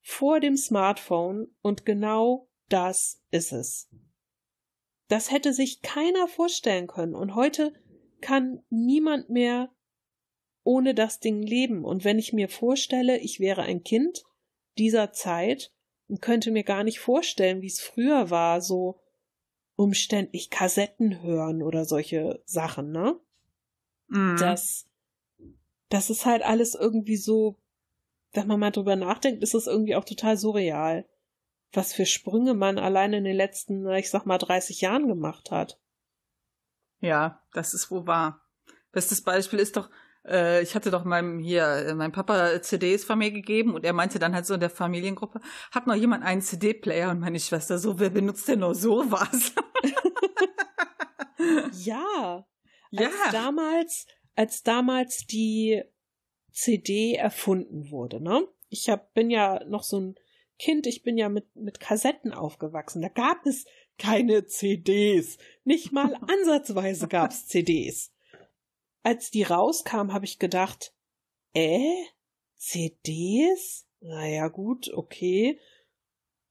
vor 0.01 0.39
dem 0.39 0.57
Smartphone 0.57 1.55
und 1.61 1.85
genau 1.85 2.49
das 2.69 3.21
ist 3.31 3.53
es. 3.53 3.89
Das 5.13 5.29
hätte 5.29 5.53
sich 5.53 5.83
keiner 5.83 6.27
vorstellen 6.27 6.87
können 6.87 7.13
und 7.13 7.35
heute 7.35 7.71
kann 8.19 8.63
niemand 8.71 9.29
mehr 9.29 9.69
ohne 10.63 10.95
das 10.95 11.19
Ding 11.19 11.43
leben. 11.43 11.85
Und 11.85 12.03
wenn 12.03 12.17
ich 12.17 12.33
mir 12.33 12.49
vorstelle, 12.49 13.19
ich 13.19 13.39
wäre 13.39 13.61
ein 13.61 13.83
Kind 13.83 14.23
dieser 14.79 15.11
Zeit 15.11 15.71
und 16.07 16.19
könnte 16.19 16.49
mir 16.49 16.63
gar 16.63 16.83
nicht 16.83 16.99
vorstellen, 16.99 17.61
wie 17.61 17.67
es 17.67 17.79
früher 17.79 18.31
war, 18.31 18.59
so 18.59 19.01
umständlich 19.75 20.49
Kassetten 20.49 21.21
hören 21.21 21.61
oder 21.61 21.85
solche 21.85 22.41
Sachen, 22.47 22.91
ne? 22.91 23.19
Mhm. 24.07 24.37
Das 24.39 24.89
das 25.89 26.09
ist 26.09 26.25
halt 26.25 26.41
alles 26.41 26.73
irgendwie 26.73 27.17
so, 27.17 27.61
wenn 28.31 28.47
man 28.47 28.59
mal 28.59 28.71
drüber 28.71 28.95
nachdenkt, 28.95 29.43
ist 29.43 29.53
es 29.53 29.67
irgendwie 29.67 29.95
auch 29.95 30.05
total 30.05 30.37
surreal, 30.37 31.07
was 31.73 31.93
für 31.93 32.05
Sprünge 32.05 32.53
man 32.53 32.77
allein 32.77 33.13
in 33.13 33.23
den 33.23 33.35
letzten, 33.35 33.87
ich 33.89 34.09
sag 34.09 34.25
mal, 34.25 34.37
30 34.37 34.81
Jahren 34.81 35.07
gemacht 35.07 35.51
hat. 35.51 35.79
Ja, 36.99 37.41
das 37.53 37.73
ist 37.73 37.91
wohl 37.91 38.07
wahr. 38.07 38.41
Bestes 38.91 39.21
Beispiel 39.21 39.59
ist 39.59 39.75
doch, 39.75 39.89
äh, 40.25 40.61
ich 40.61 40.75
hatte 40.75 40.91
doch 40.91 41.03
meinem 41.03 41.39
hier, 41.39 41.65
äh, 41.65 41.95
mein 41.95 42.11
Papa 42.11 42.61
CDs 42.61 43.03
von 43.03 43.17
mir 43.17 43.31
gegeben 43.31 43.73
und 43.73 43.83
er 43.83 43.93
meinte 43.93 44.19
dann 44.19 44.33
halt 44.33 44.45
so 44.45 44.53
in 44.53 44.59
der 44.59 44.69
Familiengruppe, 44.69 45.41
hat 45.71 45.87
noch 45.87 45.95
jemand 45.95 46.23
einen 46.23 46.41
CD-Player 46.41 47.09
und 47.09 47.19
meine 47.19 47.39
Schwester 47.39 47.77
so, 47.77 47.99
wer 47.99 48.09
benutzt 48.09 48.47
denn 48.47 48.59
nur 48.59 48.75
sowas? 48.75 49.53
ja. 51.73 52.45
Ja. 52.95 53.07
Als 53.07 53.31
damals, 53.31 54.07
als 54.35 54.61
damals 54.61 55.25
die 55.25 55.81
CD 56.51 57.15
erfunden 57.15 57.89
wurde, 57.89 58.21
ne? 58.21 58.47
Ich 58.69 58.87
hab, 58.87 59.15
bin 59.15 59.31
ja 59.31 59.63
noch 59.65 59.81
so 59.81 59.99
ein 59.99 60.15
Kind, 60.59 60.87
ich 60.87 61.03
bin 61.03 61.17
ja 61.17 61.29
mit, 61.29 61.55
mit 61.55 61.79
Kassetten 61.79 62.33
aufgewachsen. 62.33 63.01
Da 63.01 63.09
gab 63.09 63.45
es 63.45 63.65
keine 63.97 64.45
CDs. 64.45 65.37
Nicht 65.63 65.91
mal 65.91 66.15
ansatzweise 66.27 67.07
gab's 67.07 67.47
CDs. 67.47 68.11
Als 69.01 69.31
die 69.31 69.43
rauskam, 69.43 70.13
habe 70.13 70.25
ich 70.25 70.39
gedacht, 70.39 70.93
äh, 71.53 72.03
CDs? 72.55 73.87
Naja, 73.99 74.47
gut, 74.47 74.91
okay. 74.93 75.59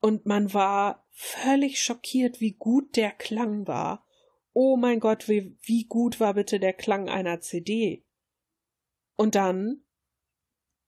Und 0.00 0.26
man 0.26 0.52
war 0.52 1.06
völlig 1.10 1.80
schockiert, 1.80 2.40
wie 2.40 2.52
gut 2.52 2.96
der 2.96 3.12
Klang 3.12 3.66
war. 3.66 4.06
Oh 4.52 4.76
mein 4.76 5.00
Gott, 5.00 5.28
wie, 5.28 5.56
wie 5.62 5.84
gut 5.84 6.20
war 6.20 6.34
bitte 6.34 6.60
der 6.60 6.72
Klang 6.72 7.08
einer 7.08 7.40
CD? 7.40 8.04
Und 9.16 9.34
dann 9.34 9.82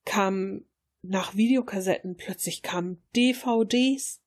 kam 0.03 0.65
nach 1.09 1.35
Videokassetten 1.35 2.15
plötzlich 2.15 2.61
kamen 2.61 3.01
DVDs. 3.15 4.21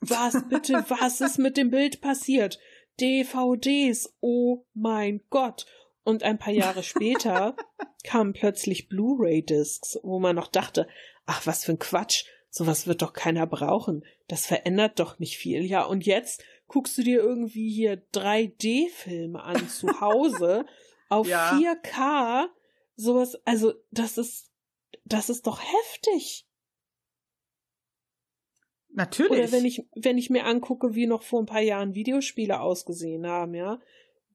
Was 0.00 0.48
bitte, 0.48 0.84
was 0.88 1.20
ist 1.20 1.38
mit 1.38 1.56
dem 1.56 1.70
Bild 1.70 2.00
passiert? 2.00 2.58
DVDs, 3.00 4.14
oh 4.20 4.64
mein 4.74 5.22
Gott. 5.30 5.66
Und 6.04 6.22
ein 6.24 6.38
paar 6.38 6.52
Jahre 6.52 6.82
später 6.82 7.56
kamen 8.04 8.32
plötzlich 8.32 8.88
Blu-ray-Discs, 8.88 10.00
wo 10.02 10.18
man 10.18 10.36
noch 10.36 10.48
dachte, 10.48 10.88
ach, 11.26 11.46
was 11.46 11.64
für 11.64 11.72
ein 11.72 11.78
Quatsch, 11.78 12.24
sowas 12.50 12.86
wird 12.86 13.02
doch 13.02 13.12
keiner 13.12 13.46
brauchen. 13.46 14.04
Das 14.28 14.46
verändert 14.46 14.98
doch 14.98 15.18
nicht 15.18 15.36
viel. 15.36 15.64
Ja, 15.64 15.84
und 15.84 16.04
jetzt 16.04 16.42
guckst 16.66 16.98
du 16.98 17.02
dir 17.02 17.20
irgendwie 17.20 17.70
hier 17.70 18.02
3D-Filme 18.14 19.42
an 19.42 19.68
zu 19.68 20.00
Hause 20.00 20.64
auf 21.08 21.28
ja. 21.28 21.52
4K. 21.52 22.46
Sowas, 22.96 23.40
also 23.44 23.74
das 23.90 24.18
ist, 24.18 24.51
das 25.04 25.28
ist 25.28 25.46
doch 25.46 25.60
heftig. 25.60 26.46
Natürlich. 28.94 29.30
Oder 29.30 29.52
wenn 29.52 29.64
ich, 29.64 29.86
wenn 29.94 30.18
ich 30.18 30.30
mir 30.30 30.44
angucke, 30.44 30.94
wie 30.94 31.06
noch 31.06 31.22
vor 31.22 31.40
ein 31.40 31.46
paar 31.46 31.62
Jahren 31.62 31.94
Videospiele 31.94 32.60
ausgesehen 32.60 33.26
haben, 33.26 33.54
ja. 33.54 33.80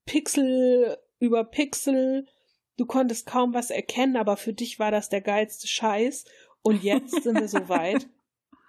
Pixel 0.05 0.97
über 1.19 1.43
Pixel, 1.43 2.27
du 2.77 2.85
konntest 2.85 3.27
kaum 3.27 3.53
was 3.53 3.69
erkennen, 3.69 4.17
aber 4.17 4.37
für 4.37 4.53
dich 4.53 4.79
war 4.79 4.91
das 4.91 5.09
der 5.09 5.21
geilste 5.21 5.67
Scheiß. 5.67 6.25
Und 6.63 6.83
jetzt 6.83 7.23
sind 7.23 7.39
wir 7.39 7.47
so 7.47 7.69
weit, 7.69 8.07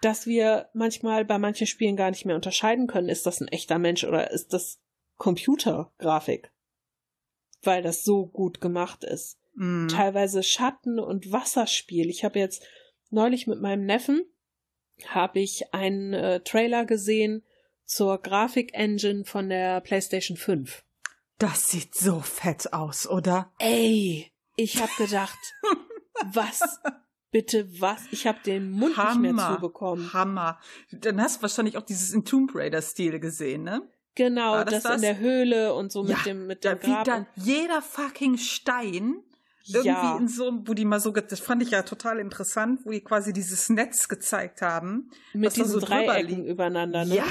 dass 0.03 0.26
wir 0.26 0.68
manchmal 0.74 1.24
bei 1.24 1.38
manchen 1.38 1.66
Spielen 1.66 1.96
gar 1.96 2.11
nicht 2.11 2.24
mehr 2.24 2.36
unterscheiden 2.36 2.86
können, 2.86 3.09
ist 3.09 3.26
das 3.26 3.40
ein 3.40 3.49
echter 3.49 3.78
Mensch 3.78 4.05
oder 4.05 4.30
ist 4.30 4.53
das 4.53 4.80
Computergrafik. 5.16 6.53
Weil 7.62 7.82
das 7.82 8.05
so 8.05 8.26
gut 8.26 8.61
gemacht 8.61 9.05
ist. 9.05 9.38
Mm. 9.59 9.88
Teilweise 9.88 10.42
Schatten- 10.42 11.00
und 11.00 11.32
Wasserspiel. 11.32 12.09
Ich 12.09 12.24
habe 12.24 12.38
jetzt 12.38 12.64
neulich 13.11 13.46
mit 13.46 13.61
meinem 13.61 13.84
Neffen 13.84 14.22
habe 15.06 15.40
ich 15.40 15.72
einen 15.74 16.12
äh, 16.12 16.40
Trailer 16.40 16.84
gesehen 16.84 17.44
zur 17.84 18.18
Grafik-Engine 18.18 19.24
von 19.24 19.48
der 19.48 19.80
PlayStation 19.80 20.36
5. 20.36 20.84
Das 21.38 21.68
sieht 21.68 21.94
so 21.94 22.20
fett 22.20 22.72
aus, 22.72 23.09
oder? 23.09 23.52
Ey, 23.59 24.32
ich 24.56 24.80
habe 24.82 24.90
gedacht, 24.98 25.38
was 26.32 26.80
bitte 27.30 27.68
was? 27.80 28.02
Ich 28.11 28.26
habe 28.26 28.38
den 28.44 28.70
Mund 28.70 28.96
nicht 28.96 29.18
mehr 29.20 29.30
Hammer. 29.36 29.54
zubekommen. 29.56 30.12
Hammer. 30.12 30.59
Dann 30.90 31.20
hast 31.20 31.38
du 31.38 31.42
wahrscheinlich 31.42 31.76
auch 31.76 31.82
dieses 31.82 32.12
in 32.12 32.24
Tomb 32.24 32.50
Raider-Stil 32.54 33.20
gesehen, 33.20 33.62
ne? 33.62 33.82
Genau, 34.16 34.64
das 34.64 34.82
das, 34.82 34.96
in 34.96 35.02
der 35.02 35.18
Höhle 35.18 35.74
und 35.74 35.92
so 35.92 36.04
Ja, 36.04 36.16
mit 36.16 36.26
dem 36.26 36.46
mit 36.48 36.64
Da 36.64 36.74
dem 36.74 36.82
wie 36.82 36.92
Grab. 36.92 37.04
da 37.04 37.16
und, 37.18 37.26
jeder 37.36 37.80
fucking 37.82 38.36
Stein 38.36 39.22
irgendwie 39.68 39.88
ja, 39.88 40.16
in 40.16 40.28
so 40.28 40.48
einem, 40.48 40.66
wo 40.68 40.74
die 40.74 40.84
mal 40.84 41.00
so, 41.00 41.10
das 41.10 41.40
fand 41.40 41.62
ich 41.62 41.70
ja 41.70 41.82
total 41.82 42.18
interessant, 42.18 42.80
wo 42.84 42.90
die 42.90 43.00
quasi 43.02 43.32
dieses 43.32 43.68
Netz 43.68 44.08
gezeigt 44.08 44.62
haben. 44.62 45.10
mit 45.32 45.56
diesen 45.56 45.72
so 45.72 45.80
Dreiecken 45.80 46.44
übereinander, 46.46 47.04
ne? 47.04 47.16
Ja, 47.16 47.26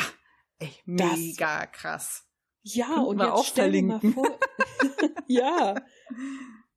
ey, 0.60 0.72
Das- 0.86 1.18
mega 1.18 1.66
krass. 1.68 2.24
Ja, 2.64 2.88
Könnten 2.88 3.06
und 3.06 3.20
jetzt 3.22 3.46
stell 3.46 3.72
dir 3.72 3.84
mal 3.84 4.02
vor. 4.02 4.40
ja. 5.28 5.76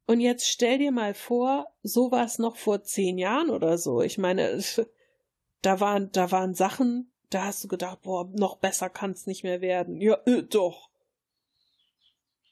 Und 0.07 0.21
jetzt 0.21 0.49
stell 0.49 0.79
dir 0.79 0.93
mal 0.93 1.15
vor, 1.15 1.67
so 1.83 2.13
war 2.13 2.25
es 2.25 2.39
noch 2.39 2.57
vor 2.57 2.83
zehn 2.85 3.19
Jahren 3.19 3.51
oder 3.51 3.77
so. 3.77 4.01
Ich 4.01 4.17
meine, 4.19 4.63
da 5.63 5.81
waren, 5.81 6.11
da 6.13 6.31
waren 6.31 6.55
Sachen, 6.55 7.13
da 7.31 7.45
hast 7.45 7.65
du 7.65 7.69
gedacht, 7.69 8.03
boah, 8.03 8.29
noch 8.35 8.57
besser 8.59 8.89
kann's 8.89 9.27
nicht 9.27 9.43
mehr 9.43 9.61
werden. 9.61 10.01
Ja, 10.01 10.19
äh, 10.27 10.43
doch. 10.43 10.90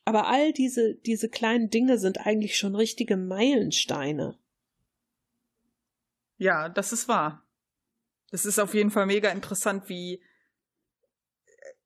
Aber 0.09 0.27
all 0.27 0.55
diese, 0.55 0.95
diese 0.95 1.29
kleinen 1.29 1.69
Dinge 1.69 1.99
sind 1.99 2.27
eigentlich 2.27 2.57
schon 2.57 2.75
richtige 2.75 3.19
Meilensteine. 3.19 4.39
Ja, 6.39 6.71
das 6.71 6.95
ist 6.95 7.09
wahr. 7.09 7.47
Das 8.31 8.47
ist 8.47 8.59
auf 8.59 8.73
jeden 8.73 8.91
Fall 8.91 9.05
mega 9.05 9.29
interessant, 9.29 9.91
wie, 9.91 10.23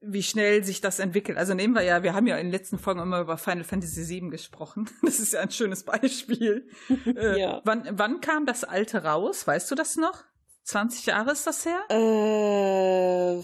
wie 0.01 0.23
schnell 0.23 0.63
sich 0.63 0.81
das 0.81 1.01
entwickelt. 1.01 1.37
Also 1.37 1.55
nehmen 1.55 1.75
wir 1.75 1.83
ja, 1.83 2.05
wir 2.05 2.15
haben 2.15 2.29
ja 2.29 2.37
in 2.37 2.47
den 2.47 2.53
letzten 2.53 2.79
Folgen 2.79 3.01
immer 3.01 3.21
über 3.23 3.39
Final 3.39 3.65
Fantasy 3.65 4.09
VII 4.09 4.31
gesprochen. 4.31 4.89
Das 5.03 5.19
ist 5.19 5.33
ja 5.33 5.41
ein 5.41 5.51
schönes 5.51 5.83
Beispiel. 5.83 6.69
Äh, 7.17 7.41
Ja. 7.41 7.61
wann, 7.65 7.89
wann 7.99 8.21
kam 8.21 8.47
das 8.47 8.63
alte 8.63 9.03
raus? 9.03 9.49
Weißt 9.49 9.69
du 9.69 9.75
das 9.75 9.97
noch? 9.97 10.23
20 10.63 11.07
Jahre 11.07 11.33
ist 11.33 11.45
das 11.45 11.67
her? 11.67 11.81
Äh, 11.89 13.43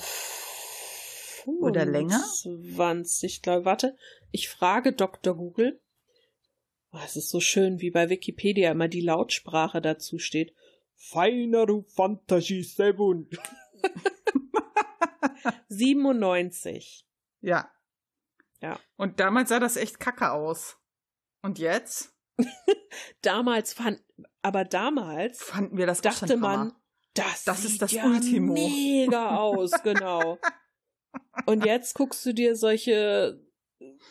Oder 1.51 1.85
länger? 1.85 2.23
20, 2.77 3.43
glaube 3.43 3.65
Warte, 3.65 3.97
ich 4.31 4.49
frage 4.49 4.93
Dr. 4.93 5.35
Google. 5.37 5.81
Oh, 6.93 6.99
es 7.05 7.17
ist 7.17 7.31
so 7.31 7.41
schön, 7.41 7.81
wie 7.81 7.91
bei 7.91 8.09
Wikipedia 8.09 8.71
immer 8.71 8.89
die 8.89 9.01
Lautsprache 9.03 9.81
dazu 9.81 10.19
steht. 10.19 10.55
Final 10.97 11.85
Fantasy 11.95 12.63
7. 12.63 13.29
97. 15.69 17.05
Ja. 17.41 17.71
Ja. 18.61 18.81
Und 18.97 19.21
damals 19.21 19.51
sah 19.51 19.61
das 19.61 19.77
echt 19.77 20.01
kacke 20.01 20.33
aus. 20.33 20.77
Und 21.41 21.61
jetzt 21.61 22.19
Damals 23.23 23.73
fand, 23.73 24.03
aber 24.43 24.65
damals 24.65 25.43
fanden 25.43 25.77
wir 25.77 25.87
das 25.87 26.01
dachte 26.01 26.37
man, 26.37 26.73
das, 27.15 27.45
Das 27.45 27.65
ist 27.65 27.83
das 27.83 27.93
ja 27.93 28.05
Ultimo. 28.05 28.53
mega 28.55 29.37
aus, 29.37 29.71
genau. 29.83 30.39
Und 31.47 31.65
jetzt 31.65 31.95
guckst 31.95 32.25
du 32.27 32.33
dir 32.33 32.55
solche 32.57 33.41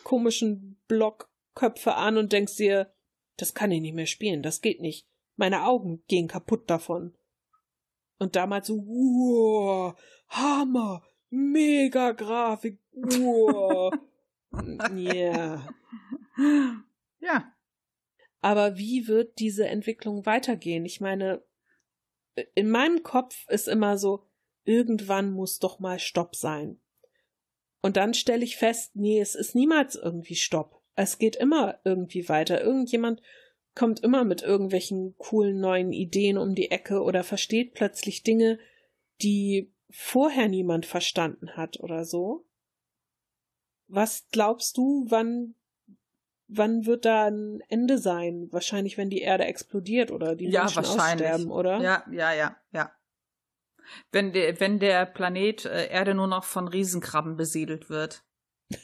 komischen 0.04 0.80
Blockköpfe 0.88 1.94
an 1.94 2.16
und 2.16 2.32
denkst 2.32 2.56
dir, 2.56 2.92
das 3.36 3.54
kann 3.54 3.70
ich 3.70 3.80
nicht 3.80 3.94
mehr 3.94 4.06
spielen, 4.06 4.42
das 4.42 4.60
geht 4.60 4.80
nicht. 4.80 5.06
Meine 5.36 5.64
Augen 5.64 6.02
gehen 6.08 6.28
kaputt 6.28 6.68
davon. 6.68 7.16
Und 8.18 8.34
damals 8.34 8.66
so, 8.66 8.78
wow, 8.78 9.98
Hammer, 10.28 11.04
mega 11.30 12.12
Grafik, 12.12 12.80
wow. 12.92 13.92
Ja. 14.94 15.68
Ja. 17.20 17.52
Aber 18.40 18.78
wie 18.78 19.06
wird 19.08 19.38
diese 19.38 19.66
Entwicklung 19.66 20.24
weitergehen? 20.24 20.84
Ich 20.84 21.00
meine, 21.00 21.44
in 22.54 22.70
meinem 22.70 23.02
Kopf 23.02 23.46
ist 23.48 23.68
immer 23.68 23.98
so, 23.98 24.24
irgendwann 24.64 25.32
muss 25.32 25.58
doch 25.58 25.80
mal 25.80 25.98
Stopp 25.98 26.34
sein. 26.34 26.80
Und 27.80 27.96
dann 27.96 28.14
stelle 28.14 28.44
ich 28.44 28.56
fest, 28.56 28.96
nee, 28.96 29.20
es 29.20 29.34
ist 29.34 29.54
niemals 29.54 29.94
irgendwie 29.94 30.34
Stopp. 30.34 30.82
Es 30.94 31.18
geht 31.18 31.36
immer 31.36 31.78
irgendwie 31.84 32.28
weiter. 32.28 32.60
Irgendjemand 32.60 33.22
kommt 33.74 34.00
immer 34.00 34.24
mit 34.24 34.42
irgendwelchen 34.42 35.14
coolen 35.18 35.60
neuen 35.60 35.92
Ideen 35.92 36.38
um 36.38 36.54
die 36.54 36.70
Ecke 36.70 37.02
oder 37.02 37.22
versteht 37.22 37.74
plötzlich 37.74 38.24
Dinge, 38.24 38.58
die 39.22 39.72
vorher 39.90 40.48
niemand 40.48 40.86
verstanden 40.86 41.56
hat 41.56 41.78
oder 41.80 42.04
so. 42.04 42.44
Was 43.86 44.26
glaubst 44.32 44.76
du, 44.76 45.06
wann 45.08 45.54
wann 46.48 46.86
wird 46.86 47.04
da 47.04 47.26
ein 47.26 47.60
Ende 47.68 47.98
sein? 47.98 48.48
Wahrscheinlich, 48.50 48.98
wenn 48.98 49.10
die 49.10 49.20
Erde 49.20 49.44
explodiert 49.44 50.10
oder 50.10 50.34
die 50.34 50.48
Ja, 50.48 50.62
Menschen 50.62 50.84
aussterben, 50.84 51.50
oder? 51.50 51.78
Ja, 51.80 52.04
ja, 52.10 52.32
ja, 52.32 52.56
ja. 52.72 52.90
Wenn 54.12 54.32
der, 54.32 54.58
wenn 54.60 54.78
der 54.78 55.06
Planet 55.06 55.64
äh, 55.64 55.88
Erde 55.88 56.14
nur 56.14 56.26
noch 56.26 56.44
von 56.44 56.68
Riesenkrabben 56.68 57.36
besiedelt 57.36 57.88
wird. 57.90 58.22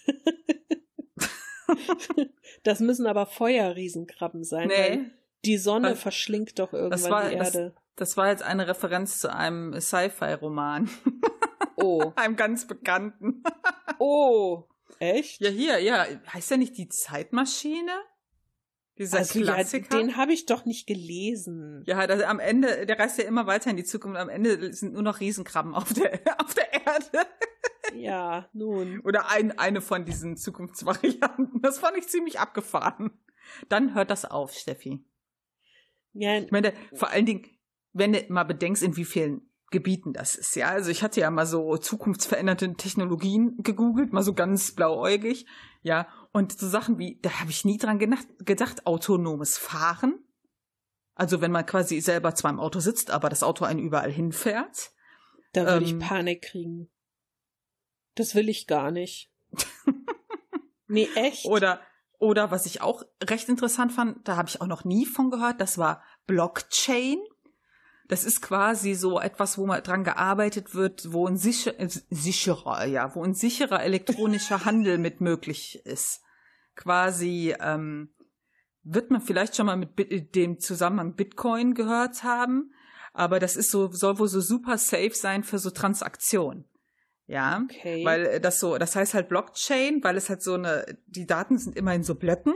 Das 2.62 2.80
müssen 2.80 3.06
aber 3.06 3.26
Feuerriesenkrabben 3.26 4.44
sein, 4.44 4.68
Nee, 4.68 5.10
die 5.44 5.58
Sonne 5.58 5.88
weil- 5.88 5.96
verschlingt 5.96 6.58
doch 6.58 6.72
irgendwann 6.72 7.10
war- 7.10 7.28
die 7.28 7.36
das- 7.36 7.54
Erde. 7.54 7.74
das 7.96 8.16
war 8.16 8.28
jetzt 8.30 8.42
eine 8.42 8.66
Referenz 8.68 9.18
zu 9.18 9.32
einem 9.34 9.78
Sci-Fi-Roman. 9.78 10.88
Oh. 11.76 12.12
einem 12.16 12.36
ganz 12.36 12.66
bekannten. 12.66 13.42
Oh. 13.98 14.64
Echt? 14.98 15.40
Ja, 15.40 15.50
hier, 15.50 15.78
ja. 15.80 16.06
Heißt 16.32 16.50
der 16.50 16.58
nicht 16.58 16.76
die 16.78 16.88
Zeitmaschine? 16.88 17.92
Dieser 18.98 19.18
also, 19.18 19.40
ja, 19.40 19.54
Klassiker? 19.54 19.98
den 19.98 20.16
habe 20.16 20.32
ich 20.32 20.46
doch 20.46 20.64
nicht 20.64 20.86
gelesen. 20.86 21.82
Ja, 21.86 22.06
das, 22.06 22.22
am 22.22 22.38
Ende, 22.38 22.86
der 22.86 22.98
reist 22.98 23.18
ja 23.18 23.24
immer 23.24 23.46
weiter 23.46 23.70
in 23.70 23.76
die 23.76 23.84
Zukunft. 23.84 24.18
Am 24.18 24.28
Ende 24.28 24.72
sind 24.72 24.92
nur 24.92 25.02
noch 25.02 25.20
Riesenkrabben 25.20 25.74
auf 25.74 25.92
der, 25.92 26.20
auf 26.38 26.54
der 26.54 26.72
Erde. 26.72 27.28
Ja, 27.94 28.48
nun. 28.52 29.00
Oder 29.00 29.30
ein, 29.30 29.58
eine 29.58 29.80
von 29.80 30.04
diesen 30.04 30.36
Zukunftsvarianten. 30.36 31.60
Das 31.62 31.78
fand 31.78 31.96
ich 31.96 32.08
ziemlich 32.08 32.38
abgefahren. 32.38 33.10
Dann 33.68 33.94
hört 33.94 34.10
das 34.10 34.24
auf, 34.24 34.52
Steffi. 34.52 35.04
Ja, 36.12 36.38
Ich 36.38 36.52
meine, 36.52 36.72
vor 36.94 37.10
allen 37.10 37.26
Dingen, 37.26 37.46
wenn 37.92 38.12
du 38.12 38.24
mal 38.28 38.44
bedenkst, 38.44 38.82
in 38.82 38.96
wie 38.96 39.04
vielen 39.04 39.50
Gebieten 39.70 40.12
das 40.12 40.36
ist, 40.36 40.54
ja. 40.54 40.68
Also 40.68 40.90
ich 40.90 41.02
hatte 41.02 41.20
ja 41.20 41.30
mal 41.30 41.46
so 41.46 41.76
zukunftsveränderte 41.76 42.74
Technologien 42.74 43.56
gegoogelt, 43.58 44.12
mal 44.12 44.22
so 44.22 44.32
ganz 44.32 44.72
blauäugig, 44.72 45.46
ja. 45.82 46.06
Und 46.34 46.58
so 46.58 46.68
Sachen 46.68 46.98
wie, 46.98 47.20
da 47.22 47.38
habe 47.38 47.52
ich 47.52 47.64
nie 47.64 47.78
dran 47.78 48.00
gedacht, 48.00 48.26
gedacht, 48.40 48.88
autonomes 48.88 49.56
Fahren. 49.56 50.18
Also 51.14 51.40
wenn 51.40 51.52
man 51.52 51.64
quasi 51.64 52.00
selber 52.00 52.34
zwar 52.34 52.50
im 52.50 52.58
Auto 52.58 52.80
sitzt, 52.80 53.12
aber 53.12 53.28
das 53.28 53.44
Auto 53.44 53.64
einen 53.64 53.78
überall 53.78 54.10
hinfährt. 54.10 54.90
da 55.52 55.64
würde 55.64 55.86
ähm, 55.86 56.00
ich 56.00 56.04
Panik 56.04 56.42
kriegen. 56.42 56.90
Das 58.16 58.34
will 58.34 58.48
ich 58.48 58.66
gar 58.66 58.90
nicht. 58.90 59.30
nee, 60.88 61.08
echt? 61.14 61.44
Oder, 61.44 61.80
oder 62.18 62.50
was 62.50 62.66
ich 62.66 62.80
auch 62.80 63.04
recht 63.22 63.48
interessant 63.48 63.92
fand, 63.92 64.26
da 64.26 64.34
habe 64.34 64.48
ich 64.48 64.60
auch 64.60 64.66
noch 64.66 64.82
nie 64.82 65.06
von 65.06 65.30
gehört, 65.30 65.60
das 65.60 65.78
war 65.78 66.02
Blockchain. 66.26 67.18
Das 68.08 68.24
ist 68.24 68.42
quasi 68.42 68.94
so 68.94 69.20
etwas, 69.20 69.56
wo 69.56 69.66
mal 69.66 69.82
dran 69.82 70.02
gearbeitet 70.02 70.74
wird, 70.74 71.12
wo 71.12 71.28
ein 71.28 71.36
sicher, 71.36 71.78
äh, 71.78 71.88
sicherer, 71.88 72.86
ja, 72.86 73.14
wo 73.14 73.22
ein 73.22 73.34
sicherer 73.34 73.84
elektronischer 73.84 74.64
Handel 74.64 74.98
mit 74.98 75.20
möglich 75.20 75.80
ist. 75.84 76.22
Quasi 76.76 77.54
ähm, 77.60 78.14
wird 78.82 79.10
man 79.10 79.20
vielleicht 79.20 79.56
schon 79.56 79.66
mal 79.66 79.76
mit 79.76 79.96
Bit 79.96 80.34
dem 80.34 80.58
Zusammenhang 80.58 81.14
Bitcoin 81.14 81.74
gehört 81.74 82.22
haben, 82.22 82.72
aber 83.12 83.38
das 83.38 83.56
ist 83.56 83.70
so 83.70 83.90
soll 83.92 84.18
wohl 84.18 84.28
so 84.28 84.40
super 84.40 84.76
safe 84.78 85.14
sein 85.14 85.44
für 85.44 85.58
so 85.58 85.70
Transaktionen. 85.70 86.64
Ja, 87.26 87.62
Okay. 87.64 88.04
weil 88.04 88.26
äh, 88.26 88.40
das 88.40 88.60
so, 88.60 88.76
das 88.76 88.96
heißt 88.96 89.14
halt 89.14 89.28
Blockchain, 89.28 90.04
weil 90.04 90.16
es 90.16 90.28
halt 90.28 90.42
so 90.42 90.54
eine, 90.54 90.84
die 91.06 91.26
Daten 91.26 91.56
sind 91.56 91.74
immer 91.76 91.94
in 91.94 92.02
so 92.02 92.14
Blöcken, 92.14 92.54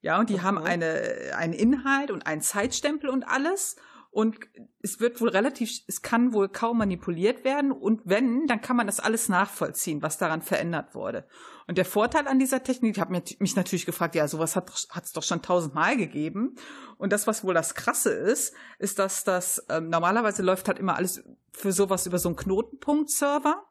ja, 0.00 0.18
und 0.18 0.28
die 0.30 0.40
Aha. 0.40 0.42
haben 0.42 0.58
eine, 0.58 1.32
einen 1.36 1.52
Inhalt 1.52 2.10
und 2.10 2.26
einen 2.26 2.40
Zeitstempel 2.40 3.08
und 3.08 3.22
alles. 3.22 3.76
Und 4.12 4.38
es 4.82 5.00
wird 5.00 5.22
wohl 5.22 5.30
relativ, 5.30 5.70
es 5.86 6.02
kann 6.02 6.34
wohl 6.34 6.50
kaum 6.50 6.76
manipuliert 6.76 7.44
werden 7.44 7.72
und 7.72 8.02
wenn, 8.04 8.46
dann 8.46 8.60
kann 8.60 8.76
man 8.76 8.86
das 8.86 9.00
alles 9.00 9.30
nachvollziehen, 9.30 10.02
was 10.02 10.18
daran 10.18 10.42
verändert 10.42 10.94
wurde. 10.94 11.26
Und 11.66 11.78
der 11.78 11.86
Vorteil 11.86 12.28
an 12.28 12.38
dieser 12.38 12.62
Technik, 12.62 12.94
ich 12.94 13.00
habe 13.00 13.22
mich 13.38 13.56
natürlich 13.56 13.86
gefragt, 13.86 14.14
ja, 14.14 14.28
sowas 14.28 14.54
hat 14.54 14.70
es 15.02 15.12
doch 15.12 15.22
schon 15.22 15.40
tausendmal 15.40 15.96
gegeben. 15.96 16.56
Und 16.98 17.10
das, 17.10 17.26
was 17.26 17.42
wohl 17.42 17.54
das 17.54 17.74
Krasse 17.74 18.10
ist, 18.10 18.54
ist, 18.78 18.98
dass 18.98 19.24
das 19.24 19.64
ähm, 19.70 19.88
normalerweise 19.88 20.42
läuft 20.42 20.68
halt 20.68 20.78
immer 20.78 20.96
alles 20.96 21.24
für 21.52 21.72
sowas 21.72 22.06
über 22.06 22.18
so 22.18 22.28
einen 22.28 22.36
Knotenpunkt-Server, 22.36 23.64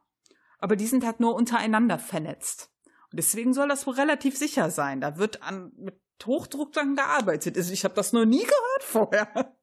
aber 0.58 0.76
die 0.76 0.88
sind 0.88 1.06
halt 1.06 1.20
nur 1.20 1.36
untereinander 1.36 2.00
vernetzt. 2.00 2.72
Und 3.12 3.20
deswegen 3.20 3.54
soll 3.54 3.68
das 3.68 3.86
wohl 3.86 3.94
relativ 3.94 4.36
sicher 4.36 4.72
sein. 4.72 5.02
Da 5.02 5.18
wird 5.18 5.44
an 5.44 5.72
mit 5.78 6.02
Hochdruck 6.26 6.74
dann 6.74 6.96
gearbeitet. 6.96 7.58
Also 7.58 7.74
ich 7.74 7.84
habe 7.84 7.94
das 7.94 8.12
noch 8.12 8.26
nie 8.26 8.44
gehört 8.44 8.84
vorher. 8.84 9.56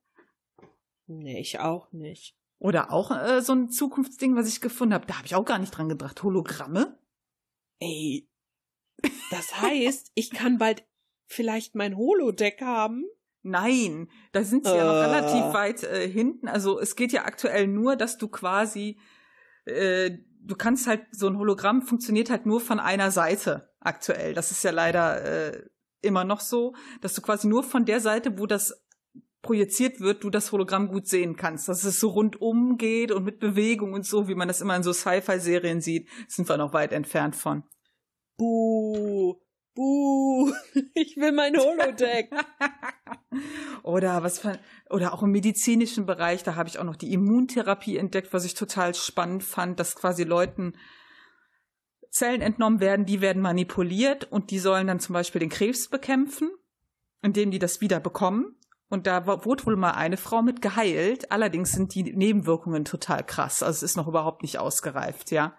Nee, 1.08 1.40
ich 1.40 1.58
auch 1.58 1.90
nicht. 1.92 2.36
Oder 2.58 2.92
auch 2.92 3.10
äh, 3.10 3.40
so 3.40 3.54
ein 3.54 3.70
Zukunftsding, 3.70 4.36
was 4.36 4.48
ich 4.48 4.60
gefunden 4.60 4.94
habe. 4.94 5.06
Da 5.06 5.16
habe 5.16 5.26
ich 5.26 5.34
auch 5.34 5.44
gar 5.44 5.58
nicht 5.58 5.70
dran 5.70 5.88
gedacht. 5.88 6.22
Hologramme? 6.22 6.98
Ey. 7.80 8.28
Das 9.30 9.60
heißt, 9.60 10.12
ich 10.14 10.30
kann 10.30 10.58
bald 10.58 10.84
vielleicht 11.26 11.74
mein 11.74 11.96
Holodeck 11.96 12.60
haben? 12.60 13.04
Nein, 13.42 14.10
da 14.32 14.42
sind 14.42 14.66
sie 14.66 14.72
uh. 14.72 14.76
ja 14.76 14.84
noch 14.84 15.00
relativ 15.00 15.54
weit 15.54 15.82
äh, 15.84 16.08
hinten. 16.08 16.48
Also 16.48 16.78
es 16.78 16.96
geht 16.96 17.12
ja 17.12 17.24
aktuell 17.24 17.66
nur, 17.68 17.96
dass 17.96 18.18
du 18.18 18.28
quasi, 18.28 18.98
äh, 19.64 20.10
du 20.42 20.56
kannst 20.56 20.86
halt, 20.86 21.06
so 21.12 21.28
ein 21.28 21.38
Hologramm 21.38 21.82
funktioniert 21.82 22.28
halt 22.28 22.44
nur 22.44 22.60
von 22.60 22.80
einer 22.80 23.10
Seite 23.10 23.72
aktuell. 23.80 24.34
Das 24.34 24.50
ist 24.50 24.64
ja 24.64 24.72
leider 24.72 25.22
äh, 25.22 25.62
immer 26.02 26.24
noch 26.24 26.40
so, 26.40 26.74
dass 27.00 27.14
du 27.14 27.22
quasi 27.22 27.46
nur 27.46 27.62
von 27.62 27.84
der 27.84 28.00
Seite, 28.00 28.38
wo 28.38 28.46
das 28.46 28.84
projiziert 29.42 30.00
wird, 30.00 30.24
du 30.24 30.30
das 30.30 30.52
Hologramm 30.52 30.88
gut 30.88 31.06
sehen 31.06 31.36
kannst, 31.36 31.68
dass 31.68 31.84
es 31.84 32.00
so 32.00 32.08
rundum 32.08 32.76
geht 32.76 33.12
und 33.12 33.24
mit 33.24 33.38
Bewegung 33.38 33.92
und 33.92 34.04
so, 34.04 34.28
wie 34.28 34.34
man 34.34 34.48
das 34.48 34.60
immer 34.60 34.76
in 34.76 34.82
so 34.82 34.92
Sci-Fi-Serien 34.92 35.80
sieht, 35.80 36.08
sind 36.26 36.48
wir 36.48 36.56
noch 36.56 36.72
weit 36.72 36.92
entfernt 36.92 37.36
von. 37.36 37.62
Buh, 38.36 39.36
buh, 39.74 40.52
ich 40.94 41.16
will 41.16 41.32
mein 41.32 41.56
Holodeck. 41.56 42.30
oder 43.82 44.22
was 44.22 44.42
oder 44.90 45.14
auch 45.14 45.22
im 45.22 45.30
medizinischen 45.30 46.06
Bereich, 46.06 46.42
da 46.42 46.56
habe 46.56 46.68
ich 46.68 46.78
auch 46.78 46.84
noch 46.84 46.96
die 46.96 47.12
Immuntherapie 47.12 47.96
entdeckt, 47.96 48.32
was 48.32 48.44
ich 48.44 48.54
total 48.54 48.94
spannend 48.94 49.44
fand, 49.44 49.78
dass 49.78 49.94
quasi 49.94 50.24
Leuten 50.24 50.74
Zellen 52.10 52.40
entnommen 52.40 52.80
werden, 52.80 53.06
die 53.06 53.20
werden 53.20 53.42
manipuliert 53.42 54.30
und 54.32 54.50
die 54.50 54.58
sollen 54.58 54.86
dann 54.86 55.00
zum 55.00 55.12
Beispiel 55.12 55.40
den 55.40 55.50
Krebs 55.50 55.88
bekämpfen, 55.88 56.50
indem 57.22 57.50
die 57.50 57.58
das 57.58 57.80
wieder 57.80 58.00
bekommen. 58.00 58.57
Und 58.88 59.06
da 59.06 59.26
wurde 59.26 59.66
wohl 59.66 59.76
mal 59.76 59.92
eine 59.92 60.16
Frau 60.16 60.40
mit 60.42 60.62
geheilt. 60.62 61.30
Allerdings 61.30 61.72
sind 61.72 61.94
die 61.94 62.04
Nebenwirkungen 62.04 62.84
total 62.84 63.24
krass. 63.24 63.62
Also 63.62 63.76
es 63.76 63.82
ist 63.82 63.96
noch 63.96 64.08
überhaupt 64.08 64.42
nicht 64.42 64.58
ausgereift, 64.58 65.30
ja. 65.30 65.56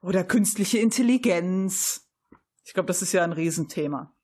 Oder 0.00 0.24
künstliche 0.24 0.78
Intelligenz. 0.78 2.08
Ich 2.64 2.74
glaube, 2.74 2.86
das 2.86 3.02
ist 3.02 3.12
ja 3.12 3.24
ein 3.24 3.32
Riesenthema. 3.32 4.14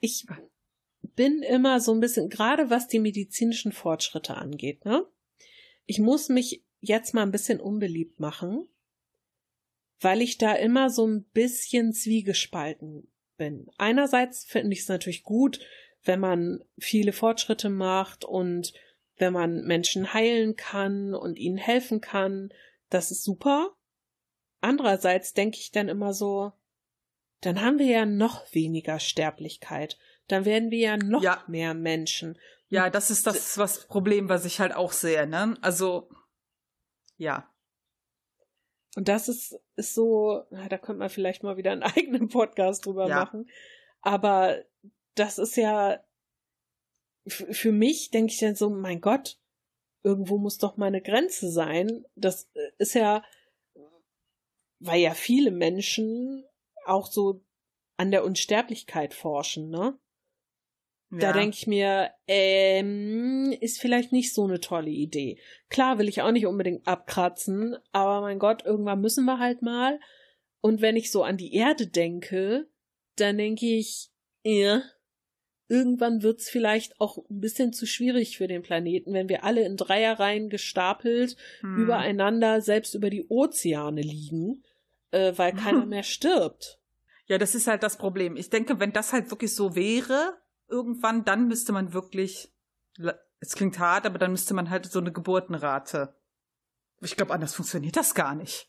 Ich 0.00 0.26
bin 1.16 1.42
immer 1.42 1.80
so 1.80 1.92
ein 1.92 2.00
bisschen, 2.00 2.28
gerade 2.28 2.70
was 2.70 2.86
die 2.86 3.00
medizinischen 3.00 3.72
Fortschritte 3.72 4.36
angeht, 4.36 4.84
ne? 4.84 5.04
Ich 5.86 5.98
muss 5.98 6.28
mich 6.28 6.64
jetzt 6.78 7.14
mal 7.14 7.22
ein 7.22 7.32
bisschen 7.32 7.60
unbeliebt 7.60 8.20
machen, 8.20 8.68
weil 9.98 10.22
ich 10.22 10.38
da 10.38 10.54
immer 10.54 10.88
so 10.88 11.06
ein 11.06 11.24
bisschen 11.24 11.92
zwiegespalten 11.92 13.10
bin. 13.36 13.70
Einerseits 13.76 14.44
finde 14.44 14.72
ich 14.72 14.82
es 14.82 14.88
natürlich 14.88 15.24
gut, 15.24 15.60
wenn 16.04 16.20
man 16.20 16.64
viele 16.78 17.12
Fortschritte 17.12 17.68
macht 17.68 18.24
und 18.24 18.72
wenn 19.16 19.32
man 19.32 19.64
Menschen 19.64 20.14
heilen 20.14 20.56
kann 20.56 21.14
und 21.14 21.38
ihnen 21.38 21.58
helfen 21.58 22.00
kann, 22.00 22.52
das 22.88 23.10
ist 23.10 23.22
super. 23.22 23.76
Andererseits 24.60 25.34
denke 25.34 25.58
ich 25.58 25.70
dann 25.70 25.88
immer 25.88 26.14
so, 26.14 26.52
dann 27.40 27.60
haben 27.60 27.78
wir 27.78 27.86
ja 27.86 28.06
noch 28.06 28.54
weniger 28.54 28.98
Sterblichkeit. 28.98 29.98
Dann 30.28 30.44
werden 30.44 30.70
wir 30.70 30.78
ja 30.78 30.96
noch 30.96 31.22
ja. 31.22 31.42
mehr 31.48 31.74
Menschen. 31.74 32.38
Ja, 32.68 32.88
das 32.88 33.10
ist 33.10 33.26
das 33.26 33.58
was 33.58 33.86
Problem, 33.86 34.28
was 34.28 34.44
ich 34.44 34.60
halt 34.60 34.74
auch 34.74 34.92
sehe, 34.92 35.26
ne? 35.26 35.56
Also 35.60 36.08
ja. 37.16 37.52
Und 38.96 39.08
das 39.08 39.28
ist, 39.28 39.58
ist 39.76 39.94
so, 39.94 40.44
da 40.50 40.78
könnte 40.78 41.00
man 41.00 41.10
vielleicht 41.10 41.42
mal 41.42 41.56
wieder 41.56 41.72
einen 41.72 41.82
eigenen 41.96 42.28
Podcast 42.28 42.86
drüber 42.86 43.08
ja. 43.08 43.16
machen. 43.16 43.50
Aber 44.00 44.64
das 45.14 45.38
ist 45.38 45.56
ja 45.56 46.00
für 47.26 47.72
mich 47.72 48.10
denke 48.10 48.32
ich 48.32 48.38
dann 48.38 48.54
so, 48.54 48.70
mein 48.70 49.00
Gott, 49.00 49.38
irgendwo 50.02 50.38
muss 50.38 50.58
doch 50.58 50.76
meine 50.76 51.02
Grenze 51.02 51.50
sein. 51.50 52.04
Das 52.14 52.50
äh, 52.54 52.70
ist 52.78 52.94
ja, 52.94 53.22
weil 54.78 55.00
ja 55.00 55.14
viele 55.14 55.50
Menschen 55.50 56.44
auch 56.86 57.06
so 57.06 57.44
an 57.96 58.10
der 58.10 58.24
Unsterblichkeit 58.24 59.14
forschen, 59.14 59.68
ne? 59.68 59.98
Ja. 61.12 61.18
Da 61.18 61.32
denke 61.32 61.56
ich 61.56 61.66
mir, 61.66 62.12
ähm, 62.28 63.52
ist 63.60 63.80
vielleicht 63.80 64.12
nicht 64.12 64.32
so 64.32 64.44
eine 64.44 64.60
tolle 64.60 64.90
Idee. 64.90 65.40
Klar 65.68 65.98
will 65.98 66.08
ich 66.08 66.22
auch 66.22 66.30
nicht 66.30 66.46
unbedingt 66.46 66.86
abkratzen, 66.86 67.76
aber 67.90 68.20
mein 68.20 68.38
Gott, 68.38 68.64
irgendwann 68.64 69.00
müssen 69.00 69.24
wir 69.24 69.40
halt 69.40 69.60
mal. 69.60 69.98
Und 70.60 70.80
wenn 70.82 70.94
ich 70.94 71.10
so 71.10 71.24
an 71.24 71.36
die 71.36 71.52
Erde 71.52 71.88
denke, 71.88 72.70
dann 73.16 73.38
denke 73.38 73.66
ich, 73.66 74.12
ja, 74.44 74.82
irgendwann 75.70 76.22
wird's 76.22 76.50
vielleicht 76.50 77.00
auch 77.00 77.18
ein 77.30 77.40
bisschen 77.40 77.72
zu 77.72 77.86
schwierig 77.86 78.36
für 78.36 78.48
den 78.48 78.62
Planeten, 78.62 79.14
wenn 79.14 79.28
wir 79.28 79.44
alle 79.44 79.64
in 79.64 79.76
Dreierreihen 79.76 80.50
gestapelt 80.50 81.36
hm. 81.60 81.84
übereinander, 81.84 82.60
selbst 82.60 82.94
über 82.96 83.08
die 83.08 83.26
Ozeane 83.28 84.02
liegen, 84.02 84.64
äh, 85.12 85.32
weil 85.36 85.54
keiner 85.54 85.86
mehr 85.86 86.02
stirbt. 86.02 86.80
Ja, 87.26 87.38
das 87.38 87.54
ist 87.54 87.68
halt 87.68 87.84
das 87.84 87.96
Problem. 87.96 88.36
Ich 88.36 88.50
denke, 88.50 88.80
wenn 88.80 88.92
das 88.92 89.12
halt 89.12 89.30
wirklich 89.30 89.54
so 89.54 89.76
wäre, 89.76 90.36
irgendwann, 90.68 91.24
dann 91.24 91.46
müsste 91.46 91.72
man 91.72 91.92
wirklich, 91.92 92.52
es 93.38 93.54
klingt 93.54 93.78
hart, 93.78 94.06
aber 94.06 94.18
dann 94.18 94.32
müsste 94.32 94.54
man 94.54 94.70
halt 94.70 94.86
so 94.86 94.98
eine 94.98 95.12
Geburtenrate. 95.12 96.16
Ich 97.00 97.16
glaube, 97.16 97.32
anders 97.32 97.54
funktioniert 97.54 97.96
das 97.96 98.16
gar 98.16 98.34
nicht. 98.34 98.68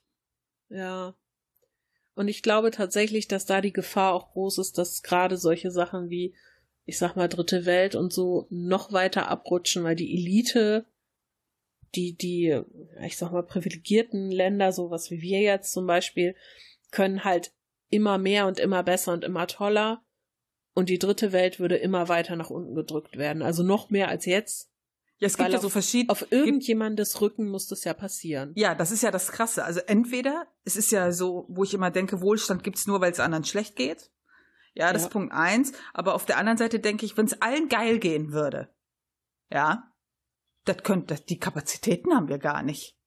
Ja. 0.70 1.16
Und 2.14 2.28
ich 2.28 2.44
glaube 2.44 2.70
tatsächlich, 2.70 3.28
dass 3.28 3.48
da 3.48 3.62
die 3.62 3.74
Gefahr 3.74 4.14
auch 4.14 4.34
groß 4.34 4.60
ist, 4.60 4.78
dass 4.78 5.02
gerade 5.02 5.38
solche 5.38 5.72
Sachen 5.72 6.12
wie 6.12 6.36
ich 6.92 6.98
sag 6.98 7.16
mal, 7.16 7.30
dritte 7.30 7.66
Welt 7.66 7.96
und 7.96 8.12
so 8.12 8.48
noch 8.50 8.92
weiter 8.92 9.30
abrutschen, 9.30 9.86
weil 9.86 9.96
die 9.96 10.14
Elite, 10.14 10.86
die, 11.96 12.18
die, 12.18 12.62
ich 13.02 13.16
sag 13.16 13.32
mal, 13.32 13.44
privilegierten 13.44 14.30
Länder, 14.30 14.74
sowas 14.74 15.10
wie 15.10 15.22
wir 15.22 15.40
jetzt 15.40 15.72
zum 15.72 15.88
Beispiel, 15.88 16.36
können 16.92 17.24
halt 17.24 17.54
immer 17.90 18.18
mehr 18.18 18.46
und 18.46 18.60
immer 18.60 18.84
besser 18.84 19.14
und 19.14 19.24
immer 19.24 19.48
toller. 19.48 20.04
Und 20.74 20.90
die 20.90 21.00
dritte 21.00 21.32
Welt 21.32 21.62
würde 21.62 21.78
immer 21.78 22.10
weiter 22.10 22.36
nach 22.36 22.50
unten 22.50 22.76
gedrückt 22.76 23.18
werden. 23.18 23.42
Also 23.42 23.64
noch 23.64 23.90
mehr 23.90 24.10
als 24.10 24.26
jetzt. 24.26 24.70
Ja, 25.20 25.28
es 25.28 25.38
gibt 25.38 25.54
ja 25.54 25.60
so 25.60 25.70
verschiedene. 25.70 26.12
Auf 26.12 26.30
irgendjemandes 26.30 27.22
Rücken 27.22 27.48
muss 27.48 27.68
das 27.68 27.86
ja 27.86 27.94
passieren. 27.94 28.52
Ja, 28.56 28.76
das 28.76 28.92
ist 28.92 29.02
ja 29.02 29.12
das 29.12 29.32
Krasse. 29.32 29.64
Also 29.64 29.80
entweder, 29.80 30.46
es 30.66 30.76
ist 30.76 30.92
ja 30.92 31.14
so, 31.14 31.46
wo 31.48 31.64
ich 31.64 31.74
immer 31.74 31.90
denke, 31.90 32.20
Wohlstand 32.20 32.66
gibt's 32.66 32.86
nur, 32.86 33.00
weil 33.00 33.14
es 33.14 33.22
anderen 33.22 33.46
schlecht 33.46 33.78
geht. 33.78 34.12
Ja, 34.74 34.94
das 34.94 35.04
ja. 35.04 35.08
ist 35.08 35.14
Punkt 35.14 35.34
eins. 35.34 35.74
Aber 35.94 36.14
auf 36.14 36.26
der 36.26 36.38
anderen 36.38 36.58
Seite 36.58 36.80
denke 36.80 37.06
ich, 37.06 37.18
wenn 37.18 37.26
es 37.26 37.42
allen 37.42 37.70
geil 37.70 38.00
gehen 38.00 38.32
würde, 38.32 38.74
ja, 39.50 39.92
das 40.66 40.84
könnte, 40.84 41.16
die 41.16 41.40
Kapazitäten 41.40 42.14
haben 42.14 42.30
wir 42.30 42.38
gar 42.38 42.64
nicht. 42.64 42.98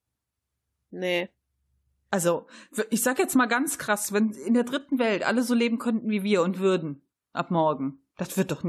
Nee. 0.90 1.30
Also, 2.10 2.46
ich 2.90 3.02
sag 3.02 3.18
jetzt 3.18 3.34
mal 3.34 3.46
ganz 3.46 3.78
krass, 3.78 4.12
wenn 4.12 4.30
in 4.32 4.54
der 4.54 4.64
dritten 4.64 4.98
Welt 4.98 5.24
alle 5.24 5.42
so 5.42 5.54
leben 5.54 5.78
könnten 5.78 6.10
wie 6.10 6.22
wir 6.22 6.42
und 6.42 6.58
würden, 6.58 7.02
ab 7.32 7.50
morgen, 7.50 8.04
das 8.16 8.36
wird 8.36 8.52
doch 8.52 8.62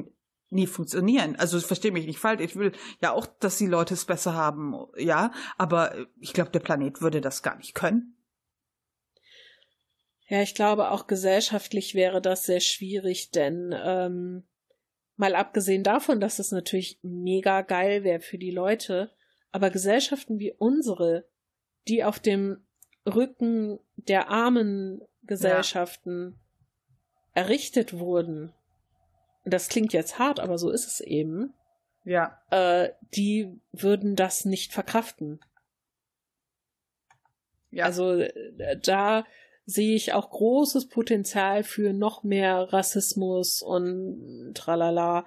nie 0.50 0.68
funktionieren. 0.68 1.36
Also 1.36 1.60
verstehe 1.60 1.92
mich 1.92 2.08
nicht 2.08 2.20
falsch. 2.20 2.42
Ich 2.42 2.56
will 2.56 2.72
ja 3.02 3.12
auch, 3.12 3.28
dass 3.28 3.58
die 3.58 3.68
Leute 3.68 3.94
es 3.94 4.06
besser 4.06 4.34
haben, 4.34 4.74
ja. 4.98 5.32
Aber 5.58 5.94
ich 6.20 6.34
glaube, 6.34 6.52
der 6.52 6.60
Planet 6.60 7.02
würde 7.02 7.22
das 7.22 7.44
gar 7.44 7.56
nicht 7.58 7.76
können. 7.76 8.15
Ja, 10.28 10.42
ich 10.42 10.56
glaube 10.56 10.90
auch 10.92 11.08
gesellschaftlich 11.08 11.94
wäre 11.94 12.22
das 12.22 12.46
sehr 12.46 12.60
schwierig, 12.60 13.32
denn 13.32 13.76
ähm, 13.78 14.44
mal 15.18 15.36
abgesehen 15.36 15.84
davon, 15.84 16.20
dass 16.20 16.40
es 16.40 16.52
natürlich 16.52 17.00
mega 17.04 17.62
geil 17.62 18.04
wäre 18.04 18.22
für 18.22 18.38
die 18.38 18.52
Leute, 18.52 19.12
aber 19.52 19.70
Gesellschaften 19.70 20.40
wie 20.40 20.52
unsere, 20.52 21.26
die 21.88 22.04
auf 22.04 22.20
dem 22.20 22.66
Rücken 23.06 23.80
der 23.96 24.30
armen 24.30 25.02
Gesellschaften 25.24 26.40
ja. 27.36 27.44
errichtet 27.44 28.00
wurden, 28.00 28.52
das 29.46 29.70
klingt 29.70 29.94
jetzt 29.94 30.18
hart, 30.18 30.40
aber 30.40 30.58
so 30.58 30.72
ist 30.72 30.88
es 30.88 31.00
eben. 31.02 31.54
Ja. 32.04 32.42
Äh, 32.50 32.90
die 33.16 33.60
würden 33.72 34.16
das 34.16 34.46
nicht 34.46 34.74
verkraften. 34.74 35.40
Ja. 37.70 37.86
Also 37.86 38.14
äh, 38.14 38.80
da 38.82 39.26
sehe 39.66 39.96
ich 39.96 40.14
auch 40.14 40.30
großes 40.30 40.90
Potenzial 40.90 41.64
für 41.64 41.94
noch 41.94 42.24
mehr 42.24 42.72
Rassismus 42.72 43.62
und 43.62 44.54
tralala. 44.54 45.26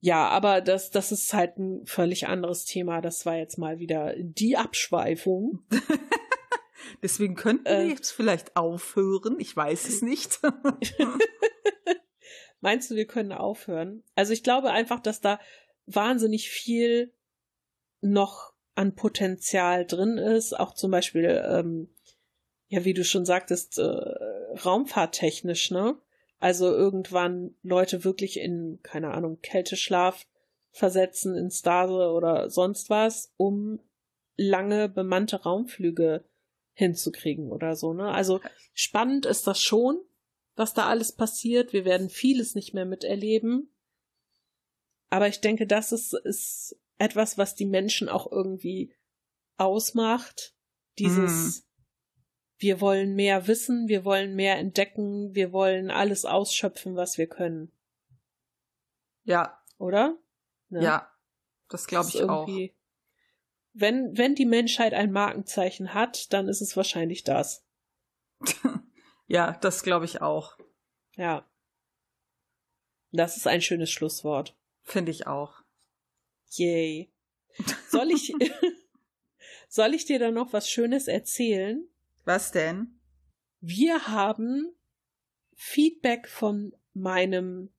Ja, 0.00 0.28
aber 0.28 0.60
das, 0.60 0.90
das 0.90 1.12
ist 1.12 1.34
halt 1.34 1.58
ein 1.58 1.86
völlig 1.86 2.28
anderes 2.28 2.64
Thema. 2.64 3.00
Das 3.00 3.26
war 3.26 3.36
jetzt 3.36 3.58
mal 3.58 3.78
wieder 3.78 4.14
die 4.16 4.56
Abschweifung. 4.56 5.64
Deswegen 7.02 7.34
könnten 7.34 7.64
wir 7.64 7.72
äh, 7.72 7.88
jetzt 7.88 8.10
vielleicht 8.10 8.56
aufhören. 8.56 9.36
Ich 9.38 9.54
weiß 9.54 9.88
es 9.88 10.02
nicht. 10.02 10.40
Meinst 12.60 12.90
du, 12.90 12.94
wir 12.94 13.06
können 13.06 13.32
aufhören? 13.32 14.04
Also 14.14 14.32
ich 14.32 14.42
glaube 14.42 14.70
einfach, 14.70 15.00
dass 15.00 15.20
da 15.20 15.40
wahnsinnig 15.86 16.50
viel 16.50 17.12
noch 18.00 18.52
an 18.74 18.94
Potenzial 18.94 19.86
drin 19.86 20.18
ist. 20.18 20.58
Auch 20.58 20.74
zum 20.74 20.90
Beispiel, 20.90 21.42
ähm, 21.46 21.90
ja, 22.70 22.84
wie 22.84 22.94
du 22.94 23.04
schon 23.04 23.26
sagtest, 23.26 23.78
äh, 23.78 23.82
raumfahrttechnisch, 23.84 25.72
ne? 25.72 25.98
Also 26.38 26.66
irgendwann 26.66 27.56
Leute 27.62 28.04
wirklich 28.04 28.38
in, 28.38 28.78
keine 28.82 29.10
Ahnung, 29.10 29.40
Kälteschlaf 29.42 30.26
versetzen, 30.70 31.36
in 31.36 31.50
Stase 31.50 32.12
oder 32.12 32.48
sonst 32.48 32.88
was, 32.88 33.34
um 33.36 33.80
lange 34.36 34.88
bemannte 34.88 35.42
Raumflüge 35.42 36.24
hinzukriegen 36.72 37.50
oder 37.50 37.74
so, 37.74 37.92
ne? 37.92 38.12
Also 38.12 38.40
spannend 38.72 39.26
ist 39.26 39.48
das 39.48 39.60
schon, 39.60 40.00
was 40.54 40.72
da 40.72 40.86
alles 40.86 41.10
passiert. 41.10 41.72
Wir 41.72 41.84
werden 41.84 42.08
vieles 42.08 42.54
nicht 42.54 42.72
mehr 42.72 42.86
miterleben. 42.86 43.74
Aber 45.08 45.26
ich 45.26 45.40
denke, 45.40 45.66
das 45.66 45.90
ist, 45.90 46.14
ist 46.14 46.78
etwas, 46.98 47.36
was 47.36 47.56
die 47.56 47.66
Menschen 47.66 48.08
auch 48.08 48.30
irgendwie 48.30 48.94
ausmacht. 49.56 50.54
Dieses, 51.00 51.56
hm. 51.56 51.62
Wir 52.60 52.82
wollen 52.82 53.14
mehr 53.14 53.46
wissen, 53.46 53.88
wir 53.88 54.04
wollen 54.04 54.36
mehr 54.36 54.58
entdecken, 54.58 55.34
wir 55.34 55.50
wollen 55.50 55.90
alles 55.90 56.26
ausschöpfen, 56.26 56.94
was 56.94 57.16
wir 57.16 57.26
können. 57.26 57.72
Ja. 59.24 59.58
Oder? 59.78 60.18
Ne? 60.68 60.84
Ja, 60.84 61.10
das 61.70 61.86
glaube 61.86 62.10
ich 62.10 62.22
auch. 62.22 62.46
Wenn, 63.72 64.16
wenn 64.18 64.34
die 64.34 64.44
Menschheit 64.44 64.92
ein 64.92 65.10
Markenzeichen 65.10 65.94
hat, 65.94 66.32
dann 66.34 66.48
ist 66.48 66.60
es 66.60 66.76
wahrscheinlich 66.76 67.24
das. 67.24 67.64
ja, 69.26 69.52
das 69.62 69.82
glaube 69.82 70.04
ich 70.04 70.20
auch. 70.20 70.58
Ja. 71.16 71.48
Das 73.10 73.38
ist 73.38 73.46
ein 73.46 73.62
schönes 73.62 73.90
Schlusswort. 73.90 74.54
Finde 74.82 75.12
ich 75.12 75.26
auch. 75.26 75.62
Yay. 76.50 77.10
Soll 77.88 78.10
ich, 78.10 78.34
soll 79.68 79.94
ich 79.94 80.04
dir 80.04 80.18
da 80.18 80.30
noch 80.30 80.52
was 80.52 80.68
Schönes 80.68 81.08
erzählen? 81.08 81.88
Was 82.24 82.52
denn? 82.52 83.00
Wir 83.60 84.06
haben 84.08 84.72
Feedback 85.54 86.28
von 86.28 86.74
meinem 86.94 87.70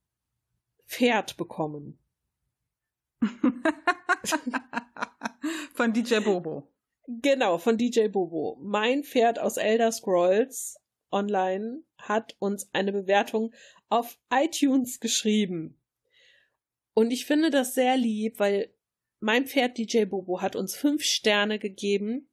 Pferd 0.88 1.38
bekommen. 1.38 2.00
von 5.74 5.94
DJ 5.94 6.20
Bobo. 6.20 6.72
Genau, 7.08 7.58
von 7.58 7.78
DJ 7.78 8.08
Bobo. 8.08 8.58
Mein 8.62 9.04
Pferd 9.04 9.40
aus 9.40 9.58
Elder 9.58 9.92
Scrolls 9.92 10.78
Online 11.12 11.84
hat 11.98 12.36
uns 12.40 12.70
eine 12.74 12.94
Bewertung 12.94 13.54
auf 13.90 14.18
iTunes 14.32 15.00
geschrieben. 15.00 15.82
Und 16.94 17.12
ich 17.12 17.26
finde 17.26 17.50
das 17.50 17.74
sehr 17.74 17.98
lieb, 17.98 18.40
weil 18.40 18.74
mein 19.20 19.46
Pferd 19.46 19.78
DJ 19.78 20.06
Bobo 20.06 20.42
hat 20.42 20.56
uns 20.56 20.76
fünf 20.76 21.04
Sterne 21.04 21.60
gegeben 21.60 22.31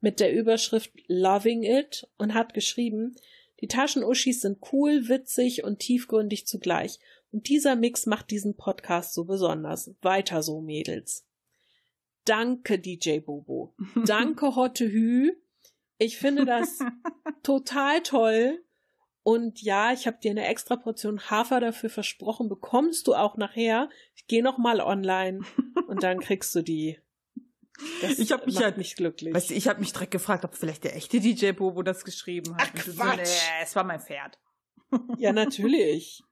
mit 0.00 0.20
der 0.20 0.32
Überschrift 0.32 0.92
Loving 1.06 1.62
It 1.62 2.08
und 2.18 2.34
hat 2.34 2.54
geschrieben, 2.54 3.16
die 3.60 3.68
Taschenuschis 3.68 4.40
sind 4.40 4.58
cool, 4.72 5.08
witzig 5.08 5.64
und 5.64 5.80
tiefgründig 5.80 6.46
zugleich. 6.46 6.98
Und 7.30 7.48
dieser 7.48 7.76
Mix 7.76 8.06
macht 8.06 8.30
diesen 8.30 8.56
Podcast 8.56 9.14
so 9.14 9.24
besonders. 9.24 9.94
Weiter 10.00 10.42
so, 10.42 10.60
Mädels. 10.60 11.26
Danke, 12.24 12.78
DJ 12.78 13.18
Bobo. 13.18 13.74
Danke, 14.06 14.56
Hotte 14.56 14.90
Hü. 14.90 15.32
Ich 15.98 16.16
finde 16.16 16.46
das 16.46 16.78
total 17.42 18.02
toll. 18.02 18.64
Und 19.22 19.60
ja, 19.60 19.92
ich 19.92 20.06
habe 20.06 20.18
dir 20.22 20.30
eine 20.30 20.46
extra 20.46 20.76
Portion 20.76 21.20
Hafer 21.30 21.60
dafür 21.60 21.90
versprochen. 21.90 22.48
Bekommst 22.48 23.06
du 23.06 23.14
auch 23.14 23.36
nachher. 23.36 23.90
Ich 24.14 24.26
gehe 24.26 24.42
noch 24.42 24.56
mal 24.56 24.80
online 24.80 25.40
und 25.88 26.02
dann 26.02 26.20
kriegst 26.20 26.54
du 26.54 26.62
die. 26.62 26.98
Das 28.00 28.18
ich 28.18 28.32
habe 28.32 28.46
mich 28.46 28.58
halt 28.58 28.78
nicht 28.78 28.96
glücklich. 28.96 29.34
Weißt 29.34 29.50
du, 29.50 29.54
ich 29.54 29.68
habe 29.68 29.80
mich 29.80 29.92
direkt 29.92 30.10
gefragt, 30.10 30.44
ob 30.44 30.54
vielleicht 30.54 30.84
der 30.84 30.96
echte 30.96 31.20
DJ 31.20 31.52
Bobo 31.52 31.82
das 31.82 32.04
geschrieben 32.04 32.56
hat. 32.56 32.68
Ach, 32.68 32.74
Quatsch. 32.74 32.94
So, 32.94 33.04
nee, 33.04 33.62
es 33.62 33.76
war 33.76 33.84
mein 33.84 34.00
Pferd. 34.00 34.38
Ja, 35.18 35.32
natürlich. 35.32 36.22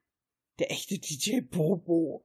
Der 0.58 0.70
echte 0.70 0.98
DJ 0.98 1.40
Bobo. 1.40 2.24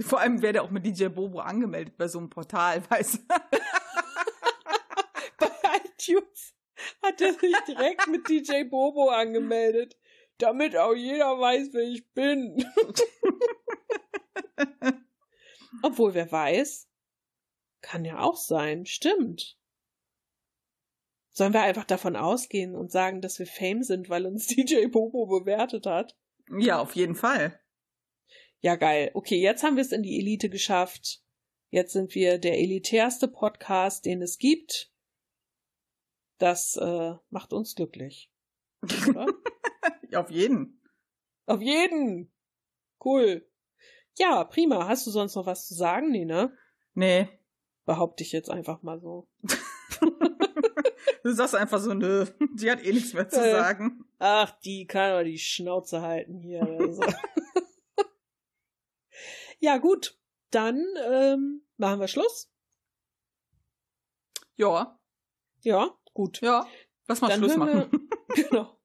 Vor 0.00 0.20
allem 0.20 0.42
wäre 0.42 0.52
der 0.52 0.62
auch 0.62 0.70
mit 0.70 0.86
DJ 0.86 1.06
Bobo 1.06 1.40
angemeldet 1.40 1.96
bei 1.96 2.06
so 2.06 2.18
einem 2.18 2.30
Portal, 2.30 2.82
weißt 2.90 3.16
du? 3.16 3.20
bei 5.38 5.50
iTunes 5.84 6.54
hat 7.02 7.20
er 7.20 7.32
sich 7.32 7.56
direkt 7.66 8.06
mit 8.06 8.28
DJ 8.28 8.64
Bobo 8.64 9.08
angemeldet, 9.08 9.96
damit 10.38 10.76
auch 10.76 10.94
jeder 10.94 11.38
weiß, 11.38 11.70
wer 11.72 11.82
ich 11.82 12.08
bin. 12.12 12.64
Obwohl, 15.82 16.14
wer 16.14 16.30
weiß, 16.30 16.87
kann 17.88 18.04
ja 18.04 18.18
auch 18.18 18.36
sein, 18.36 18.84
stimmt. 18.84 19.56
Sollen 21.30 21.54
wir 21.54 21.62
einfach 21.62 21.84
davon 21.84 22.16
ausgehen 22.16 22.74
und 22.76 22.92
sagen, 22.92 23.22
dass 23.22 23.38
wir 23.38 23.46
Fame 23.46 23.82
sind, 23.82 24.10
weil 24.10 24.26
uns 24.26 24.46
DJ 24.48 24.88
Bobo 24.88 25.26
bewertet 25.26 25.86
hat? 25.86 26.14
Ja, 26.58 26.80
auf 26.80 26.94
jeden 26.94 27.14
Fall. 27.14 27.58
Ja, 28.60 28.76
geil. 28.76 29.10
Okay, 29.14 29.40
jetzt 29.40 29.62
haben 29.62 29.76
wir 29.76 29.82
es 29.82 29.92
in 29.92 30.02
die 30.02 30.18
Elite 30.18 30.50
geschafft. 30.50 31.22
Jetzt 31.70 31.94
sind 31.94 32.14
wir 32.14 32.38
der 32.38 32.58
elitärste 32.58 33.26
Podcast, 33.26 34.04
den 34.04 34.20
es 34.20 34.36
gibt. 34.36 34.92
Das 36.36 36.76
äh, 36.76 37.14
macht 37.30 37.54
uns 37.54 37.74
glücklich. 37.74 38.30
Auf 40.14 40.30
jeden. 40.30 40.82
Auf 41.46 41.62
jeden. 41.62 42.32
Cool. 43.02 43.48
Ja, 44.18 44.44
prima. 44.44 44.88
Hast 44.88 45.06
du 45.06 45.10
sonst 45.10 45.36
noch 45.36 45.46
was 45.46 45.66
zu 45.66 45.74
sagen? 45.74 46.10
Nee, 46.10 46.26
ne? 46.26 46.54
Nee. 46.92 47.28
Behaupte 47.88 48.22
ich 48.22 48.32
jetzt 48.32 48.50
einfach 48.50 48.82
mal 48.82 49.00
so. 49.00 49.26
du 51.24 51.32
sagst 51.32 51.54
einfach 51.54 51.80
so, 51.80 51.94
nö, 51.94 52.26
die 52.52 52.70
hat 52.70 52.84
eh 52.84 52.92
nichts 52.92 53.14
mehr 53.14 53.30
zu 53.30 53.40
äh, 53.40 53.50
sagen. 53.50 54.04
Ach, 54.18 54.50
die 54.60 54.86
kann 54.86 55.12
aber 55.12 55.24
die 55.24 55.38
Schnauze 55.38 56.02
halten 56.02 56.38
hier. 56.38 56.64
Also. 56.64 57.02
ja, 59.60 59.78
gut. 59.78 60.20
Dann 60.50 60.84
ähm, 61.02 61.62
machen 61.78 62.00
wir 62.00 62.08
Schluss. 62.08 62.52
Ja. 64.56 65.00
Ja, 65.62 65.98
gut. 66.12 66.42
Ja, 66.42 66.66
lass 67.06 67.22
mal 67.22 67.28
Dann 67.28 67.38
Schluss 67.38 67.56
machen. 67.56 67.90
Wir, 67.90 68.00
genau. 68.50 68.78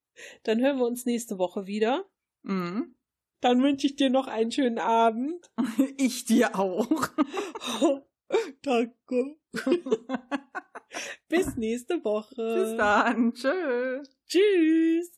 Dann 0.43 0.61
hören 0.61 0.77
wir 0.77 0.85
uns 0.85 1.05
nächste 1.05 1.37
Woche 1.37 1.65
wieder. 1.65 2.09
Mhm. 2.43 2.95
Dann 3.41 3.61
wünsche 3.61 3.85
ich 3.85 3.97
dir 3.97 4.09
noch 4.09 4.27
einen 4.27 4.53
schönen 4.53 4.79
Abend. 4.79 5.51
Ich 5.97 6.23
dir 6.23 6.57
auch. 6.57 6.87
Danke. 8.61 9.37
Bis 11.29 11.55
nächste 11.55 12.03
Woche. 12.03 12.35
Bis 12.35 12.77
dann. 12.77 13.33
Tschö. 13.33 14.03
Tschüss. 14.27 15.11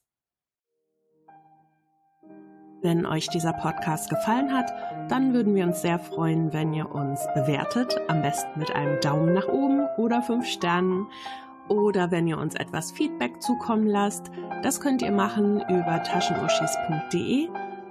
Wenn 2.82 3.06
euch 3.06 3.30
dieser 3.30 3.54
Podcast 3.54 4.10
gefallen 4.12 4.54
hat, 4.54 4.72
dann 5.10 5.34
würden 5.34 5.56
wir 5.56 5.66
uns 5.66 5.82
sehr 5.82 5.98
freuen, 5.98 6.54
wenn 6.54 6.72
ihr 6.72 6.92
uns 6.92 7.26
bewertet, 7.34 8.00
am 8.08 8.22
besten 8.22 8.60
mit 8.60 8.76
einem 8.76 9.02
Daumen 9.02 9.34
nach 9.34 9.48
oben 9.48 9.88
oder 9.98 10.22
fünf 10.22 10.46
Sternen 10.46 11.08
oder 11.68 12.12
wenn 12.12 12.28
ihr 12.28 12.38
uns 12.38 12.54
etwas 12.54 12.92
Feedback 12.92 13.42
zukommen 13.42 13.88
lasst. 13.88 14.30
Das 14.62 14.80
könnt 14.82 15.02
ihr 15.02 15.12
machen 15.12 15.62
über 15.68 16.04
taschenuschis.de. 16.04 17.50